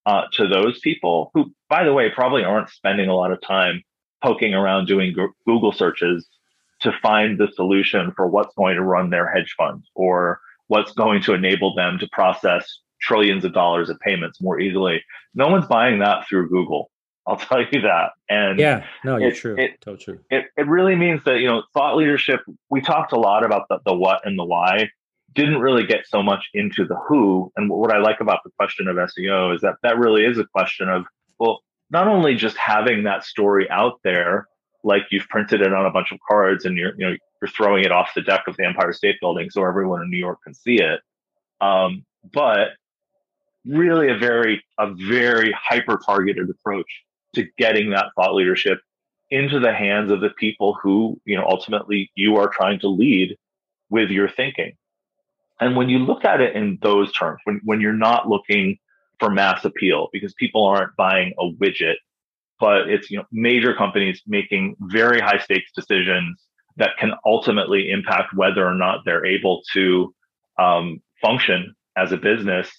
uh, 0.06 0.24
to 0.34 0.48
those 0.48 0.80
people 0.80 1.32
who, 1.34 1.54
by 1.70 1.84
the 1.84 1.94
way, 1.94 2.10
probably 2.10 2.44
aren't 2.44 2.70
spending 2.70 3.10
a 3.10 3.16
lot 3.16 3.32
of 3.32 3.40
time 3.42 3.84
poking 4.24 4.54
around 4.54 4.88
doing 4.88 5.16
Google 5.46 5.72
searches 5.72 6.28
to 6.84 6.92
find 7.02 7.38
the 7.38 7.50
solution 7.54 8.14
for 8.16 8.28
what's 8.28 8.54
going 8.56 8.76
to 8.76 8.84
run 8.84 9.10
their 9.10 9.30
hedge 9.30 9.54
fund 9.58 9.84
or 9.96 10.40
what's 10.68 10.94
going 10.94 11.22
to 11.24 11.34
enable 11.34 11.76
them 11.76 11.98
to 12.00 12.08
process 12.12 12.80
trillions 13.02 13.44
of 13.44 13.54
dollars 13.54 13.90
of 13.90 14.00
payments 14.00 14.42
more 14.42 14.60
easily. 14.60 15.04
No 15.34 15.48
one's 15.48 15.68
buying 15.68 16.00
that 16.00 16.28
through 16.28 16.50
Google. 16.50 16.90
I'll 17.28 17.38
tell 17.38 17.62
you 17.62 17.82
that. 17.82 18.12
And 18.30 18.60
yeah, 18.60 18.86
no, 19.06 19.16
you're 19.16 19.30
it, 19.30 19.36
true. 19.36 19.56
It, 19.58 19.80
totally 19.80 20.04
true. 20.04 20.20
It, 20.30 20.46
it 20.58 20.68
really 20.68 20.96
means 20.96 21.24
that, 21.24 21.40
you 21.40 21.48
know, 21.48 21.64
thought 21.74 21.96
leadership, 21.96 22.42
we 22.70 22.82
talked 22.82 23.14
a 23.14 23.20
lot 23.20 23.46
about 23.46 23.68
the, 23.70 23.80
the 23.86 23.96
what 23.96 24.26
and 24.26 24.38
the 24.38 24.44
why, 24.44 24.90
didn't 25.34 25.60
really 25.60 25.86
get 25.86 26.06
so 26.06 26.22
much 26.22 26.50
into 26.54 26.86
the 26.86 26.96
who. 27.08 27.50
And 27.56 27.70
what 27.70 27.94
I 27.94 28.00
like 28.00 28.20
about 28.20 28.40
the 28.44 28.52
question 28.60 28.90
of 28.90 28.98
SEO 28.98 29.56
is 29.56 29.62
that 29.62 29.76
that 29.84 29.98
really 29.98 30.26
is 30.26 30.38
a 30.38 30.46
question 30.46 30.90
of, 30.90 31.06
well, 31.40 31.62
not 31.90 32.10
only 32.10 32.36
just 32.36 32.58
having 32.58 33.04
that 33.04 33.24
story 33.24 33.70
out 33.70 34.00
there, 34.04 34.48
like 34.84 35.04
you've 35.12 35.28
printed 35.30 35.62
it 35.62 35.74
on 35.74 35.86
a 35.86 35.92
bunch 35.92 36.12
of 36.12 36.20
cards 36.28 36.66
and 36.66 36.78
you're, 36.78 36.94
you 36.98 37.06
know, 37.06 37.16
you're 37.42 37.50
throwing 37.50 37.84
it 37.84 37.92
off 37.92 38.12
the 38.16 38.22
deck 38.22 38.44
of 38.48 38.58
the 38.58 38.66
Empire 38.66 38.94
State 38.94 39.16
Building 39.22 39.50
so 39.50 39.64
everyone 39.66 40.02
in 40.02 40.10
New 40.10 40.18
York 40.18 40.40
can 40.44 40.54
see 40.54 40.80
it. 40.80 41.00
Um, 41.62 42.06
but 42.34 42.70
really 43.66 44.10
a 44.10 44.18
very, 44.18 44.64
a 44.78 44.94
very 44.94 45.54
hyper 45.58 46.00
targeted 46.06 46.50
approach 46.50 47.04
to 47.36 47.48
getting 47.58 47.92
that 47.92 48.08
thought 48.16 48.36
leadership 48.36 48.80
into 49.30 49.60
the 49.60 49.74
hands 49.74 50.12
of 50.12 50.22
the 50.22 50.30
people 50.32 50.78
who, 50.82 51.20
you 51.26 51.36
know, 51.36 51.46
ultimately 51.48 52.12
you 52.16 52.36
are 52.36 52.50
trying 52.50 52.80
to 52.80 52.88
lead 52.88 53.38
with 53.90 54.10
your 54.10 54.30
thinking. 54.30 54.74
And 55.60 55.76
when 55.76 55.90
you 55.90 56.00
look 56.00 56.26
at 56.26 56.42
it 56.42 56.56
in 56.56 56.78
those 56.82 57.12
terms, 57.14 57.40
when, 57.46 57.62
when 57.64 57.80
you're 57.80 57.94
not 57.94 58.28
looking 58.28 58.78
for 59.20 59.30
mass 59.30 59.64
appeal 59.64 60.10
because 60.12 60.34
people 60.34 60.66
aren't 60.66 60.96
buying 60.96 61.34
a 61.40 61.50
widget, 61.52 61.96
but 62.64 62.88
it's 62.90 63.12
you 63.12 63.18
know 63.18 63.26
major 63.34 63.76
companies 63.76 64.22
making 64.26 64.78
very 64.80 65.20
high 65.20 65.38
stakes 65.38 65.70
decisions 65.76 66.42
that 66.78 66.92
can 66.98 67.12
ultimately 67.26 67.92
impact 67.92 68.34
whether 68.34 68.66
or 68.66 68.74
not 68.74 69.00
they're 69.04 69.26
able 69.26 69.62
to 69.74 70.16
um, 70.58 71.02
function 71.22 71.76
as 71.98 72.14
a 72.14 72.18
business. 72.18 72.72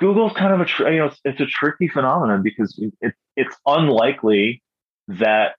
Google's 0.00 0.32
kind 0.32 0.54
of 0.54 0.60
a 0.62 0.64
tr- 0.64 0.88
you 0.88 1.00
know 1.00 1.06
it's, 1.08 1.20
it's 1.26 1.40
a 1.42 1.44
tricky 1.44 1.86
phenomenon 1.86 2.42
because 2.42 2.74
it, 3.02 3.12
it's 3.36 3.54
unlikely 3.66 4.62
that 5.08 5.56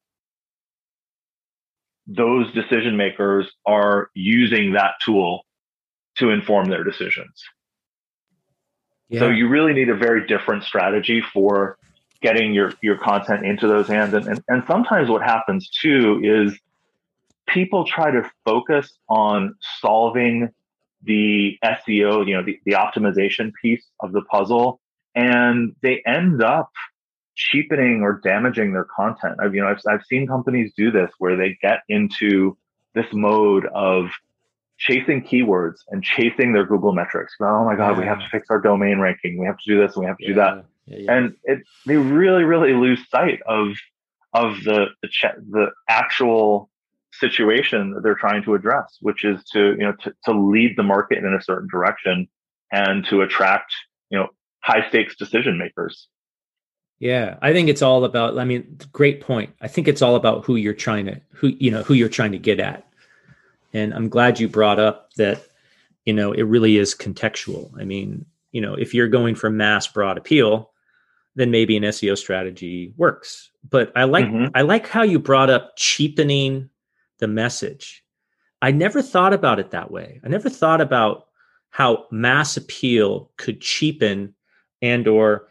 those 2.07 2.51
decision 2.53 2.97
makers 2.97 3.47
are 3.67 4.09
using 4.15 4.73
that 4.73 4.95
tool 5.05 5.43
to 6.17 6.31
inform 6.31 6.65
their 6.65 6.83
decisions. 6.83 7.43
Yeah. 9.09 9.19
So 9.19 9.29
you 9.29 9.47
really 9.47 9.73
need 9.73 9.89
a 9.89 9.95
very 9.95 10.25
different 10.25 10.63
strategy 10.63 11.21
for 11.31 11.77
getting 12.23 12.53
your, 12.53 12.73
your 12.81 12.97
content 12.97 13.45
into 13.45 13.67
those 13.67 13.87
hands. 13.87 14.13
And, 14.13 14.25
and, 14.25 14.43
and 14.47 14.63
sometimes 14.65 15.09
what 15.09 15.21
happens 15.21 15.69
too 15.69 16.21
is 16.23 16.57
people 17.47 17.85
try 17.85 18.09
to 18.09 18.27
focus 18.45 18.91
on 19.09 19.55
solving 19.81 20.49
the 21.03 21.59
SEO, 21.63 22.25
you 22.25 22.33
know, 22.35 22.43
the, 22.43 22.59
the 22.65 22.71
optimization 22.71 23.51
piece 23.61 23.83
of 23.99 24.13
the 24.13 24.21
puzzle, 24.21 24.79
and 25.13 25.75
they 25.81 26.01
end 26.07 26.41
up 26.41 26.71
cheapening 27.35 28.01
or 28.01 28.21
damaging 28.23 28.71
their 28.71 28.85
content. 28.85 29.35
I've, 29.43 29.53
you 29.53 29.61
know, 29.61 29.67
I've, 29.67 29.81
I've 29.87 30.05
seen 30.05 30.25
companies 30.25 30.71
do 30.77 30.91
this 30.91 31.11
where 31.19 31.35
they 31.35 31.57
get 31.61 31.79
into 31.89 32.57
this 32.95 33.07
mode 33.11 33.65
of 33.73 34.09
chasing 34.77 35.23
keywords 35.23 35.79
and 35.89 36.03
chasing 36.03 36.53
their 36.53 36.65
Google 36.65 36.93
metrics. 36.93 37.33
Oh 37.41 37.65
my 37.65 37.75
God, 37.75 37.91
yeah. 37.91 37.99
we 37.99 38.05
have 38.05 38.19
to 38.19 38.29
fix 38.31 38.47
our 38.49 38.61
domain 38.61 38.99
ranking. 38.99 39.37
We 39.37 39.45
have 39.45 39.57
to 39.57 39.63
do 39.73 39.79
this 39.79 39.95
and 39.95 40.01
we 40.01 40.07
have 40.07 40.17
to 40.17 40.23
yeah. 40.23 40.29
do 40.29 40.35
that. 40.35 40.65
Yeah, 40.85 41.15
and 41.15 41.35
it, 41.43 41.59
they 41.85 41.97
really, 41.97 42.43
really 42.43 42.73
lose 42.73 42.99
sight 43.09 43.41
of 43.47 43.69
of 44.33 44.63
the 44.63 44.87
the, 45.01 45.07
ch- 45.07 45.37
the 45.49 45.67
actual 45.89 46.69
situation 47.13 47.93
that 47.93 48.01
they're 48.03 48.15
trying 48.15 48.43
to 48.43 48.55
address, 48.55 48.97
which 49.01 49.23
is 49.23 49.43
to 49.53 49.71
you 49.71 49.83
know 49.83 49.93
to, 50.03 50.13
to 50.25 50.31
lead 50.31 50.75
the 50.75 50.83
market 50.83 51.19
in 51.19 51.33
a 51.33 51.41
certain 51.41 51.69
direction 51.71 52.27
and 52.71 53.05
to 53.07 53.21
attract 53.21 53.73
you 54.09 54.17
know 54.17 54.27
high 54.59 54.87
stakes 54.89 55.15
decision 55.15 55.57
makers. 55.57 56.07
Yeah, 56.99 57.37
I 57.41 57.53
think 57.53 57.69
it's 57.69 57.81
all 57.81 58.05
about. 58.05 58.37
I 58.37 58.45
mean, 58.45 58.79
great 58.91 59.21
point. 59.21 59.51
I 59.61 59.67
think 59.67 59.87
it's 59.87 60.01
all 60.01 60.15
about 60.15 60.45
who 60.45 60.55
you're 60.55 60.73
trying 60.73 61.05
to 61.05 61.21
who 61.31 61.47
you 61.47 61.71
know 61.71 61.83
who 61.83 61.93
you're 61.93 62.09
trying 62.09 62.31
to 62.33 62.39
get 62.39 62.59
at 62.59 62.85
and 63.73 63.93
I'm 63.93 64.09
glad 64.09 64.39
you 64.39 64.47
brought 64.47 64.79
up 64.79 65.13
that, 65.15 65.41
you 66.05 66.13
know, 66.13 66.31
it 66.31 66.43
really 66.43 66.77
is 66.77 66.93
contextual. 66.93 67.71
I 67.79 67.85
mean, 67.85 68.25
you 68.51 68.61
know, 68.61 68.75
if 68.75 68.93
you're 68.93 69.07
going 69.07 69.35
for 69.35 69.49
mass 69.49 69.87
broad 69.87 70.17
appeal, 70.17 70.71
then 71.35 71.51
maybe 71.51 71.75
an 71.75 71.83
SEO 71.83 72.17
strategy 72.17 72.93
works. 72.97 73.51
But 73.69 73.91
I 73.95 74.03
like 74.03 74.25
mm-hmm. 74.25 74.55
I 74.55 74.61
like 74.61 74.87
how 74.87 75.03
you 75.03 75.19
brought 75.19 75.49
up 75.49 75.73
cheapening 75.77 76.69
the 77.19 77.27
message. 77.27 78.03
I 78.61 78.71
never 78.71 79.01
thought 79.01 79.33
about 79.33 79.59
it 79.59 79.71
that 79.71 79.91
way. 79.91 80.21
I 80.23 80.29
never 80.29 80.49
thought 80.49 80.81
about 80.81 81.27
how 81.69 82.05
mass 82.11 82.55
appeal 82.55 83.31
could 83.37 83.61
cheapen 83.61 84.33
and 84.81 85.07
or 85.07 85.49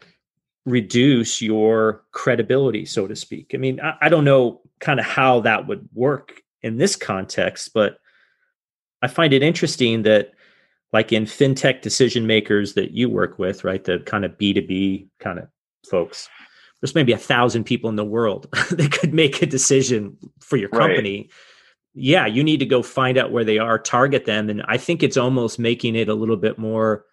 reduce 0.65 1.41
your 1.41 2.03
credibility, 2.11 2.85
so 2.85 3.07
to 3.07 3.15
speak. 3.15 3.51
I 3.53 3.57
mean, 3.57 3.79
I, 3.81 3.95
I 4.01 4.09
don't 4.09 4.23
know 4.23 4.61
kind 4.79 4.99
of 4.99 5.05
how 5.05 5.41
that 5.41 5.67
would 5.67 5.87
work 5.93 6.41
in 6.61 6.77
this 6.77 6.95
context, 6.95 7.71
but 7.73 7.97
I 9.01 9.07
find 9.07 9.33
it 9.33 9.43
interesting 9.43 10.03
that, 10.03 10.31
like 10.93 11.11
in 11.11 11.25
fintech 11.25 11.81
decision 11.81 12.27
makers 12.27 12.75
that 12.75 12.91
you 12.91 13.09
work 13.09 13.39
with, 13.39 13.63
right, 13.63 13.83
the 13.83 13.99
kind 14.05 14.23
of 14.23 14.37
B2B 14.37 15.07
kind 15.19 15.39
of 15.39 15.47
folks, 15.89 16.29
there's 16.81 16.95
maybe 16.95 17.13
a 17.13 17.17
thousand 17.17 17.63
people 17.63 17.89
in 17.89 17.95
the 17.95 18.03
world 18.03 18.49
that 18.71 18.91
could 18.91 19.13
make 19.13 19.41
a 19.41 19.45
decision 19.45 20.17
for 20.39 20.57
your 20.57 20.69
company. 20.69 21.17
Right. 21.17 21.29
Yeah, 21.95 22.25
you 22.25 22.43
need 22.43 22.57
to 22.57 22.65
go 22.65 22.81
find 22.81 23.17
out 23.17 23.31
where 23.31 23.43
they 23.43 23.59
are, 23.59 23.77
target 23.77 24.25
them. 24.25 24.49
And 24.49 24.63
I 24.67 24.77
think 24.77 25.03
it's 25.03 25.17
almost 25.17 25.59
making 25.59 25.95
it 25.95 26.09
a 26.09 26.13
little 26.15 26.37
bit 26.37 26.57
more 26.57 27.05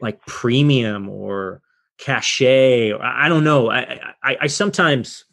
like 0.00 0.24
premium 0.26 1.08
or 1.08 1.60
cachet. 1.98 2.92
Or, 2.92 3.02
I 3.02 3.28
don't 3.28 3.44
know. 3.44 3.70
I, 3.70 4.00
I, 4.22 4.36
I 4.42 4.46
sometimes, 4.46 5.24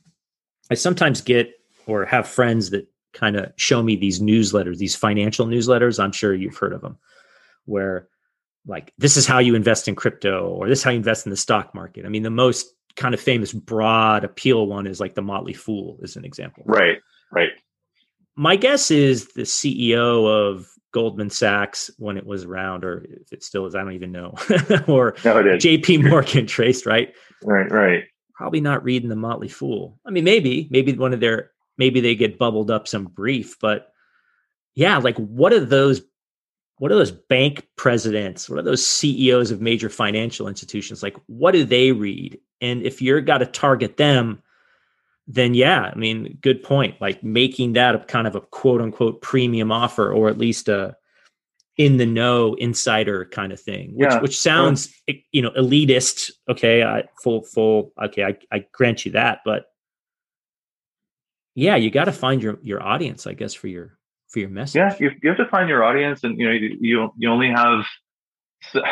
I 0.71 0.73
sometimes 0.73 1.21
get 1.21 1.51
or 1.85 2.05
have 2.05 2.27
friends 2.27 2.71
that 2.71 2.87
kind 3.13 3.35
of 3.35 3.53
show 3.55 3.83
me 3.83 3.95
these 3.95 4.19
newsletters, 4.19 4.77
these 4.77 4.95
financial 4.95 5.45
newsletters. 5.45 6.03
I'm 6.03 6.11
sure 6.11 6.33
you've 6.33 6.57
heard 6.57 6.73
of 6.73 6.81
them, 6.81 6.97
where 7.65 8.09
like 8.65 8.93
this 8.97 9.17
is 9.17 9.27
how 9.27 9.39
you 9.39 9.55
invest 9.55 9.87
in 9.87 9.95
crypto 9.95 10.47
or 10.47 10.67
this 10.67 10.79
is 10.79 10.83
how 10.83 10.91
you 10.91 10.97
invest 10.97 11.25
in 11.25 11.29
the 11.29 11.37
stock 11.37 11.73
market. 11.75 12.05
I 12.05 12.09
mean, 12.09 12.23
the 12.23 12.29
most 12.29 12.73
kind 12.95 13.13
of 13.13 13.19
famous 13.19 13.51
broad 13.51 14.23
appeal 14.23 14.67
one 14.67 14.87
is 14.87 14.99
like 14.99 15.15
the 15.15 15.21
Motley 15.21 15.53
Fool, 15.53 15.97
is 16.01 16.15
an 16.15 16.25
example. 16.25 16.63
Right, 16.65 16.99
right. 17.31 17.49
My 18.35 18.55
guess 18.55 18.91
is 18.91 19.27
the 19.33 19.43
CEO 19.43 20.27
of 20.27 20.67
Goldman 20.91 21.29
Sachs 21.29 21.91
when 21.97 22.17
it 22.17 22.25
was 22.25 22.45
around, 22.45 22.83
or 22.83 23.05
if 23.09 23.31
it 23.31 23.43
still 23.43 23.65
is, 23.65 23.75
I 23.75 23.81
don't 23.81 23.93
even 23.93 24.11
know, 24.11 24.29
or 24.87 25.15
no, 25.23 25.43
JP 25.43 26.09
Morgan 26.09 26.47
Chase, 26.47 26.85
right? 26.85 27.13
Right, 27.43 27.69
right. 27.71 28.03
Probably 28.35 28.61
not 28.61 28.83
reading 28.83 29.09
the 29.09 29.15
Motley 29.15 29.49
Fool. 29.49 29.99
I 30.05 30.11
mean, 30.11 30.23
maybe, 30.23 30.67
maybe 30.71 30.93
one 30.93 31.13
of 31.13 31.19
their 31.19 31.51
maybe 31.77 32.01
they 32.01 32.15
get 32.15 32.37
bubbled 32.39 32.71
up 32.71 32.87
some 32.87 33.05
brief, 33.05 33.57
but 33.59 33.91
yeah, 34.75 34.97
like 34.97 35.17
what 35.17 35.53
are 35.53 35.59
those 35.59 36.01
what 36.83 36.91
are 36.91 36.95
those 36.95 37.11
bank 37.13 37.65
presidents? 37.77 38.49
What 38.49 38.59
are 38.59 38.63
those 38.63 38.85
CEOs 38.85 39.51
of 39.51 39.61
major 39.61 39.87
financial 39.87 40.49
institutions? 40.49 41.01
Like 41.01 41.15
what 41.27 41.53
do 41.53 41.63
they 41.63 41.93
read? 41.93 42.37
And 42.59 42.83
if 42.83 43.01
you're 43.01 43.21
got 43.21 43.37
to 43.37 43.45
target 43.45 43.95
them, 43.95 44.43
then 45.25 45.53
yeah, 45.53 45.83
I 45.83 45.95
mean, 45.95 46.37
good 46.41 46.61
point. 46.61 46.99
Like 46.99 47.23
making 47.23 47.71
that 47.73 47.95
a 47.95 47.99
kind 47.99 48.27
of 48.27 48.35
a 48.35 48.41
quote 48.41 48.81
unquote 48.81 49.21
premium 49.21 49.71
offer, 49.71 50.11
or 50.11 50.27
at 50.27 50.37
least 50.37 50.67
a 50.67 50.97
in 51.77 51.95
the 51.95 52.05
know 52.05 52.55
insider 52.55 53.23
kind 53.31 53.53
of 53.53 53.61
thing, 53.61 53.91
which 53.95 54.09
Yeah. 54.11 54.19
which 54.19 54.37
sounds 54.37 54.93
eh, 55.07 55.13
you 55.31 55.41
know 55.41 55.51
elitist. 55.51 56.31
Okay, 56.49 56.83
I 56.83 57.05
full 57.23 57.43
full. 57.43 57.93
Okay, 58.03 58.25
I, 58.25 58.37
I 58.51 58.65
grant 58.73 59.05
you 59.05 59.13
that, 59.13 59.39
but 59.45 59.67
yeah, 61.55 61.77
you 61.77 61.89
got 61.89 62.05
to 62.05 62.11
find 62.11 62.43
your 62.43 62.59
your 62.61 62.83
audience, 62.83 63.25
I 63.25 63.31
guess, 63.31 63.53
for 63.53 63.69
your 63.69 63.97
for 64.33 64.39
your 64.39 64.49
message. 64.49 64.75
Yeah, 64.79 64.95
you, 64.99 65.11
you 65.21 65.29
have 65.29 65.37
to 65.37 65.47
find 65.49 65.69
your 65.69 65.83
audience, 65.83 66.23
and 66.23 66.37
you 66.37 66.47
know 66.47 66.53
you 66.53 67.11
you, 67.17 67.29
only 67.29 67.49
have 67.49 67.85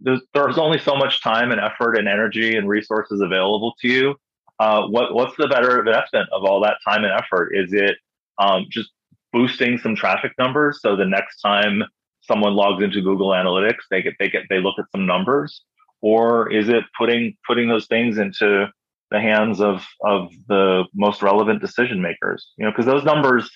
there's, 0.00 0.20
there's 0.34 0.58
only 0.58 0.78
so 0.78 0.96
much 0.96 1.22
time 1.22 1.52
and 1.52 1.60
effort 1.60 1.94
and 1.94 2.08
energy 2.08 2.56
and 2.56 2.68
resources 2.68 3.20
available 3.20 3.74
to 3.80 3.88
you. 3.88 4.14
Uh, 4.58 4.86
what 4.88 5.14
what's 5.14 5.36
the 5.38 5.46
better 5.46 5.78
investment 5.78 6.28
of 6.32 6.44
all 6.44 6.60
that 6.62 6.76
time 6.86 7.04
and 7.04 7.12
effort? 7.12 7.52
Is 7.54 7.72
it 7.72 7.96
um, 8.38 8.66
just 8.68 8.90
boosting 9.32 9.78
some 9.78 9.94
traffic 9.94 10.32
numbers 10.38 10.80
so 10.82 10.96
the 10.96 11.04
next 11.04 11.40
time 11.40 11.82
someone 12.22 12.54
logs 12.54 12.82
into 12.82 13.00
Google 13.00 13.30
Analytics, 13.30 13.86
they 13.90 14.02
get 14.02 14.14
they 14.18 14.28
get 14.28 14.42
they 14.50 14.58
look 14.58 14.74
at 14.78 14.86
some 14.90 15.06
numbers, 15.06 15.62
or 16.02 16.52
is 16.52 16.68
it 16.68 16.82
putting 16.98 17.36
putting 17.46 17.68
those 17.68 17.86
things 17.86 18.18
into 18.18 18.66
the 19.12 19.20
hands 19.20 19.60
of 19.60 19.84
of 20.02 20.30
the 20.48 20.84
most 20.92 21.22
relevant 21.22 21.60
decision 21.60 22.02
makers? 22.02 22.48
You 22.58 22.64
know, 22.64 22.72
because 22.72 22.86
those 22.86 23.04
numbers 23.04 23.48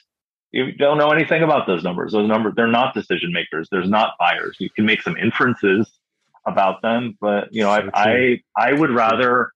you 0.53 0.73
don't 0.73 0.99
know 0.99 1.11
anything 1.11 1.43
about 1.43 1.67
those 1.67 1.83
numbers. 1.83 2.13
Those 2.13 2.29
numbers, 2.29 2.53
they're 2.57 2.67
not 2.67 2.95
decision 2.95 3.33
makers. 3.33 3.69
There's 3.71 3.89
not 3.89 4.13
buyers. 4.19 4.57
You 4.61 4.71
can 4.71 4.85
make 4.85 5.03
some 5.03 5.17
inferences 5.17 5.91
about 6.47 6.83
them, 6.83 7.17
but 7.21 7.49
you 7.53 7.63
know, 7.63 7.71
I, 7.71 7.89
I, 7.95 8.41
I 8.57 8.73
would 8.73 8.91
rather 8.91 9.53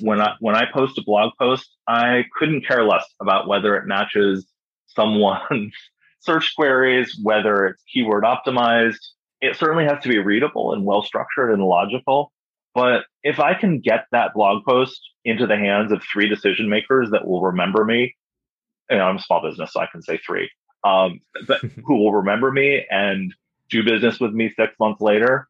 when 0.00 0.20
I, 0.20 0.34
when 0.40 0.54
I 0.54 0.64
post 0.72 0.98
a 0.98 1.02
blog 1.02 1.32
post, 1.38 1.68
I 1.86 2.24
couldn't 2.38 2.66
care 2.66 2.84
less 2.84 3.04
about 3.20 3.48
whether 3.48 3.76
it 3.76 3.86
matches 3.86 4.46
someone's 4.86 5.74
search 6.20 6.54
queries, 6.56 7.18
whether 7.22 7.66
it's 7.66 7.82
keyword 7.92 8.24
optimized. 8.24 8.98
It 9.40 9.56
certainly 9.56 9.84
has 9.84 10.02
to 10.02 10.08
be 10.08 10.18
readable 10.18 10.72
and 10.72 10.84
well 10.84 11.02
structured 11.02 11.52
and 11.52 11.62
logical. 11.62 12.32
But 12.74 13.02
if 13.22 13.40
I 13.40 13.54
can 13.54 13.80
get 13.80 14.06
that 14.12 14.34
blog 14.34 14.64
post 14.64 15.00
into 15.24 15.46
the 15.46 15.56
hands 15.56 15.92
of 15.92 16.02
three 16.02 16.28
decision 16.28 16.68
makers 16.68 17.10
that 17.10 17.26
will 17.26 17.42
remember 17.42 17.84
me 17.84 18.14
you 18.90 18.96
know, 18.96 19.04
I'm 19.04 19.16
a 19.16 19.22
small 19.22 19.42
business, 19.42 19.72
so 19.72 19.80
I 19.80 19.86
can 19.90 20.02
say 20.02 20.18
three, 20.18 20.50
um, 20.84 21.20
but 21.46 21.60
who 21.84 21.96
will 21.96 22.12
remember 22.12 22.50
me 22.50 22.84
and 22.90 23.34
do 23.70 23.84
business 23.84 24.18
with 24.20 24.32
me 24.32 24.52
six 24.56 24.72
months 24.80 25.00
later. 25.00 25.48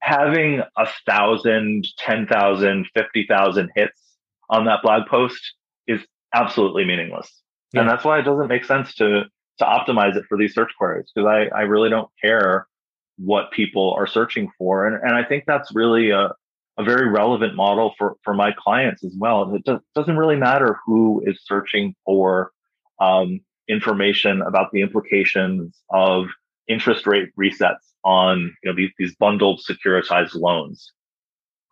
Having 0.00 0.62
a 0.76 0.86
thousand, 1.06 1.86
ten 1.98 2.26
thousand, 2.26 2.86
fifty 2.94 3.26
thousand 3.26 3.70
hits 3.74 4.00
on 4.48 4.64
that 4.66 4.82
blog 4.82 5.08
post 5.08 5.54
is 5.88 6.00
absolutely 6.32 6.84
meaningless. 6.84 7.42
Yeah. 7.72 7.80
And 7.80 7.90
that's 7.90 8.04
why 8.04 8.18
it 8.20 8.22
doesn't 8.22 8.48
make 8.48 8.64
sense 8.64 8.94
to 8.96 9.24
to 9.58 9.64
optimize 9.64 10.16
it 10.16 10.24
for 10.28 10.36
these 10.36 10.54
search 10.54 10.70
queries 10.76 11.10
because 11.14 11.26
I, 11.26 11.56
I 11.56 11.62
really 11.62 11.88
don't 11.88 12.10
care 12.22 12.66
what 13.16 13.50
people 13.50 13.94
are 13.94 14.06
searching 14.06 14.50
for. 14.58 14.86
And, 14.86 15.02
and 15.02 15.14
I 15.14 15.24
think 15.24 15.44
that's 15.46 15.74
really 15.74 16.10
a, 16.10 16.34
a 16.78 16.84
very 16.84 17.08
relevant 17.08 17.54
model 17.54 17.94
for, 17.96 18.16
for 18.22 18.34
my 18.34 18.52
clients 18.52 19.02
as 19.04 19.14
well. 19.18 19.54
It 19.54 19.64
does, 19.64 19.80
doesn't 19.94 20.16
really 20.16 20.36
matter 20.36 20.78
who 20.84 21.22
is 21.26 21.40
searching 21.44 21.94
for 22.04 22.50
um, 23.00 23.40
information 23.68 24.42
about 24.42 24.70
the 24.72 24.82
implications 24.82 25.76
of 25.90 26.26
interest 26.68 27.06
rate 27.06 27.30
resets 27.38 27.76
on 28.04 28.54
you 28.62 28.70
know 28.70 28.76
these, 28.76 28.90
these 28.98 29.14
bundled 29.16 29.60
securitized 29.68 30.34
loans. 30.34 30.92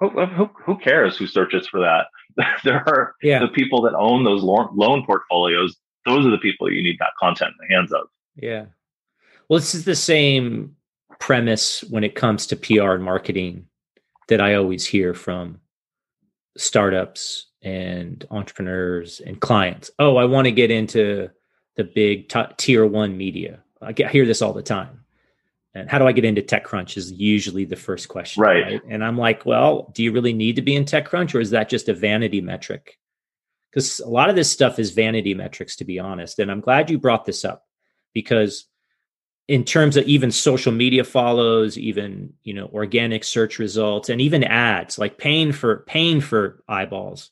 Who, 0.01 0.09
who, 0.27 0.51
who 0.67 0.79
cares 0.79 1.17
who 1.17 1.27
searches 1.27 1.67
for 1.69 1.81
that? 1.81 2.07
there 2.65 2.83
are 2.89 3.15
Yeah. 3.23 3.39
the 3.41 3.49
people 3.49 3.83
that 3.83 3.95
own 3.95 4.25
those 4.25 4.43
loan, 4.43 4.69
loan 4.75 5.05
portfolios. 5.07 5.77
Those 6.05 6.27
are 6.27 6.31
the 6.31 6.39
people 6.39 6.71
you 6.71 6.83
need 6.83 6.97
that 6.99 7.13
content 7.21 7.53
in 7.61 7.69
the 7.69 7.75
hands 7.75 7.93
of. 7.93 8.07
Yeah. 8.37 8.67
Well, 9.49 9.61
this 9.61 9.75
is 9.75 9.85
the 9.85 9.95
same 9.95 10.77
premise 11.21 11.83
when 11.85 12.05
it 12.05 12.15
comes 12.15 12.47
to 12.49 12.57
PR 12.57 12.93
and 12.93 13.05
marketing 13.05 13.67
that 14.29 14.41
I 14.41 14.55
always 14.55 14.87
hear 14.87 15.15
from 15.15 15.61
startups 16.57 17.47
and 17.63 18.25
entrepreneurs 18.31 19.21
and 19.21 19.41
clients. 19.41 19.91
Oh, 19.99 20.17
I 20.17 20.25
want 20.27 20.47
to 20.47 20.53
get 20.53 20.71
into 20.71 21.31
the 21.77 21.85
big 21.85 22.29
t- 22.29 22.41
tier 22.57 22.87
one 22.87 23.17
media. 23.17 23.63
I, 23.83 23.93
get, 23.93 24.09
I 24.09 24.13
hear 24.13 24.27
this 24.27 24.43
all 24.43 24.53
the 24.53 24.63
time. 24.63 25.05
And 25.75 25.91
how 25.91 25.99
do 25.99 26.07
I 26.07 26.13
get 26.13 26.25
into 26.25 26.41
TechCrunch 26.41 26.97
is 26.97 27.11
usually 27.11 27.65
the 27.65 27.75
first 27.75 28.09
question. 28.09 28.43
Right. 28.43 28.81
And 28.89 29.05
I'm 29.05 29.19
like, 29.19 29.45
well, 29.45 29.91
do 29.93 30.05
you 30.05 30.13
really 30.13 30.33
need 30.33 30.57
to 30.57 30.63
be 30.63 30.77
in 30.77 30.85
TechCrunch 30.85 31.35
or 31.35 31.41
is 31.41 31.51
that 31.51 31.69
just 31.69 31.89
a 31.89 31.95
vanity 31.95 32.41
metric? 32.41 32.97
Because 33.71 33.99
a 33.99 34.09
lot 34.09 34.31
of 34.31 34.37
this 34.37 34.51
stuff 34.51 34.79
is 34.79 34.93
vanity 34.93 35.35
metrics, 35.35 35.75
to 35.77 35.85
be 35.85 35.99
honest. 35.99 36.39
And 36.39 36.49
I'm 36.49 36.61
glad 36.61 36.91
you 36.91 36.99
brought 36.99 37.25
this 37.25 37.45
up 37.45 37.65
because 38.13 38.67
in 39.49 39.65
terms 39.65 39.97
of 39.97 40.05
even 40.07 40.31
social 40.31 40.73
media 40.73 41.05
follows 41.05 41.77
even 41.77 42.33
you 42.45 42.55
know 42.55 42.71
organic 42.73 43.25
search 43.25 43.59
results 43.59 44.09
and 44.09 44.21
even 44.21 44.43
ads 44.45 44.99
like 44.99 45.19
paying 45.19 45.53
for 45.53 45.79
paying 45.87 46.21
for 46.21 46.63
eyeballs. 46.69 47.31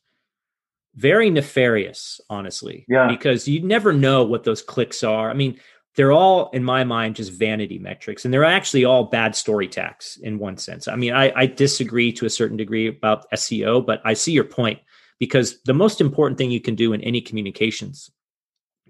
Very 0.94 1.30
nefarious 1.30 2.20
honestly 2.28 2.84
Yeah. 2.88 3.08
because 3.08 3.48
you 3.48 3.62
never 3.62 3.92
know 3.92 4.24
what 4.24 4.44
those 4.44 4.60
clicks 4.62 5.02
are. 5.02 5.30
I 5.30 5.34
mean 5.34 5.58
they're 5.94 6.12
all 6.12 6.48
in 6.50 6.64
my 6.64 6.84
mind 6.84 7.16
just 7.16 7.32
vanity 7.32 7.78
metrics 7.78 8.24
and 8.24 8.32
they're 8.32 8.44
actually 8.44 8.84
all 8.84 9.04
bad 9.04 9.36
story 9.36 9.68
tax 9.68 10.16
in 10.22 10.38
one 10.38 10.56
sense. 10.58 10.88
I 10.88 10.96
mean 10.96 11.14
I, 11.14 11.32
I 11.34 11.46
disagree 11.46 12.12
to 12.12 12.26
a 12.26 12.30
certain 12.30 12.56
degree 12.58 12.88
about 12.88 13.30
seo 13.32 13.84
but 13.84 14.02
i 14.04 14.12
see 14.14 14.32
your 14.32 14.44
point 14.44 14.80
because 15.18 15.62
the 15.62 15.74
most 15.74 16.00
important 16.00 16.36
thing 16.36 16.50
you 16.50 16.60
can 16.60 16.74
do 16.74 16.92
in 16.92 17.00
any 17.02 17.20
communications 17.20 18.10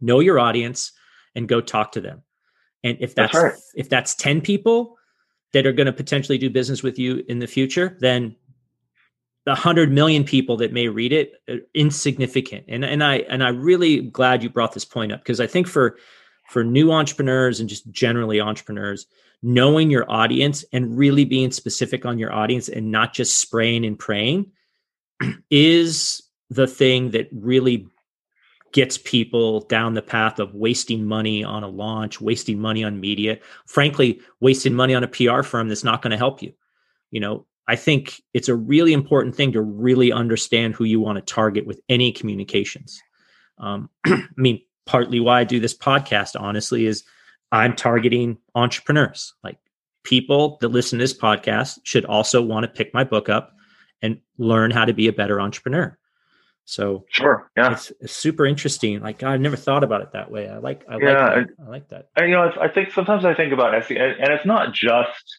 know 0.01 0.18
your 0.20 0.39
audience 0.41 0.93
and 1.37 1.49
go 1.49 1.61
talk 1.61 1.93
to 1.93 2.01
them 2.01 2.23
and 2.85 2.97
if 3.01 3.14
that's, 3.14 3.33
That's 3.33 3.45
right. 3.45 3.55
if 3.74 3.89
that's 3.89 4.14
10 4.14 4.41
people 4.41 4.97
that 5.53 5.66
are 5.66 5.72
going 5.72 5.87
to 5.87 5.93
potentially 5.93 6.39
do 6.39 6.51
business 6.51 6.83
with 6.83 6.99
you 6.99 7.24
in 7.28 7.39
the 7.39 7.47
future 7.47 7.97
then 8.01 8.37
the 9.45 9.51
100 9.53 9.91
million 9.91 10.22
people 10.24 10.57
that 10.59 10.72
may 10.72 10.89
read 10.89 11.12
it 11.12 11.33
are 11.49 11.59
insignificant 11.74 12.64
and 12.68 12.85
and 12.85 13.03
i 13.03 13.16
and 13.28 13.43
i 13.43 13.49
really 13.49 14.01
glad 14.01 14.43
you 14.43 14.49
brought 14.49 14.72
this 14.72 14.85
point 14.85 15.12
up 15.12 15.20
because 15.20 15.41
i 15.41 15.47
think 15.47 15.66
for 15.66 15.97
for 16.49 16.64
new 16.64 16.93
entrepreneurs 16.93 17.61
and 17.61 17.68
just 17.68 17.91
generally 17.91 18.41
entrepreneurs 18.41 19.07
knowing 19.43 19.91
your 19.91 20.09
audience 20.11 20.64
and 20.72 20.97
really 20.97 21.24
being 21.24 21.51
specific 21.51 22.07
on 22.07 22.18
your 22.18 22.33
audience 22.33 22.68
and 22.68 22.91
not 22.91 23.12
just 23.12 23.39
spraying 23.39 23.85
and 23.85 23.99
praying 23.99 24.51
is 25.51 26.22
the 26.51 26.66
thing 26.66 27.11
that 27.11 27.28
really 27.33 27.89
gets 28.73 28.97
people 28.99 29.61
down 29.61 29.95
the 29.95 30.03
path 30.03 30.39
of 30.39 30.55
wasting 30.55 31.05
money 31.05 31.45
on 31.45 31.62
a 31.62 31.68
launch, 31.68 32.20
wasting 32.20 32.59
money 32.59 32.83
on 32.83 33.01
media, 33.01 33.39
frankly, 33.66 34.20
wasting 34.41 34.75
money 34.75 34.95
on 34.95 35.05
a 35.05 35.09
PR 35.09 35.43
firm 35.43 35.68
that's 35.68 35.85
not 35.85 36.03
going 36.03 36.11
to 36.11 36.16
help 36.16 36.43
you. 36.43 36.53
You 37.11 37.20
know, 37.20 37.47
I 37.68 37.77
think 37.77 38.23
it's 38.35 38.49
a 38.49 38.57
really 38.57 38.93
important 38.93 39.37
thing 39.37 39.53
to 39.53 39.62
really 39.62 40.11
understand 40.11 40.75
who 40.75 40.85
you 40.85 41.01
want 41.01 41.16
to 41.16 41.35
target 41.35 41.66
with 41.66 41.81
any 41.89 42.12
communications. 42.12 43.01
Um, 43.59 43.91
I 44.07 44.25
mean, 44.37 44.61
partly 44.87 45.20
why 45.20 45.41
I 45.41 45.45
do 45.45 45.61
this 45.61 45.77
podcast, 45.77 46.41
honestly, 46.41 46.87
is 46.87 47.05
I'm 47.53 47.77
targeting 47.77 48.39
entrepreneurs. 48.55 49.35
Like 49.45 49.59
people 50.05 50.59
that 50.61 50.68
listen 50.68 50.99
to 50.99 51.03
this 51.03 51.16
podcast 51.16 51.79
should 51.85 52.05
also 52.07 52.43
want 52.43 52.64
to 52.64 52.68
pick 52.68 52.93
my 52.95 53.05
book 53.05 53.29
up 53.29 53.55
and 54.01 54.18
learn 54.39 54.70
how 54.70 54.85
to 54.85 54.93
be 54.93 55.07
a 55.07 55.12
better 55.12 55.41
entrepreneur. 55.41 55.97
So 56.64 57.04
Sure. 57.08 57.50
Yeah. 57.56 57.72
it's, 57.72 57.92
it's 58.00 58.14
super 58.16 58.46
interesting. 58.46 59.00
Like 59.00 59.22
I 59.22 59.36
never 59.36 59.56
thought 59.56 59.84
about 59.84 60.00
it 60.02 60.12
that 60.12 60.30
way. 60.30 60.48
I 60.48 60.58
like, 60.58 60.84
I 60.88 60.96
Yeah, 60.98 61.06
like, 61.34 61.46
that. 61.46 61.64
I 61.66 61.68
like 61.68 61.88
that. 61.88 62.08
And, 62.16 62.28
you 62.30 62.34
know, 62.36 62.46
it's- 62.48 62.58
I 62.60 62.68
think 62.72 62.92
sometimes 62.92 63.24
I 63.24 63.34
think 63.34 63.52
about 63.52 63.74
SEO, 63.74 64.14
and 64.20 64.32
it's 64.32 64.46
not 64.46 64.72
just 64.72 65.38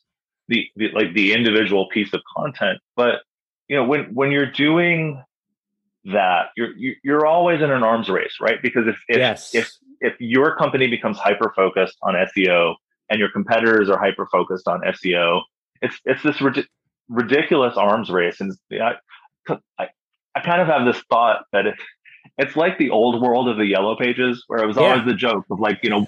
the, 0.49 0.67
the 0.75 0.89
like 0.91 1.13
the 1.13 1.33
individual 1.33 1.87
piece 1.89 2.13
of 2.13 2.21
content, 2.35 2.79
but 2.97 3.21
you 3.69 3.77
know, 3.77 3.85
when 3.85 4.13
when 4.13 4.31
you're 4.31 4.51
doing 4.51 5.23
that, 6.05 6.47
you're 6.57 6.75
you- 6.75 6.95
you're 7.03 7.25
always 7.25 7.61
in 7.61 7.71
an 7.71 7.81
arms 7.83 8.09
race, 8.09 8.35
right? 8.41 8.61
Because 8.61 8.87
if 8.87 8.97
if 9.07 9.17
yes. 9.17 9.55
if 9.55 9.71
if 10.01 10.13
your 10.19 10.55
company 10.57 10.87
becomes 10.87 11.17
hyper 11.17 11.53
focused 11.55 11.97
on 12.03 12.15
SEO 12.15 12.75
and 13.09 13.19
your 13.19 13.29
competitors 13.31 13.89
are 13.89 13.97
hyper 13.97 14.27
focused 14.29 14.67
on 14.67 14.81
SEO, 14.81 15.41
it's 15.81 15.97
it's 16.03 16.21
this 16.21 16.41
rid- 16.41 16.67
ridiculous 17.07 17.77
arms 17.77 18.09
race. 18.09 18.41
And 18.41 18.51
I, 18.73 18.95
I 19.79 19.87
I 20.35 20.39
kind 20.41 20.61
of 20.61 20.67
have 20.67 20.85
this 20.85 21.01
thought 21.09 21.45
that 21.53 21.65
it, 21.67 21.75
it's 22.37 22.55
like 22.55 22.77
the 22.77 22.89
old 22.89 23.21
world 23.21 23.47
of 23.47 23.57
the 23.57 23.65
yellow 23.65 23.95
pages, 23.95 24.43
where 24.47 24.63
it 24.63 24.67
was 24.67 24.77
Yeah. 24.77 24.83
always 24.83 25.05
the 25.05 25.13
joke 25.13 25.45
of 25.51 25.59
like, 25.59 25.79
you 25.83 25.89
know, 25.89 26.05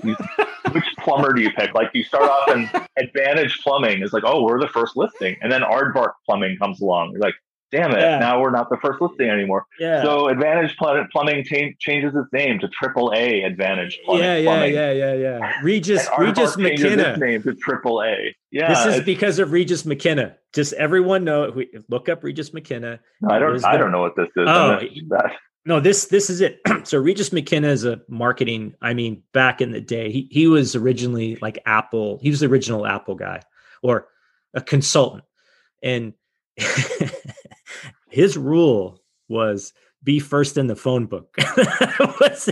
which 0.71 0.85
plumber 0.99 1.33
do 1.33 1.41
you 1.41 1.51
pick? 1.51 1.73
Like 1.73 1.91
you 1.93 2.03
start 2.03 2.23
off 2.29 2.49
and 2.55 2.69
Advantage 2.97 3.59
Plumbing 3.61 4.01
is 4.01 4.13
like, 4.13 4.23
oh, 4.25 4.43
we're 4.43 4.59
the 4.59 4.67
first 4.69 4.95
listing, 4.95 5.35
and 5.41 5.51
then 5.51 5.61
Aardvark 5.61 6.13
Plumbing 6.25 6.57
comes 6.57 6.81
along. 6.81 7.11
You're 7.11 7.21
like, 7.21 7.35
damn 7.71 7.91
it, 7.91 7.99
Yeah. 7.99 8.19
now 8.19 8.41
we're 8.41 8.51
not 8.51 8.69
the 8.69 8.77
first 8.77 9.01
listing 9.01 9.29
anymore. 9.29 9.65
yeah. 9.79 10.01
So 10.03 10.27
Advantage 10.29 10.75
Pl- 10.77 11.05
Plumbing 11.11 11.43
cha- 11.43 11.73
changes 11.79 12.13
its 12.15 12.31
name 12.31 12.59
to 12.59 12.67
Triple 12.69 13.11
A 13.15 13.41
Advantage 13.43 13.99
Plumbing. 14.05 14.23
yeah, 14.23 14.37
yeah, 14.37 14.49
Plumbing. 14.51 14.73
yeah, 14.73 14.91
yeah, 14.91 15.13
yeah. 15.13 15.51
Regis, 15.63 16.07
Regis 16.17 16.55
changes 16.55 16.83
its 16.83 16.97
McKenna. 16.97 17.17
name 17.17 17.43
to 17.43 17.53
Triple 17.55 18.01
A. 18.03 18.35
Yeah, 18.51 18.69
this 18.85 18.95
is 18.97 19.03
because 19.03 19.39
of 19.39 19.51
Regis 19.51 19.85
McKenna. 19.85 20.35
Just 20.53 20.73
everyone 20.73 21.23
know. 21.23 21.51
we- 21.55 21.69
Look 21.89 22.07
up 22.09 22.23
Regis 22.23 22.53
McKenna. 22.53 22.99
I 23.29 23.39
don't. 23.39 23.63
I 23.65 23.73
the- 23.73 23.77
don't 23.79 23.91
know 23.91 24.01
what 24.01 24.15
this 24.15 24.27
is. 24.35 24.47
Oh, 24.47 24.79
no, 25.65 25.79
this 25.79 26.05
this 26.05 26.29
is 26.29 26.41
it. 26.41 26.61
so 26.83 26.99
Regis 26.99 27.33
McKenna 27.33 27.67
is 27.69 27.83
a 27.85 27.99
marketing. 28.07 28.75
I 28.81 28.93
mean, 28.93 29.23
back 29.33 29.61
in 29.61 29.71
the 29.71 29.81
day, 29.81 30.11
he 30.11 30.27
he 30.31 30.47
was 30.47 30.75
originally 30.75 31.37
like 31.41 31.59
Apple. 31.65 32.19
He 32.21 32.29
was 32.29 32.39
the 32.39 32.45
original 32.47 32.85
Apple 32.85 33.15
guy, 33.15 33.41
or 33.81 34.07
a 34.53 34.61
consultant, 34.61 35.23
and 35.83 36.13
his 38.09 38.37
rule 38.37 39.01
was 39.27 39.73
be 40.03 40.19
first 40.19 40.57
in 40.57 40.67
the 40.67 40.75
phone 40.75 41.07
book. 41.07 41.35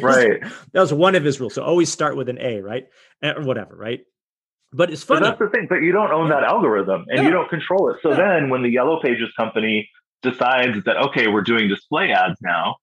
right. 0.01 0.41
That 0.71 0.81
was 0.81 0.91
one 0.91 1.15
of 1.15 1.23
his 1.23 1.39
rules. 1.39 1.53
So 1.53 1.63
always 1.63 1.91
start 1.91 2.17
with 2.17 2.27
an 2.27 2.39
A, 2.39 2.61
right? 2.61 2.87
Eh, 3.21 3.31
or 3.31 3.43
whatever, 3.43 3.75
right? 3.75 4.01
But 4.73 4.89
it's 4.89 5.03
funny. 5.03 5.21
But 5.21 5.25
that's 5.27 5.39
the 5.39 5.49
thing. 5.49 5.67
But 5.69 5.83
you 5.83 5.91
don't 5.91 6.11
own 6.11 6.29
that 6.29 6.43
algorithm 6.43 7.05
and 7.09 7.23
you 7.23 7.31
don't 7.31 7.49
control 7.49 7.91
it. 7.91 7.97
So 8.01 8.15
then 8.15 8.49
when 8.49 8.63
the 8.63 8.69
Yellow 8.69 8.99
Pages 9.01 9.29
company 9.37 9.87
decides 10.23 10.83
that 10.85 10.97
okay, 10.97 11.27
we're 11.27 11.43
doing 11.43 11.69
display 11.69 12.11
ads 12.11 12.37
now, 12.41 12.77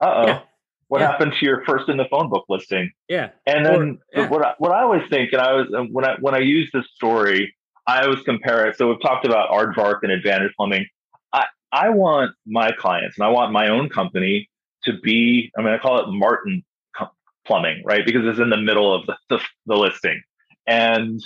uh 0.00 0.12
oh. 0.14 0.26
Yeah. 0.26 0.40
What 0.88 1.02
yeah. 1.02 1.10
happened 1.10 1.34
to 1.38 1.44
your 1.44 1.64
first 1.66 1.88
in 1.90 1.98
the 1.98 2.06
phone 2.10 2.30
book 2.30 2.46
listing? 2.48 2.90
Yeah. 3.08 3.30
And 3.46 3.64
then 3.64 3.98
or, 4.14 4.22
yeah. 4.22 4.28
what 4.28 4.44
I, 4.44 4.54
what 4.58 4.72
I 4.72 4.82
always 4.82 5.02
think, 5.10 5.32
and 5.32 5.40
I 5.40 5.52
was 5.52 5.66
when 5.92 6.04
I 6.04 6.16
when 6.20 6.34
I 6.34 6.38
use 6.38 6.70
this 6.72 6.86
story, 6.94 7.54
I 7.88 8.02
always 8.02 8.22
compare 8.22 8.66
it. 8.66 8.76
So 8.76 8.88
we've 8.88 9.00
talked 9.00 9.24
about 9.24 9.50
Aardvark 9.50 10.00
and 10.02 10.12
Advantage 10.12 10.52
Plumbing. 10.56 10.86
I 11.32 11.46
I 11.72 11.88
want 11.88 12.32
my 12.46 12.70
clients 12.70 13.16
and 13.18 13.24
I 13.24 13.30
want 13.30 13.50
my 13.50 13.68
own 13.68 13.88
company 13.88 14.48
to 14.84 14.92
be. 15.02 15.50
I 15.58 15.62
mean, 15.62 15.72
I 15.72 15.78
call 15.78 15.98
it 16.00 16.12
Martin 16.12 16.62
Plumbing, 17.46 17.82
right? 17.84 18.04
Because 18.04 18.26
it's 18.26 18.38
in 18.38 18.50
the 18.50 18.58
middle 18.58 18.94
of 18.94 19.06
the, 19.06 19.16
the, 19.30 19.40
the 19.66 19.74
listing. 19.74 20.20
And 20.66 21.18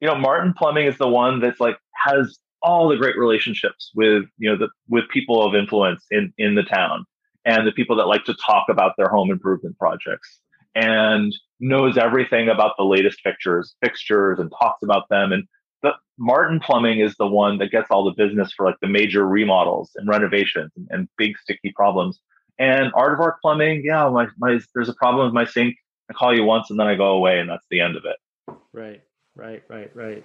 you 0.00 0.08
know, 0.08 0.16
Martin 0.16 0.54
Plumbing 0.56 0.86
is 0.86 0.96
the 0.96 1.06
one 1.06 1.40
that's 1.40 1.60
like 1.60 1.76
has 2.06 2.38
all 2.62 2.88
the 2.88 2.96
great 2.96 3.18
relationships 3.18 3.92
with 3.94 4.24
you 4.38 4.50
know 4.50 4.56
the 4.56 4.68
with 4.88 5.04
people 5.10 5.46
of 5.46 5.54
influence 5.54 6.02
in 6.10 6.32
in 6.38 6.54
the 6.54 6.62
town 6.62 7.04
and 7.44 7.66
the 7.66 7.72
people 7.72 7.94
that 7.96 8.06
like 8.06 8.24
to 8.24 8.34
talk 8.44 8.66
about 8.70 8.92
their 8.96 9.08
home 9.08 9.30
improvement 9.30 9.78
projects 9.78 10.40
and 10.74 11.34
knows 11.60 11.96
everything 11.96 12.48
about 12.48 12.72
the 12.76 12.84
latest 12.84 13.20
fixtures, 13.20 13.74
fixtures 13.82 14.38
and 14.38 14.52
talks 14.60 14.82
about 14.82 15.08
them. 15.08 15.32
And 15.32 15.44
the 15.86 15.94
Martin 16.18 16.60
Plumbing 16.60 17.00
is 17.00 17.14
the 17.16 17.26
one 17.26 17.58
that 17.58 17.70
gets 17.70 17.90
all 17.90 18.04
the 18.04 18.12
business 18.12 18.52
for 18.52 18.66
like 18.66 18.76
the 18.80 18.88
major 18.88 19.26
remodels 19.26 19.90
and 19.96 20.08
renovations 20.08 20.72
and, 20.76 20.86
and 20.90 21.08
big 21.16 21.36
sticky 21.38 21.72
problems. 21.74 22.20
And 22.58 22.90
Art 22.94 23.12
of 23.12 23.18
Aardvark 23.18 23.34
Plumbing, 23.42 23.82
yeah, 23.84 24.08
my, 24.08 24.26
my 24.38 24.58
there's 24.74 24.88
a 24.88 24.94
problem 24.94 25.26
with 25.26 25.34
my 25.34 25.44
sink. 25.44 25.76
I 26.10 26.14
call 26.14 26.34
you 26.34 26.44
once 26.44 26.70
and 26.70 26.78
then 26.78 26.86
I 26.86 26.94
go 26.94 27.12
away 27.12 27.40
and 27.40 27.48
that's 27.48 27.66
the 27.70 27.80
end 27.80 27.96
of 27.96 28.04
it. 28.04 28.56
Right, 28.72 29.02
right, 29.34 29.62
right, 29.68 29.94
right. 29.94 30.24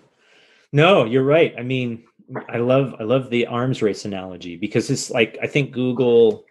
No, 0.72 1.06
you're 1.06 1.24
right. 1.24 1.54
I 1.58 1.64
mean, 1.64 2.06
I 2.48 2.58
love 2.58 2.96
I 3.00 3.04
love 3.04 3.30
the 3.30 3.48
arms 3.48 3.82
race 3.82 4.06
analogy 4.06 4.56
because 4.56 4.90
it's 4.90 5.12
like 5.12 5.38
I 5.42 5.48
think 5.48 5.72
Google 5.72 6.46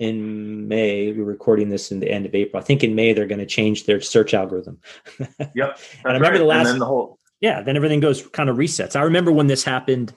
in 0.00 0.66
May. 0.66 1.12
We're 1.12 1.24
recording 1.24 1.68
this 1.68 1.92
in 1.92 2.00
the 2.00 2.10
end 2.10 2.26
of 2.26 2.34
April. 2.34 2.60
I 2.60 2.64
think 2.64 2.82
in 2.82 2.94
May 2.94 3.12
they're 3.12 3.26
going 3.26 3.38
to 3.38 3.46
change 3.46 3.86
their 3.86 4.00
search 4.00 4.34
algorithm. 4.34 4.78
Yep. 5.54 5.78
and 6.04 6.12
I 6.12 6.12
remember 6.12 6.30
right. 6.30 6.38
the 6.38 6.44
last. 6.44 6.78
the 6.78 6.84
whole. 6.84 7.18
Yeah, 7.40 7.62
then 7.62 7.76
everything 7.76 8.00
goes 8.00 8.26
kind 8.28 8.48
of 8.48 8.56
resets. 8.56 8.96
I 8.96 9.02
remember 9.02 9.32
when 9.32 9.46
this 9.46 9.64
happened 9.64 10.12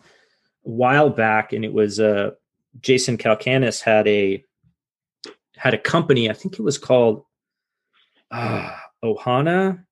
a 0.65 0.69
while 0.69 1.09
back, 1.09 1.53
and 1.53 1.63
it 1.63 1.73
was 1.73 1.99
uh, 1.99 2.31
Jason 2.81 3.17
Calacanis 3.17 3.81
had 3.81 4.07
a 4.07 4.43
had 5.55 5.73
a 5.73 5.77
company. 5.77 6.29
I 6.29 6.33
think 6.33 6.59
it 6.59 6.63
was 6.63 6.77
called 6.77 7.23
uh, 8.31 8.75
Ohana, 9.03 9.69
and 9.69 9.85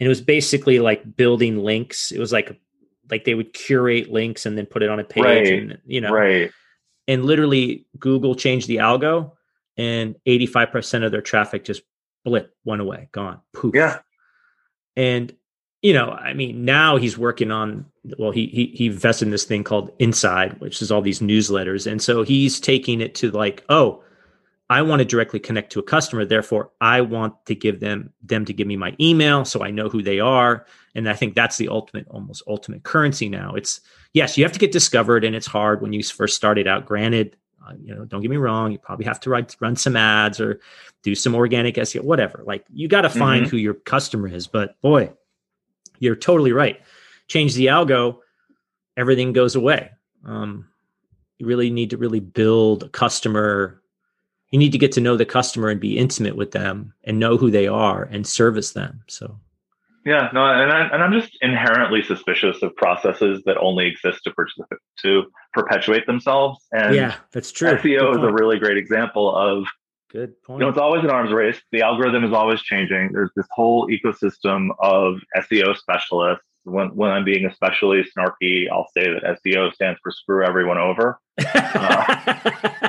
it 0.00 0.08
was 0.08 0.20
basically 0.20 0.80
like 0.80 1.16
building 1.16 1.58
links. 1.58 2.10
It 2.10 2.18
was 2.18 2.32
like 2.32 2.58
like 3.10 3.24
they 3.24 3.34
would 3.34 3.52
curate 3.52 4.10
links 4.10 4.46
and 4.46 4.58
then 4.58 4.66
put 4.66 4.82
it 4.82 4.90
on 4.90 4.98
a 4.98 5.04
page, 5.04 5.24
right. 5.24 5.46
and 5.46 5.78
you 5.86 6.00
know, 6.00 6.12
right 6.12 6.50
and 7.06 7.24
literally 7.24 7.86
Google 7.98 8.34
changed 8.34 8.68
the 8.68 8.76
algo 8.76 9.32
and 9.76 10.16
85% 10.26 11.04
of 11.04 11.12
their 11.12 11.20
traffic 11.20 11.64
just 11.64 11.82
blip 12.24 12.54
went 12.64 12.80
away, 12.80 13.08
gone, 13.12 13.40
poof. 13.52 13.74
Yeah. 13.74 13.98
And 14.96 15.34
you 15.84 15.92
know, 15.92 16.12
I 16.12 16.32
mean, 16.32 16.64
now 16.64 16.96
he's 16.96 17.18
working 17.18 17.50
on 17.50 17.84
well, 18.18 18.30
he 18.30 18.46
he 18.46 18.72
he 18.74 18.86
invested 18.86 19.26
in 19.26 19.30
this 19.30 19.44
thing 19.44 19.62
called 19.62 19.92
Inside, 19.98 20.58
which 20.58 20.80
is 20.80 20.90
all 20.90 21.02
these 21.02 21.20
newsletters. 21.20 21.86
And 21.86 22.00
so 22.00 22.22
he's 22.22 22.58
taking 22.58 23.02
it 23.02 23.14
to 23.16 23.30
like, 23.30 23.62
oh, 23.68 24.02
I 24.70 24.80
want 24.80 25.00
to 25.00 25.04
directly 25.04 25.40
connect 25.40 25.72
to 25.72 25.80
a 25.80 25.82
customer. 25.82 26.24
Therefore, 26.24 26.70
I 26.80 27.02
want 27.02 27.34
to 27.44 27.54
give 27.54 27.80
them 27.80 28.14
them 28.22 28.46
to 28.46 28.54
give 28.54 28.66
me 28.66 28.76
my 28.76 28.96
email 28.98 29.44
so 29.44 29.62
I 29.62 29.70
know 29.70 29.90
who 29.90 30.02
they 30.02 30.20
are. 30.20 30.64
And 30.94 31.06
I 31.06 31.12
think 31.12 31.34
that's 31.34 31.58
the 31.58 31.68
ultimate, 31.68 32.08
almost 32.08 32.42
ultimate 32.46 32.82
currency 32.82 33.28
now. 33.28 33.54
It's 33.54 33.82
yes, 34.14 34.38
you 34.38 34.44
have 34.44 34.52
to 34.52 34.58
get 34.58 34.72
discovered, 34.72 35.22
and 35.22 35.36
it's 35.36 35.46
hard 35.46 35.82
when 35.82 35.92
you 35.92 36.02
first 36.02 36.34
started 36.34 36.66
out. 36.66 36.86
Granted, 36.86 37.36
uh, 37.62 37.74
you 37.78 37.94
know, 37.94 38.06
don't 38.06 38.22
get 38.22 38.30
me 38.30 38.38
wrong, 38.38 38.72
you 38.72 38.78
probably 38.78 39.04
have 39.04 39.20
to 39.20 39.28
write, 39.28 39.54
run 39.60 39.76
some 39.76 39.96
ads 39.96 40.40
or 40.40 40.60
do 41.02 41.14
some 41.14 41.34
organic 41.34 41.74
SEO, 41.74 42.00
whatever. 42.04 42.42
Like 42.46 42.64
you 42.72 42.88
got 42.88 43.02
to 43.02 43.10
find 43.10 43.42
mm-hmm. 43.42 43.50
who 43.50 43.58
your 43.58 43.74
customer 43.74 44.28
is. 44.28 44.46
But 44.46 44.80
boy, 44.80 45.12
you're 45.98 46.16
totally 46.16 46.52
right. 46.52 46.80
Change 47.28 47.54
the 47.54 47.66
algo, 47.66 48.18
everything 48.96 49.32
goes 49.32 49.54
away. 49.54 49.90
Um, 50.24 50.68
you 51.38 51.46
really 51.46 51.70
need 51.70 51.90
to 51.90 51.96
really 51.96 52.20
build 52.20 52.84
a 52.84 52.88
customer. 52.88 53.82
You 54.50 54.58
need 54.58 54.72
to 54.72 54.78
get 54.78 54.92
to 54.92 55.00
know 55.00 55.16
the 55.16 55.26
customer 55.26 55.68
and 55.68 55.80
be 55.80 55.98
intimate 55.98 56.36
with 56.36 56.52
them 56.52 56.94
and 57.04 57.18
know 57.18 57.36
who 57.36 57.50
they 57.50 57.66
are 57.66 58.04
and 58.04 58.26
service 58.26 58.72
them. 58.72 59.02
So 59.08 59.38
yeah, 60.04 60.28
no, 60.34 60.44
and 60.44 60.70
I, 60.70 60.88
and 60.88 61.02
I'm 61.02 61.12
just 61.12 61.36
inherently 61.40 62.02
suspicious 62.02 62.62
of 62.62 62.76
processes 62.76 63.42
that 63.46 63.56
only 63.56 63.86
exist 63.86 64.20
to 64.24 64.32
to 65.02 65.22
perpetuate 65.54 66.06
themselves. 66.06 66.62
And 66.72 66.94
yeah, 66.94 67.16
that's 67.32 67.50
true. 67.50 67.70
SEO 67.70 68.16
is 68.16 68.22
a 68.22 68.32
really 68.32 68.58
great 68.58 68.76
example 68.76 69.34
of 69.34 69.64
good 70.14 70.42
point. 70.42 70.60
You 70.60 70.66
know, 70.66 70.70
it's 70.70 70.78
always 70.78 71.02
an 71.04 71.10
arms 71.10 71.32
race. 71.32 71.60
The 71.72 71.82
algorithm 71.82 72.24
is 72.24 72.32
always 72.32 72.62
changing. 72.62 73.10
There's 73.12 73.30
this 73.34 73.46
whole 73.50 73.88
ecosystem 73.88 74.68
of 74.78 75.16
SEO 75.36 75.76
specialists. 75.76 76.44
When 76.62 76.94
when 76.96 77.10
I'm 77.10 77.24
being 77.24 77.44
especially 77.44 78.04
snarky, 78.16 78.70
I'll 78.70 78.88
say 78.96 79.12
that 79.12 79.38
SEO 79.44 79.74
stands 79.74 79.98
for 80.02 80.10
screw 80.12 80.46
everyone 80.46 80.78
over. 80.78 81.18
Uh, 81.54 82.34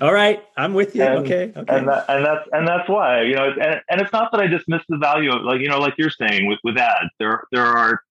All 0.00 0.12
right, 0.12 0.42
I'm 0.56 0.74
with 0.74 0.94
you. 0.94 1.02
And, 1.02 1.18
okay, 1.20 1.52
okay. 1.56 1.76
And, 1.76 1.88
that, 1.88 2.04
and 2.08 2.24
that's 2.24 2.48
and 2.52 2.68
that's 2.68 2.88
why 2.88 3.22
you 3.22 3.36
know, 3.36 3.50
and, 3.50 3.80
and 3.88 4.00
it's 4.00 4.12
not 4.12 4.32
that 4.32 4.40
I 4.40 4.48
dismiss 4.48 4.82
the 4.88 4.98
value 4.98 5.32
of 5.32 5.42
like 5.42 5.60
you 5.60 5.68
know, 5.68 5.78
like 5.78 5.94
you're 5.96 6.10
saying 6.10 6.46
with 6.46 6.58
with 6.64 6.76
ads. 6.76 7.10
There 7.18 7.44
there 7.52 7.64
are 7.64 8.02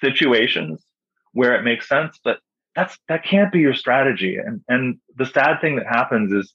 situations 0.00 0.84
where 1.32 1.56
it 1.56 1.62
makes 1.64 1.88
sense, 1.88 2.20
but 2.22 2.38
that's 2.76 2.96
that 3.08 3.24
can't 3.24 3.50
be 3.52 3.58
your 3.58 3.74
strategy. 3.74 4.36
And 4.36 4.60
and 4.68 4.98
the 5.16 5.26
sad 5.26 5.60
thing 5.60 5.76
that 5.76 5.86
happens 5.86 6.32
is 6.32 6.52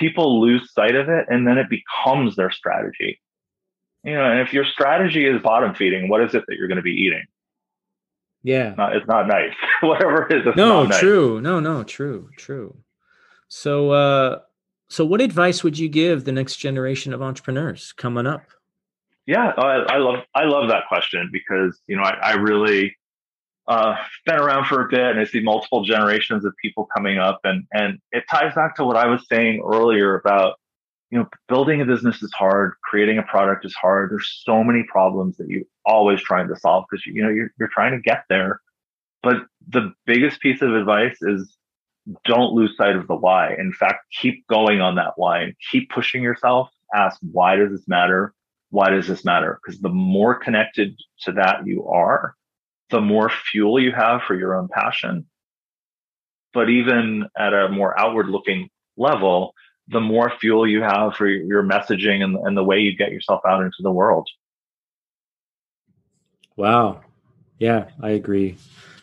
people 0.00 0.40
lose 0.40 0.72
sight 0.72 0.96
of 0.96 1.08
it, 1.08 1.26
and 1.28 1.46
then 1.46 1.58
it 1.58 1.68
becomes 1.70 2.34
their 2.34 2.50
strategy. 2.50 3.20
You 4.02 4.14
know, 4.14 4.24
and 4.24 4.40
if 4.40 4.52
your 4.52 4.64
strategy 4.64 5.26
is 5.26 5.40
bottom 5.42 5.74
feeding, 5.74 6.08
what 6.08 6.22
is 6.22 6.34
it 6.34 6.44
that 6.48 6.56
you're 6.56 6.68
going 6.68 6.76
to 6.76 6.82
be 6.82 6.92
eating? 6.92 7.24
Yeah, 8.42 8.70
it's 8.70 8.78
not, 8.78 8.96
it's 8.96 9.06
not 9.06 9.28
nice. 9.28 9.52
Whatever 9.82 10.26
it 10.28 10.46
is, 10.46 10.56
no, 10.56 10.86
nice. 10.86 10.98
true, 10.98 11.40
no, 11.40 11.60
no, 11.60 11.84
true, 11.84 12.30
true. 12.36 12.76
So, 13.48 13.90
uh, 13.90 14.38
so 14.88 15.04
what 15.04 15.20
advice 15.20 15.62
would 15.62 15.78
you 15.78 15.88
give 15.88 16.24
the 16.24 16.32
next 16.32 16.56
generation 16.56 17.12
of 17.12 17.20
entrepreneurs 17.20 17.92
coming 17.92 18.26
up? 18.26 18.46
Yeah, 19.26 19.52
I, 19.56 19.84
I 19.88 19.98
love 19.98 20.24
I 20.34 20.44
love 20.44 20.70
that 20.70 20.88
question 20.88 21.28
because 21.30 21.80
you 21.86 21.96
know 21.96 22.02
I, 22.02 22.14
I 22.22 22.32
really 22.32 22.96
uh, 23.68 23.96
been 24.26 24.36
around 24.36 24.66
for 24.66 24.84
a 24.84 24.88
bit 24.88 25.00
and 25.00 25.20
I 25.20 25.24
see 25.24 25.40
multiple 25.40 25.84
generations 25.84 26.44
of 26.44 26.54
people 26.62 26.86
coming 26.86 27.18
up 27.18 27.40
and 27.44 27.64
and 27.72 27.98
it 28.12 28.24
ties 28.30 28.54
back 28.54 28.76
to 28.76 28.84
what 28.84 28.96
I 28.96 29.06
was 29.06 29.26
saying 29.28 29.62
earlier 29.64 30.16
about 30.18 30.54
you 31.10 31.18
know 31.18 31.28
building 31.48 31.80
a 31.80 31.84
business 31.84 32.22
is 32.22 32.32
hard, 32.32 32.74
creating 32.82 33.18
a 33.18 33.22
product 33.22 33.64
is 33.64 33.74
hard. 33.74 34.10
There's 34.10 34.42
so 34.44 34.64
many 34.64 34.84
problems 34.84 35.36
that 35.36 35.48
you're 35.48 35.64
always 35.84 36.20
trying 36.20 36.48
to 36.48 36.56
solve 36.56 36.84
because 36.90 37.04
you, 37.06 37.14
you 37.14 37.22
know 37.22 37.30
you're 37.30 37.52
you're 37.58 37.70
trying 37.72 37.92
to 37.92 38.00
get 38.00 38.24
there. 38.28 38.60
But 39.22 39.36
the 39.68 39.92
biggest 40.06 40.40
piece 40.40 40.62
of 40.62 40.74
advice 40.74 41.18
is 41.20 41.56
don't 42.24 42.54
lose 42.54 42.76
sight 42.76 42.96
of 42.96 43.06
the 43.06 43.14
why. 43.14 43.54
In 43.54 43.72
fact, 43.72 44.06
keep 44.20 44.46
going 44.48 44.80
on 44.80 44.94
that 44.96 45.12
why 45.16 45.40
and 45.42 45.54
keep 45.70 45.90
pushing 45.90 46.22
yourself. 46.22 46.70
Ask, 46.94 47.18
why 47.32 47.56
does 47.56 47.70
this 47.70 47.86
matter? 47.86 48.34
Why 48.70 48.90
does 48.90 49.06
this 49.06 49.24
matter? 49.24 49.60
Because 49.62 49.80
the 49.80 49.90
more 49.90 50.34
connected 50.34 50.96
to 51.22 51.32
that 51.32 51.66
you 51.66 51.86
are, 51.86 52.34
the 52.90 53.00
more 53.00 53.30
fuel 53.50 53.80
you 53.80 53.92
have 53.92 54.22
for 54.26 54.34
your 54.34 54.54
own 54.54 54.68
passion. 54.68 55.26
But 56.52 56.68
even 56.68 57.26
at 57.38 57.54
a 57.54 57.68
more 57.68 57.98
outward 57.98 58.28
looking 58.28 58.68
level, 58.96 59.54
the 59.88 60.00
more 60.00 60.32
fuel 60.40 60.66
you 60.66 60.82
have 60.82 61.14
for 61.14 61.28
your 61.28 61.62
messaging 61.62 62.22
and, 62.22 62.36
and 62.36 62.56
the 62.56 62.64
way 62.64 62.80
you 62.80 62.96
get 62.96 63.12
yourself 63.12 63.40
out 63.46 63.62
into 63.62 63.78
the 63.82 63.92
world. 63.92 64.28
Wow. 66.56 67.02
Yeah, 67.58 67.86
I 68.02 68.10
agree. 68.10 68.56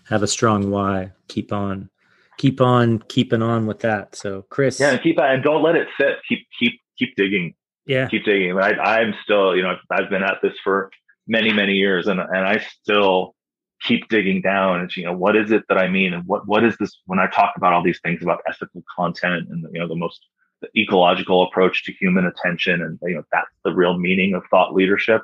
Have 0.10 0.24
a 0.24 0.28
strong 0.28 0.72
why. 0.72 1.12
Keep 1.28 1.52
on 1.52 1.90
keep 2.38 2.62
on 2.62 3.00
keeping 3.00 3.42
on 3.42 3.66
with 3.66 3.80
that. 3.80 4.16
So, 4.16 4.44
Chris, 4.50 4.80
yeah, 4.80 4.92
and 4.92 5.02
keep 5.02 5.20
and 5.20 5.44
don't 5.44 5.64
let 5.64 5.76
it 5.76 5.88
sit. 6.00 6.18
Keep 6.28 6.48
keep 6.58 6.82
keep 6.98 7.16
digging. 7.16 7.54
Yeah, 7.86 8.08
keep 8.08 8.26
digging. 8.26 8.58
I, 8.58 8.72
I'm 8.72 9.14
still, 9.24 9.56
you 9.56 9.64
know, 9.64 9.76
I've 9.92 10.10
been 10.10 10.24
at 10.24 10.38
this 10.42 10.54
for 10.64 10.92
many 11.28 11.52
many 11.52 11.74
years, 11.74 12.08
and 12.08 12.20
and 12.20 12.48
I 12.48 12.64
still 12.82 13.36
keep 13.82 14.08
digging 14.10 14.42
down 14.42 14.80
and 14.80 14.96
you 14.96 15.06
know 15.06 15.14
what 15.14 15.36
is 15.36 15.52
it 15.52 15.64
that 15.70 15.78
I 15.78 15.88
mean 15.88 16.14
and 16.14 16.24
what 16.26 16.48
what 16.48 16.64
is 16.64 16.76
this 16.78 17.00
when 17.06 17.20
I 17.20 17.28
talk 17.28 17.54
about 17.56 17.74
all 17.74 17.84
these 17.84 18.00
things 18.04 18.22
about 18.22 18.42
ethical 18.48 18.84
content 18.96 19.50
and 19.50 19.68
you 19.72 19.80
know 19.80 19.88
the 19.88 19.96
most 19.96 20.26
the 20.62 20.70
ecological 20.76 21.44
approach 21.44 21.84
to 21.86 21.92
human 21.94 22.26
attention 22.26 22.82
and 22.82 22.98
you 23.04 23.16
know 23.16 23.24
that's 23.32 23.52
the 23.64 23.74
real 23.74 23.98
meaning 23.98 24.34
of 24.34 24.44
thought 24.50 24.74
leadership 24.74 25.22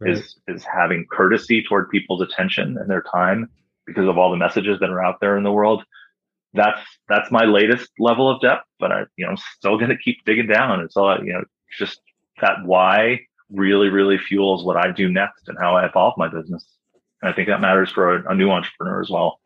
right. 0.00 0.12
is 0.12 0.36
is 0.46 0.64
having 0.64 1.06
courtesy 1.10 1.62
toward 1.62 1.88
people's 1.88 2.20
attention 2.20 2.76
and 2.78 2.90
their 2.90 3.04
time 3.10 3.48
because 3.86 4.08
of 4.08 4.18
all 4.18 4.30
the 4.30 4.36
messages 4.36 4.78
that 4.80 4.90
are 4.90 5.02
out 5.02 5.20
there 5.20 5.38
in 5.38 5.44
the 5.44 5.52
world. 5.52 5.82
That's 6.52 6.80
that's 7.08 7.30
my 7.30 7.44
latest 7.44 7.90
level 7.98 8.30
of 8.30 8.40
depth 8.40 8.66
but 8.78 8.92
i 8.92 9.00
you 9.16 9.24
know 9.24 9.30
I'm 9.30 9.36
still 9.36 9.78
going 9.78 9.90
to 9.90 9.98
keep 9.98 10.24
digging 10.24 10.46
down. 10.46 10.80
It's 10.80 10.96
all 10.96 11.18
you 11.24 11.32
know 11.32 11.44
just 11.78 12.00
that 12.40 12.64
why 12.64 13.20
really 13.50 13.88
really 13.88 14.18
fuels 14.18 14.64
what 14.64 14.76
i 14.76 14.90
do 14.90 15.08
next 15.08 15.48
and 15.48 15.56
how 15.58 15.76
i 15.76 15.86
evolve 15.86 16.14
my 16.16 16.28
business 16.28 16.75
i 17.22 17.32
think 17.32 17.48
that 17.48 17.60
matters 17.60 17.90
for 17.90 18.16
a, 18.16 18.32
a 18.32 18.34
new 18.34 18.50
entrepreneur 18.50 19.00
as 19.00 19.10
well 19.10 19.40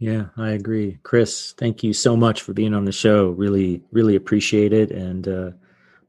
yeah, 0.00 0.28
I 0.38 0.52
agree. 0.52 0.98
Chris, 1.02 1.52
thank 1.58 1.84
you 1.84 1.92
so 1.92 2.16
much 2.16 2.40
for 2.40 2.54
being 2.54 2.72
on 2.72 2.86
the 2.86 2.92
show. 2.92 3.28
Really, 3.28 3.82
really 3.92 4.16
appreciate 4.16 4.72
it. 4.72 4.90
And 4.90 5.28
uh, 5.28 5.50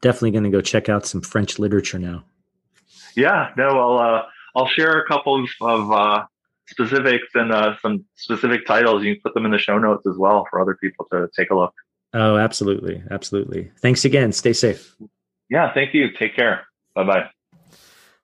definitely 0.02 0.32
going 0.32 0.46
to 0.46 0.50
go 0.50 0.62
check 0.62 0.88
out 0.88 1.06
some 1.06 1.20
French 1.20 1.60
literature 1.60 2.00
now. 2.00 2.24
Yeah, 3.18 3.50
no, 3.58 3.68
I'll, 3.68 3.98
uh, 3.98 4.24
I'll 4.56 4.70
share 4.70 4.98
a 4.98 5.06
couple 5.06 5.44
of, 5.44 5.50
of 5.60 5.92
uh, 5.92 6.24
specifics 6.68 7.28
and 7.36 7.52
uh, 7.52 7.76
some 7.82 8.06
specific 8.16 8.66
titles. 8.66 9.04
You 9.04 9.16
can 9.16 9.22
put 9.22 9.34
them 9.34 9.44
in 9.44 9.52
the 9.52 9.60
show 9.60 9.78
notes 9.78 10.08
as 10.08 10.18
well 10.18 10.48
for 10.50 10.62
other 10.62 10.78
people 10.82 11.06
to 11.12 11.30
take 11.38 11.52
a 11.52 11.56
look. 11.56 11.74
Oh, 12.14 12.38
absolutely. 12.38 13.04
Absolutely. 13.12 13.72
Thanks 13.80 14.06
again. 14.06 14.32
Stay 14.32 14.54
safe. 14.54 14.96
Yeah, 15.50 15.74
thank 15.74 15.94
you. 15.94 16.12
Take 16.18 16.34
care. 16.34 16.66
Bye 16.96 17.04
bye. 17.04 17.30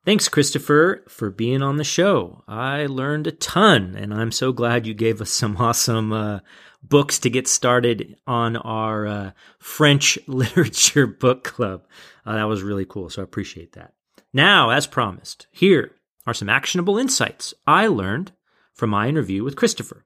Thanks, 0.07 0.29
Christopher, 0.29 1.03
for 1.09 1.29
being 1.29 1.61
on 1.61 1.75
the 1.75 1.83
show. 1.83 2.41
I 2.47 2.85
learned 2.85 3.27
a 3.27 3.33
ton, 3.33 3.93
and 3.97 4.13
I'm 4.13 4.31
so 4.31 4.53
glad 4.53 4.87
you 4.87 4.93
gave 4.93 5.19
us 5.19 5.29
some 5.29 5.57
awesome 5.61 6.13
uh, 6.13 6.39
books 6.81 7.19
to 7.19 7.29
get 7.29 7.45
started 7.45 8.15
on 8.25 8.55
our 8.55 9.05
uh, 9.05 9.31
French 9.59 10.17
literature 10.27 11.07
book 11.07 11.43
club. 11.43 11.83
Uh, 12.25 12.35
that 12.35 12.47
was 12.47 12.63
really 12.63 12.85
cool, 12.85 13.09
so 13.09 13.21
I 13.21 13.25
appreciate 13.25 13.73
that. 13.73 13.95
Now, 14.31 14.69
as 14.69 14.87
promised, 14.87 15.47
here 15.51 15.91
are 16.25 16.33
some 16.33 16.47
actionable 16.47 16.97
insights 16.97 17.53
I 17.67 17.87
learned 17.87 18.31
from 18.73 18.91
my 18.91 19.09
interview 19.09 19.43
with 19.43 19.57
Christopher. 19.57 20.05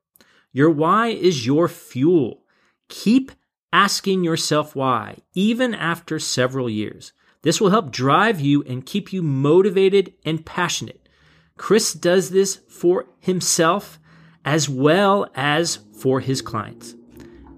Your 0.51 0.71
why 0.71 1.09
is 1.09 1.45
your 1.45 1.67
fuel. 1.67 2.41
Keep 2.89 3.33
asking 3.71 4.23
yourself 4.23 4.75
why, 4.75 5.17
even 5.35 5.75
after 5.75 6.17
several 6.17 6.71
years. 6.71 7.13
This 7.43 7.59
will 7.59 7.69
help 7.69 7.91
drive 7.91 8.39
you 8.39 8.63
and 8.63 8.85
keep 8.85 9.11
you 9.11 9.23
motivated 9.23 10.13
and 10.25 10.45
passionate. 10.45 11.07
Chris 11.57 11.93
does 11.93 12.29
this 12.29 12.59
for 12.69 13.07
himself 13.19 13.99
as 14.45 14.67
well 14.67 15.29
as 15.35 15.79
for 15.93 16.19
his 16.19 16.41
clients. 16.41 16.95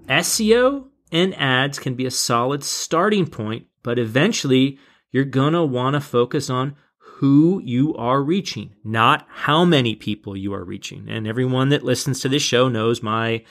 SEO 0.08 0.88
and 1.10 1.34
ads 1.36 1.78
can 1.78 1.94
be 1.94 2.06
a 2.06 2.10
solid 2.10 2.62
starting 2.62 3.26
point, 3.26 3.66
but 3.82 3.98
eventually 3.98 4.78
you're 5.10 5.24
going 5.24 5.54
to 5.54 5.64
want 5.64 5.94
to 5.94 6.00
focus 6.00 6.50
on 6.50 6.76
who 6.98 7.62
you 7.64 7.94
are 7.94 8.22
reaching, 8.22 8.74
not 8.82 9.26
how 9.30 9.64
many 9.64 9.94
people 9.94 10.36
you 10.36 10.52
are 10.52 10.64
reaching. 10.64 11.08
And 11.08 11.26
everyone 11.26 11.68
that 11.68 11.84
listens 11.84 12.20
to 12.20 12.28
this 12.28 12.42
show 12.42 12.68
knows 12.68 13.02
my 13.02 13.44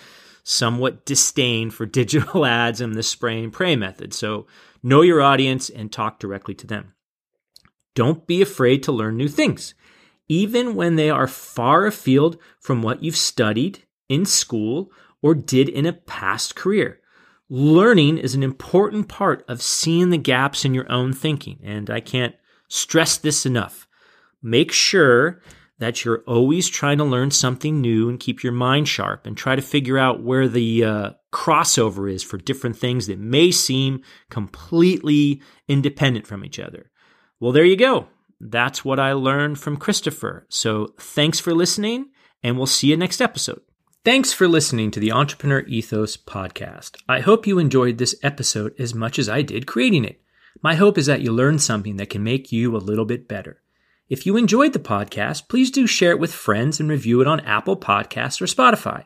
somewhat 0.43 1.05
disdain 1.05 1.71
for 1.71 1.85
digital 1.87 2.45
ads 2.45 2.81
and 2.81 2.93
the 2.93 3.03
spray 3.03 3.41
and 3.41 3.53
pray 3.53 3.75
method. 3.75 4.13
So 4.13 4.45
Know 4.85 5.01
your 5.01 5.21
audience 5.21 5.69
and 5.69 5.89
talk 5.89 6.19
directly 6.19 6.53
to 6.55 6.67
them. 6.67 6.93
Don't 7.95 8.27
be 8.27 8.41
afraid 8.41 8.83
to 8.83 8.91
learn 8.91 9.15
new 9.15 9.29
things, 9.29 9.73
even 10.27 10.75
when 10.75 10.95
they 10.95 11.09
are 11.09 11.27
far 11.27 11.85
afield 11.85 12.37
from 12.59 12.81
what 12.81 13.01
you've 13.01 13.15
studied 13.15 13.83
in 14.09 14.25
school 14.25 14.91
or 15.21 15.33
did 15.33 15.69
in 15.69 15.85
a 15.85 15.93
past 15.93 16.55
career. 16.55 16.99
Learning 17.49 18.17
is 18.17 18.35
an 18.35 18.43
important 18.43 19.07
part 19.07 19.45
of 19.47 19.61
seeing 19.61 20.09
the 20.09 20.17
gaps 20.17 20.65
in 20.65 20.73
your 20.73 20.91
own 20.91 21.13
thinking, 21.13 21.59
and 21.63 21.89
I 21.89 22.01
can't 22.01 22.35
stress 22.67 23.17
this 23.17 23.45
enough. 23.45 23.87
Make 24.41 24.71
sure 24.71 25.41
that 25.79 26.05
you're 26.05 26.23
always 26.27 26.69
trying 26.69 26.97
to 26.97 27.03
learn 27.03 27.31
something 27.31 27.81
new 27.81 28.09
and 28.09 28.19
keep 28.19 28.43
your 28.43 28.53
mind 28.53 28.87
sharp 28.87 29.25
and 29.25 29.35
try 29.35 29.55
to 29.55 29.61
figure 29.61 29.97
out 29.97 30.23
where 30.23 30.47
the 30.47 30.83
uh, 30.83 31.09
crossover 31.33 32.11
is 32.11 32.23
for 32.23 32.37
different 32.37 32.77
things 32.77 33.07
that 33.07 33.19
may 33.19 33.51
seem 33.51 34.01
completely 34.29 35.41
independent 35.67 36.27
from 36.27 36.45
each 36.45 36.59
other. 36.59 36.91
Well, 37.39 37.51
there 37.51 37.65
you 37.65 37.75
go. 37.75 38.07
That's 38.39 38.85
what 38.85 38.99
I 38.99 39.13
learned 39.13 39.59
from 39.59 39.77
Christopher. 39.77 40.45
So 40.49 40.93
thanks 40.99 41.39
for 41.39 41.53
listening, 41.53 42.11
and 42.43 42.57
we'll 42.57 42.67
see 42.67 42.87
you 42.87 42.97
next 42.97 43.21
episode. 43.21 43.61
Thanks 44.05 44.33
for 44.33 44.49
listening 44.49 44.91
to 44.91 44.99
the 44.99 45.13
Entrepreneur 45.13 45.61
Ethos 45.61 46.17
podcast. 46.17 46.97
I 47.07 47.21
hope 47.21 47.47
you 47.47 47.57
enjoyed 47.57 47.97
this 47.97 48.15
episode 48.21 48.73
as 48.77 48.93
much 48.93 49.17
as 49.17 49.29
I 49.29 49.41
did 49.41 49.65
creating 49.65 50.03
it. 50.03 50.21
My 50.61 50.75
hope 50.75 50.97
is 50.97 51.05
that 51.05 51.21
you 51.21 51.31
learned 51.31 51.61
something 51.61 51.97
that 51.97 52.09
can 52.09 52.23
make 52.23 52.51
you 52.51 52.75
a 52.75 52.77
little 52.77 53.05
bit 53.05 53.27
better. 53.27 53.62
If 54.13 54.27
you 54.27 54.37
enjoyed 54.37 54.73
the 54.73 54.79
podcast, 54.79 55.47
please 55.47 55.71
do 55.71 55.87
share 55.87 56.11
it 56.11 56.19
with 56.19 56.31
friends 56.31 56.79
and 56.79 56.87
review 56.87 57.19
it 57.21 57.25
on 57.25 57.39
Apple 57.39 57.75
Podcasts 57.75 58.39
or 58.39 58.45
Spotify. 58.45 59.05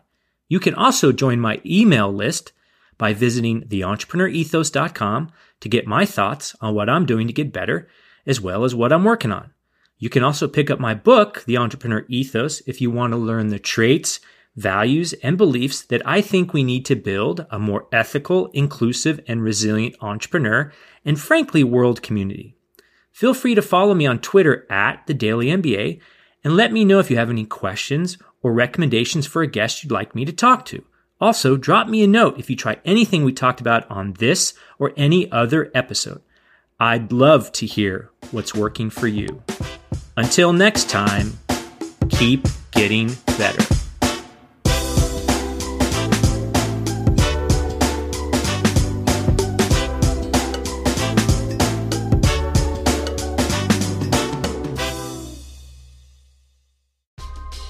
You 0.50 0.60
can 0.60 0.76
also 0.76 1.14
join 1.14 1.40
my 1.40 1.62
email 1.66 2.12
list 2.12 2.52
by 2.98 3.14
visiting 3.14 3.62
theentrepreneurethos.com 3.62 5.32
to 5.62 5.70
get 5.70 5.88
my 5.88 6.06
thoughts 6.06 6.58
on 6.60 6.76
what 6.76 6.90
I'm 6.90 7.06
doing 7.06 7.26
to 7.28 7.32
get 7.32 7.54
better, 7.54 7.88
as 8.26 8.42
well 8.42 8.66
as 8.66 8.76
what 8.76 8.92
I'm 8.92 9.06
working 9.06 9.32
on. 9.32 9.54
You 9.98 10.10
can 10.10 10.24
also 10.24 10.46
pick 10.46 10.70
up 10.70 10.78
my 10.78 10.94
book, 10.94 11.46
The 11.46 11.56
Entrepreneur 11.56 12.04
Ethos, 12.10 12.62
if 12.68 12.82
you 12.82 12.92
want 12.92 13.14
to 13.14 13.18
learn 13.18 13.48
the 13.48 13.60
traits, 13.60 14.20
values, 14.58 15.14
and 15.24 15.38
beliefs 15.38 15.84
that 15.84 16.06
I 16.06 16.20
think 16.20 16.52
we 16.52 16.66
need 16.66 16.86
to 16.88 16.98
build 16.98 17.46
a 17.50 17.58
more 17.58 17.88
ethical, 17.94 18.48
inclusive, 18.48 19.22
and 19.26 19.42
resilient 19.42 19.96
entrepreneur 20.02 20.74
and 21.06 21.18
frankly, 21.18 21.64
world 21.64 22.02
community. 22.02 22.57
Feel 23.18 23.34
free 23.34 23.56
to 23.56 23.64
follow 23.64 23.96
me 23.96 24.06
on 24.06 24.20
Twitter 24.20 24.68
at 24.70 25.08
the 25.08 25.14
Daily 25.16 25.48
MBA 25.48 26.00
and 26.44 26.56
let 26.56 26.72
me 26.72 26.86
know 26.86 27.00
if 27.00 27.10
you 27.10 27.18
have 27.18 27.32
any 27.32 27.46
questions 27.46 28.20
or 28.44 28.54
recommendations 28.54 29.26
for 29.26 29.42
a 29.42 29.48
guest 29.48 29.82
you'd 29.82 29.92
like 29.92 30.14
me 30.14 30.24
to 30.24 30.32
talk 30.32 30.66
to. 30.66 30.86
Also, 31.20 31.58
drop 31.58 31.88
me 31.88 32.04
a 32.04 32.08
note 32.08 32.38
if 32.38 32.48
you 32.48 32.56
try 32.56 32.78
anything 32.86 33.24
we 33.24 33.34
talked 33.34 33.60
about 33.60 33.90
on 33.90 34.14
this 34.20 34.54
or 34.78 34.94
any 34.96 35.32
other 35.32 35.72
episode. 35.74 36.22
I'd 36.80 37.12
love 37.12 37.52
to 37.54 37.66
hear 37.66 38.12
what's 38.30 38.54
working 38.54 38.92
for 38.92 39.08
you. 39.08 39.42
Until 40.16 40.54
next 40.54 40.88
time, 40.88 41.40
keep 42.12 42.46
getting 42.70 43.16
better. 43.40 43.77